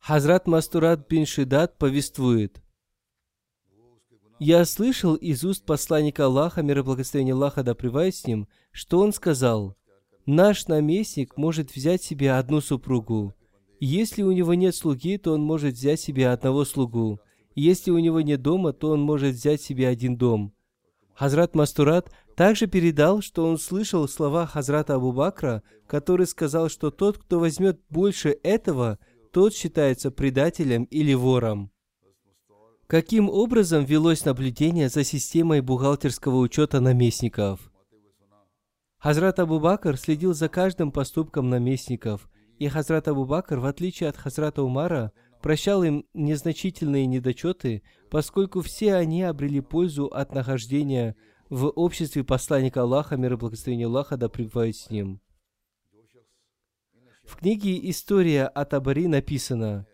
Хазрат 0.00 0.48
Мастурат 0.48 1.08
бин 1.08 1.26
Шидат 1.26 1.78
повествует. 1.78 2.60
Я 4.40 4.64
слышал 4.64 5.14
из 5.14 5.44
уст 5.44 5.64
посланника 5.64 6.24
Аллаха, 6.24 6.60
мир 6.62 6.80
и 6.80 6.82
благословение 6.82 7.34
Аллаха 7.34 7.62
да 7.62 7.72
с 7.72 8.26
ним, 8.26 8.48
что 8.72 8.98
он 8.98 9.12
сказал, 9.12 9.76
«Наш 10.26 10.66
наместник 10.66 11.36
может 11.36 11.72
взять 11.72 12.02
себе 12.02 12.32
одну 12.32 12.60
супругу. 12.60 13.32
Если 13.84 14.22
у 14.22 14.30
него 14.30 14.54
нет 14.54 14.76
слуги, 14.76 15.18
то 15.18 15.32
он 15.32 15.42
может 15.42 15.74
взять 15.74 15.98
себе 15.98 16.28
одного 16.28 16.64
слугу. 16.64 17.18
Если 17.56 17.90
у 17.90 17.98
него 17.98 18.20
нет 18.20 18.40
дома, 18.40 18.72
то 18.72 18.90
он 18.90 19.00
может 19.00 19.34
взять 19.34 19.60
себе 19.60 19.88
один 19.88 20.16
дом». 20.16 20.54
Хазрат 21.14 21.56
Мастурат 21.56 22.08
также 22.36 22.68
передал, 22.68 23.22
что 23.22 23.44
он 23.44 23.58
слышал 23.58 24.06
слова 24.06 24.46
Хазрата 24.46 24.94
Абу 24.94 25.10
Бакра, 25.10 25.64
который 25.88 26.28
сказал, 26.28 26.68
что 26.68 26.92
тот, 26.92 27.18
кто 27.18 27.40
возьмет 27.40 27.80
больше 27.90 28.38
этого, 28.44 29.00
тот 29.32 29.52
считается 29.52 30.12
предателем 30.12 30.84
или 30.84 31.14
вором. 31.14 31.72
Каким 32.86 33.28
образом 33.28 33.84
велось 33.84 34.24
наблюдение 34.24 34.90
за 34.90 35.02
системой 35.02 35.60
бухгалтерского 35.60 36.36
учета 36.36 36.78
наместников? 36.78 37.72
Хазрат 38.98 39.40
Абу 39.40 39.58
Бакр 39.58 39.96
следил 39.96 40.34
за 40.34 40.48
каждым 40.48 40.92
поступком 40.92 41.50
наместников, 41.50 42.28
и 42.58 42.68
Хазрат 42.68 43.08
Абу 43.08 43.24
Бакр, 43.24 43.58
в 43.58 43.66
отличие 43.66 44.08
от 44.08 44.16
Хазрата 44.16 44.62
Умара, 44.62 45.12
прощал 45.40 45.82
им 45.82 46.06
незначительные 46.14 47.06
недочеты, 47.06 47.82
поскольку 48.10 48.60
все 48.60 48.94
они 48.94 49.22
обрели 49.22 49.60
пользу 49.60 50.06
от 50.06 50.34
нахождения 50.34 51.16
в 51.50 51.66
обществе 51.66 52.24
посланника 52.24 52.82
Аллаха, 52.82 53.16
мир 53.16 53.34
и 53.34 53.36
благословение 53.36 53.86
Аллаха, 53.86 54.16
да 54.16 54.28
пребывает 54.28 54.76
с 54.76 54.90
ним. 54.90 55.20
В 57.24 57.36
книге 57.36 57.78
«История 57.90 58.46
от 58.46 58.74
Абари» 58.74 59.06
написано– 59.06 59.86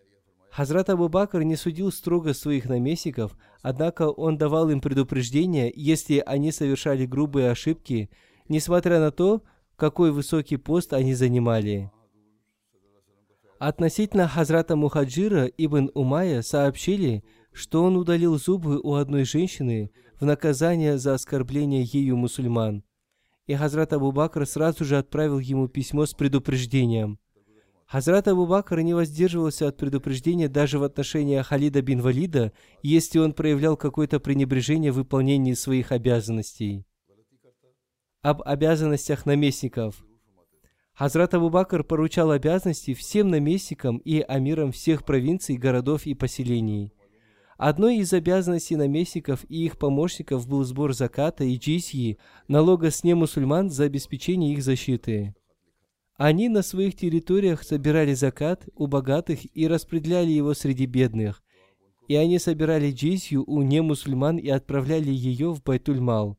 Хазрат 0.51 0.89
Абу 0.89 1.09
Бакр 1.09 1.43
не 1.43 1.55
судил 1.55 1.91
строго 1.91 2.33
своих 2.33 2.65
наместников, 2.65 3.37
однако 3.61 4.09
он 4.09 4.37
давал 4.37 4.69
им 4.69 4.81
предупреждения, 4.81 5.71
если 5.73 6.23
они 6.25 6.51
совершали 6.51 7.05
грубые 7.05 7.51
ошибки, 7.51 8.09
несмотря 8.47 8.99
на 8.99 9.11
то, 9.11 9.43
какой 9.75 10.11
высокий 10.11 10.57
пост 10.57 10.93
они 10.93 11.13
занимали. 11.13 11.91
Относительно 13.59 14.27
Хазрата 14.27 14.75
Мухаджира 14.75 15.45
ибн 15.45 15.91
Умая 15.93 16.41
сообщили, 16.41 17.23
что 17.51 17.83
он 17.83 17.97
удалил 17.97 18.37
зубы 18.37 18.79
у 18.81 18.95
одной 18.95 19.25
женщины 19.25 19.91
в 20.19 20.25
наказание 20.25 20.97
за 20.97 21.13
оскорбление 21.13 21.83
ею 21.83 22.17
мусульман. 22.17 22.83
И 23.45 23.55
Хазрат 23.55 23.93
Абу 23.93 24.11
Бакр 24.11 24.45
сразу 24.47 24.85
же 24.85 24.97
отправил 24.97 25.39
ему 25.39 25.67
письмо 25.67 26.05
с 26.05 26.13
предупреждением– 26.13 27.19
Хазрат 27.89 28.27
Абу 28.27 28.45
Бакр 28.45 28.81
не 28.81 28.93
воздерживался 28.93 29.67
от 29.67 29.77
предупреждения 29.77 30.47
даже 30.47 30.77
в 30.77 30.83
отношении 30.83 31.41
Халида 31.41 31.81
бин 31.81 32.01
Валида, 32.01 32.53
если 32.83 33.17
он 33.17 33.33
проявлял 33.33 33.77
какое-то 33.77 34.19
пренебрежение 34.19 34.91
в 34.91 34.97
выполнении 34.97 35.53
своих 35.53 35.91
обязанностей. 35.91 36.85
Об 38.21 38.43
обязанностях 38.43 39.25
наместников. 39.25 40.05
Хазрат 40.99 41.33
Абу 41.33 41.49
Бакр 41.49 41.85
поручал 41.85 42.29
обязанности 42.29 42.93
всем 42.93 43.29
наместникам 43.29 43.99
и 43.99 44.19
амирам 44.19 44.73
всех 44.73 45.05
провинций, 45.05 45.55
городов 45.55 46.05
и 46.05 46.13
поселений. 46.13 46.91
Одной 47.57 47.99
из 47.99 48.11
обязанностей 48.11 48.75
наместников 48.75 49.45
и 49.47 49.63
их 49.63 49.77
помощников 49.77 50.45
был 50.45 50.61
сбор 50.65 50.93
заката 50.93 51.45
и 51.45 51.55
джисьи, 51.55 52.17
налога 52.49 52.91
с 52.91 53.05
немусульман 53.05 53.69
за 53.69 53.85
обеспечение 53.85 54.51
их 54.51 54.61
защиты. 54.61 55.33
Они 56.17 56.49
на 56.49 56.63
своих 56.63 56.97
территориях 56.97 57.63
собирали 57.63 58.13
закат 58.13 58.67
у 58.75 58.87
богатых 58.87 59.39
и 59.55 59.69
распределяли 59.69 60.31
его 60.31 60.53
среди 60.53 60.85
бедных. 60.85 61.41
И 62.09 62.15
они 62.15 62.39
собирали 62.39 62.91
джизью 62.91 63.45
у 63.47 63.61
немусульман 63.61 64.35
и 64.35 64.49
отправляли 64.49 65.11
ее 65.11 65.53
в 65.53 65.63
Байтуль-Мал. 65.63 66.37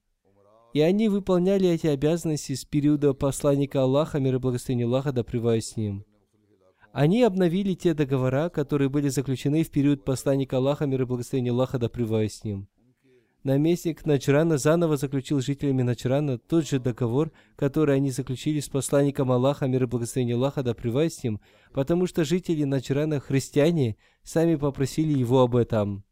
И 0.73 0.81
они 0.81 1.09
выполняли 1.09 1.69
эти 1.69 1.87
обязанности 1.87 2.55
с 2.55 2.65
периода 2.65 3.13
посланника 3.15 3.83
Аллаха, 3.83 4.21
мир 4.21 4.37
и 4.37 4.39
благословение 4.39 4.87
Аллаха, 4.87 5.13
да 5.13 5.23
с 5.23 5.77
ним. 5.77 6.05
Они 6.93 7.23
обновили 7.23 7.75
те 7.75 7.95
договора, 7.95 8.49
которые 8.49 8.89
были 8.89 9.09
заключены 9.09 9.63
в 9.63 9.71
период 9.71 10.05
посланника 10.05 10.57
Аллаха, 10.57 10.87
мир 10.87 11.03
и 11.03 11.05
благословение 11.05 11.53
Аллаха, 11.53 11.79
да 11.79 11.89
с 11.89 12.45
ним 12.45 12.69
наместник 13.45 14.05
Наджрана 14.05 14.59
заново 14.59 14.97
заключил 14.97 15.41
с 15.41 15.47
жителями 15.47 15.83
Наджрана 15.83 16.39
тот 16.39 16.69
же 16.69 16.79
договор, 16.79 17.33
который 17.57 17.97
они 17.97 18.11
заключили 18.11 18.61
с 18.61 18.69
посланником 18.69 19.33
Аллаха, 19.33 19.67
мир 19.67 19.85
и 19.85 19.87
благословение 19.87 20.37
Аллаха, 20.37 20.63
да 20.63 20.75
с 20.75 21.23
ним, 21.23 21.41
потому 21.73 22.07
что 22.07 22.25
жители 22.25 22.65
Наджрана, 22.65 23.21
христиане, 23.21 23.97
сами 24.23 24.57
попросили 24.57 25.19
его 25.19 25.41
об 25.41 25.57
этом. 25.57 26.05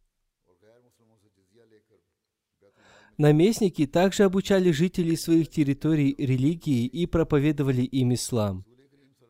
Наместники 3.19 3.85
также 3.85 4.23
обучали 4.23 4.71
жителей 4.71 5.17
своих 5.17 5.51
территорий 5.51 6.15
религии 6.17 6.87
и 6.87 7.05
проповедовали 7.07 7.83
им 7.83 8.15
ислам. 8.15 8.65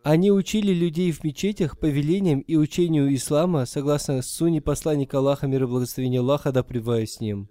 Они 0.04 0.30
учили 0.30 0.74
людей 0.74 1.10
в 1.10 1.24
мечетях 1.24 1.78
повелениям 1.78 2.40
и 2.40 2.56
учению 2.56 3.12
ислама 3.14 3.64
согласно 3.64 4.20
сунне 4.20 4.60
посланника 4.60 5.18
Аллаха, 5.18 5.46
мир 5.46 5.62
и 5.62 5.66
благословение 5.66 6.20
Аллаха, 6.20 6.52
да 6.52 6.62
с 6.62 7.20
ним. 7.20 7.48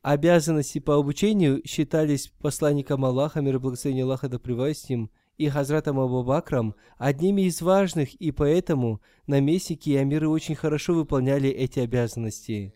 Обязанности 0.00 0.78
по 0.78 0.96
обучению 0.96 1.60
считались 1.66 2.32
посланником 2.40 3.04
Аллаха, 3.04 3.42
мир 3.42 3.56
и 3.56 3.58
благословение 3.58 4.04
Аллаха 4.04 4.30
да 4.30 4.38
с 4.38 4.88
ним, 4.88 5.10
и 5.36 5.48
Хазратом 5.48 6.00
Абу 6.00 6.24
Бакрам 6.24 6.74
одними 6.96 7.42
из 7.42 7.60
важных, 7.60 8.14
и 8.14 8.30
поэтому 8.30 9.02
наместники 9.26 9.90
и 9.90 9.96
амиры 9.96 10.28
очень 10.28 10.54
хорошо 10.54 10.94
выполняли 10.94 11.50
эти 11.50 11.80
обязанности. 11.80 12.72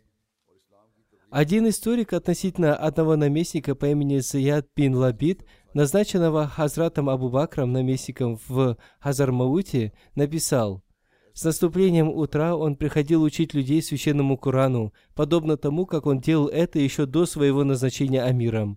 Один 1.30 1.68
историк 1.68 2.12
относительно 2.12 2.74
одного 2.74 3.16
наместника 3.16 3.74
по 3.74 3.86
имени 3.86 4.18
Заяд 4.18 4.66
бин 4.74 4.94
Лабид, 4.94 5.44
назначенного 5.74 6.46
Хазратом 6.46 7.10
Абу 7.10 7.28
Бакрам 7.28 7.72
наместником 7.72 8.38
в 8.48 8.76
Хазармауте, 9.00 9.92
написал– 10.14 10.82
с 11.38 11.44
наступлением 11.44 12.08
утра 12.08 12.56
он 12.56 12.74
приходил 12.74 13.22
учить 13.22 13.54
людей 13.54 13.80
священному 13.80 14.36
Корану, 14.36 14.92
подобно 15.14 15.56
тому, 15.56 15.86
как 15.86 16.06
он 16.06 16.18
делал 16.18 16.48
это 16.48 16.80
еще 16.80 17.06
до 17.06 17.26
своего 17.26 17.62
назначения 17.62 18.24
амиром. 18.24 18.76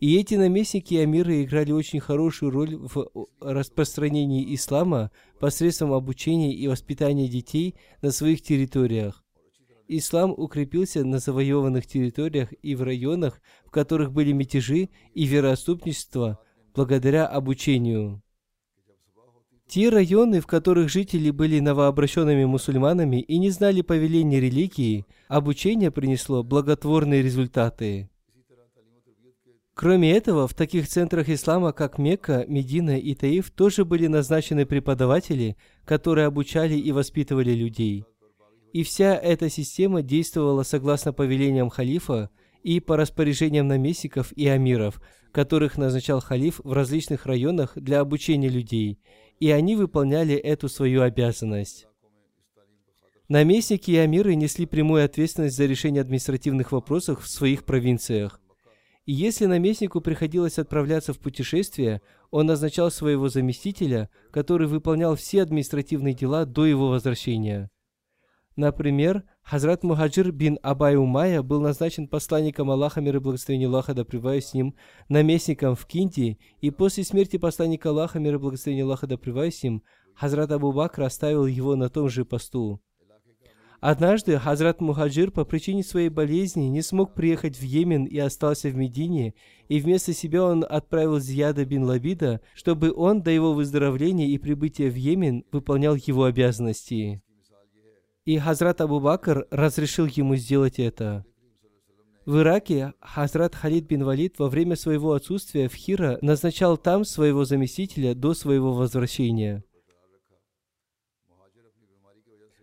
И 0.00 0.16
эти 0.16 0.34
наместники 0.36 0.94
и 0.94 0.98
амиры 0.98 1.42
играли 1.42 1.72
очень 1.72 2.00
хорошую 2.00 2.52
роль 2.52 2.74
в 2.74 3.06
распространении 3.42 4.54
ислама 4.54 5.10
посредством 5.40 5.92
обучения 5.92 6.54
и 6.54 6.66
воспитания 6.68 7.28
детей 7.28 7.74
на 8.00 8.12
своих 8.12 8.40
территориях. 8.40 9.22
Ислам 9.92 10.32
укрепился 10.36 11.04
на 11.04 11.18
завоеванных 11.18 11.84
территориях 11.84 12.52
и 12.62 12.76
в 12.76 12.82
районах, 12.84 13.40
в 13.66 13.70
которых 13.70 14.12
были 14.12 14.30
мятежи 14.30 14.88
и 15.14 15.24
вероотступничество, 15.24 16.38
благодаря 16.72 17.26
обучению. 17.26 18.22
Те 19.66 19.88
районы, 19.88 20.40
в 20.40 20.46
которых 20.46 20.90
жители 20.90 21.30
были 21.30 21.58
новообращенными 21.58 22.44
мусульманами 22.44 23.20
и 23.20 23.38
не 23.38 23.50
знали 23.50 23.82
повеления 23.82 24.38
религии, 24.38 25.06
обучение 25.26 25.90
принесло 25.90 26.44
благотворные 26.44 27.20
результаты. 27.20 28.10
Кроме 29.74 30.12
этого, 30.12 30.46
в 30.46 30.54
таких 30.54 30.86
центрах 30.86 31.28
ислама, 31.28 31.72
как 31.72 31.98
Мекка, 31.98 32.44
Медина 32.46 32.96
и 32.96 33.14
Таиф, 33.14 33.50
тоже 33.50 33.84
были 33.84 34.06
назначены 34.06 34.66
преподаватели, 34.66 35.56
которые 35.84 36.26
обучали 36.26 36.74
и 36.74 36.92
воспитывали 36.92 37.52
людей. 37.52 38.04
И 38.72 38.82
вся 38.82 39.16
эта 39.16 39.48
система 39.50 40.02
действовала 40.02 40.62
согласно 40.62 41.12
повелениям 41.12 41.70
халифа 41.70 42.30
и 42.62 42.80
по 42.80 42.96
распоряжениям 42.96 43.66
наместников 43.68 44.32
и 44.32 44.46
амиров, 44.46 45.00
которых 45.32 45.76
назначал 45.78 46.20
халиф 46.20 46.60
в 46.62 46.72
различных 46.72 47.26
районах 47.26 47.72
для 47.76 48.00
обучения 48.00 48.48
людей– 48.48 48.98
и 49.40 49.50
они 49.50 49.74
выполняли 49.74 50.34
эту 50.34 50.68
свою 50.68 51.02
обязанность. 51.02 51.88
Наместники 53.28 53.90
и 53.90 53.96
амиры 53.96 54.34
несли 54.34 54.66
прямую 54.66 55.04
ответственность 55.04 55.56
за 55.56 55.64
решение 55.64 56.02
административных 56.02 56.72
вопросов 56.72 57.24
в 57.24 57.28
своих 57.28 57.64
провинциях. 57.64 58.40
И 59.06 59.12
если 59.12 59.46
наместнику 59.46 60.00
приходилось 60.00 60.58
отправляться 60.58 61.12
в 61.14 61.18
путешествие, 61.18 62.02
он 62.30 62.46
назначал 62.46 62.90
своего 62.90 63.28
заместителя, 63.28 64.10
который 64.30 64.66
выполнял 64.66 65.16
все 65.16 65.42
административные 65.42 66.14
дела 66.14 66.44
до 66.44 66.66
его 66.66 66.88
возвращения. 66.88 67.70
Например, 68.60 69.24
Хазрат 69.42 69.84
Мухаджир 69.84 70.32
бин 70.32 70.58
Абай 70.62 70.94
Умая 70.94 71.40
был 71.42 71.62
назначен 71.62 72.06
посланником 72.06 72.70
Аллаха, 72.70 73.00
мир 73.00 73.16
и 73.16 73.18
благословение 73.18 73.68
Аллаха, 73.68 73.94
да 73.94 74.04
с 74.04 74.52
ним, 74.52 74.74
наместником 75.08 75.74
в 75.74 75.86
Кинти, 75.86 76.38
и 76.60 76.70
после 76.70 77.04
смерти 77.04 77.38
посланника 77.38 77.88
Аллаха, 77.88 78.18
мир 78.18 78.34
и 78.34 78.38
благословение 78.38 78.84
Аллаха, 78.84 79.06
да 79.06 79.16
с 79.16 79.62
ним, 79.62 79.82
Хазрат 80.14 80.52
Абу 80.52 80.74
Бакр 80.74 81.04
оставил 81.04 81.46
его 81.46 81.74
на 81.74 81.88
том 81.88 82.10
же 82.10 82.26
посту. 82.26 82.82
Однажды 83.80 84.38
Хазрат 84.38 84.82
Мухаджир 84.82 85.30
по 85.30 85.46
причине 85.46 85.82
своей 85.82 86.10
болезни 86.10 86.64
не 86.64 86.82
смог 86.82 87.14
приехать 87.14 87.56
в 87.56 87.62
Йемен 87.62 88.04
и 88.04 88.18
остался 88.18 88.68
в 88.68 88.76
Медине, 88.76 89.32
и 89.68 89.80
вместо 89.80 90.12
себя 90.12 90.44
он 90.44 90.66
отправил 90.68 91.18
Зияда 91.18 91.64
бин 91.64 91.84
Лабида, 91.84 92.42
чтобы 92.54 92.92
он 92.92 93.22
до 93.22 93.30
его 93.30 93.54
выздоровления 93.54 94.26
и 94.26 94.36
прибытия 94.36 94.90
в 94.90 94.96
Йемен 94.96 95.44
выполнял 95.50 95.94
его 95.94 96.24
обязанности. 96.24 97.22
И 98.30 98.38
Хазрат 98.38 98.80
Абу 98.80 99.00
Бакр 99.00 99.48
разрешил 99.50 100.06
ему 100.06 100.36
сделать 100.36 100.78
это. 100.78 101.24
В 102.26 102.38
Ираке 102.38 102.94
Хазрат 103.00 103.56
Халид 103.56 103.86
бин 103.86 104.04
Валид 104.04 104.38
во 104.38 104.48
время 104.48 104.76
своего 104.76 105.14
отсутствия 105.14 105.68
в 105.68 105.74
Хира 105.74 106.16
назначал 106.22 106.76
там 106.76 107.04
своего 107.04 107.44
заместителя 107.44 108.14
до 108.14 108.34
своего 108.34 108.72
возвращения. 108.72 109.64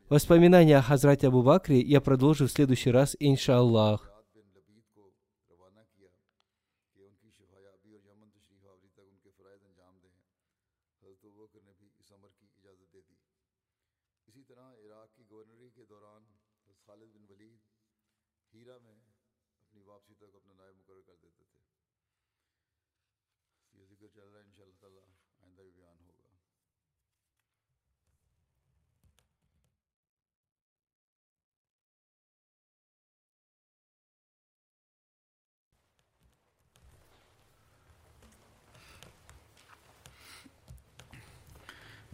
Воспоминания 0.07 0.78
о 0.78 0.82
Хазрате 0.82 1.28
Абу 1.28 1.43
Бакре 1.43 1.82
я 1.82 1.99
продолжу 1.99 2.47
в 2.47 2.51
следующий 2.53 2.91
раз, 2.91 3.18
иншаллах. 3.20 4.09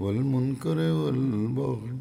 والمنکر 0.00 0.78
والبغی 0.90 1.96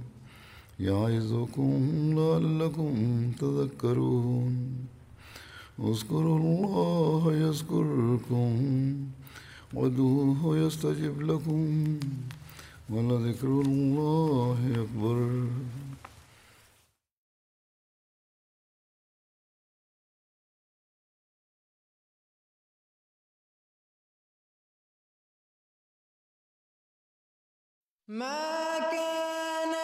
یعظکم 0.86 2.12
لعلکم 2.18 3.32
تذکرون. 3.39 4.54
اذکروا 5.80 6.36
اللہ 6.36 7.38
یذکرکم 7.39 8.54
ودوہ 9.74 10.58
یستجب 10.58 11.22
لکم 11.22 11.97
ولذکر 12.89 13.47
اللہ 13.47 14.64
اکبر. 14.80 15.20
ما 28.10 28.80
كان 28.91 29.79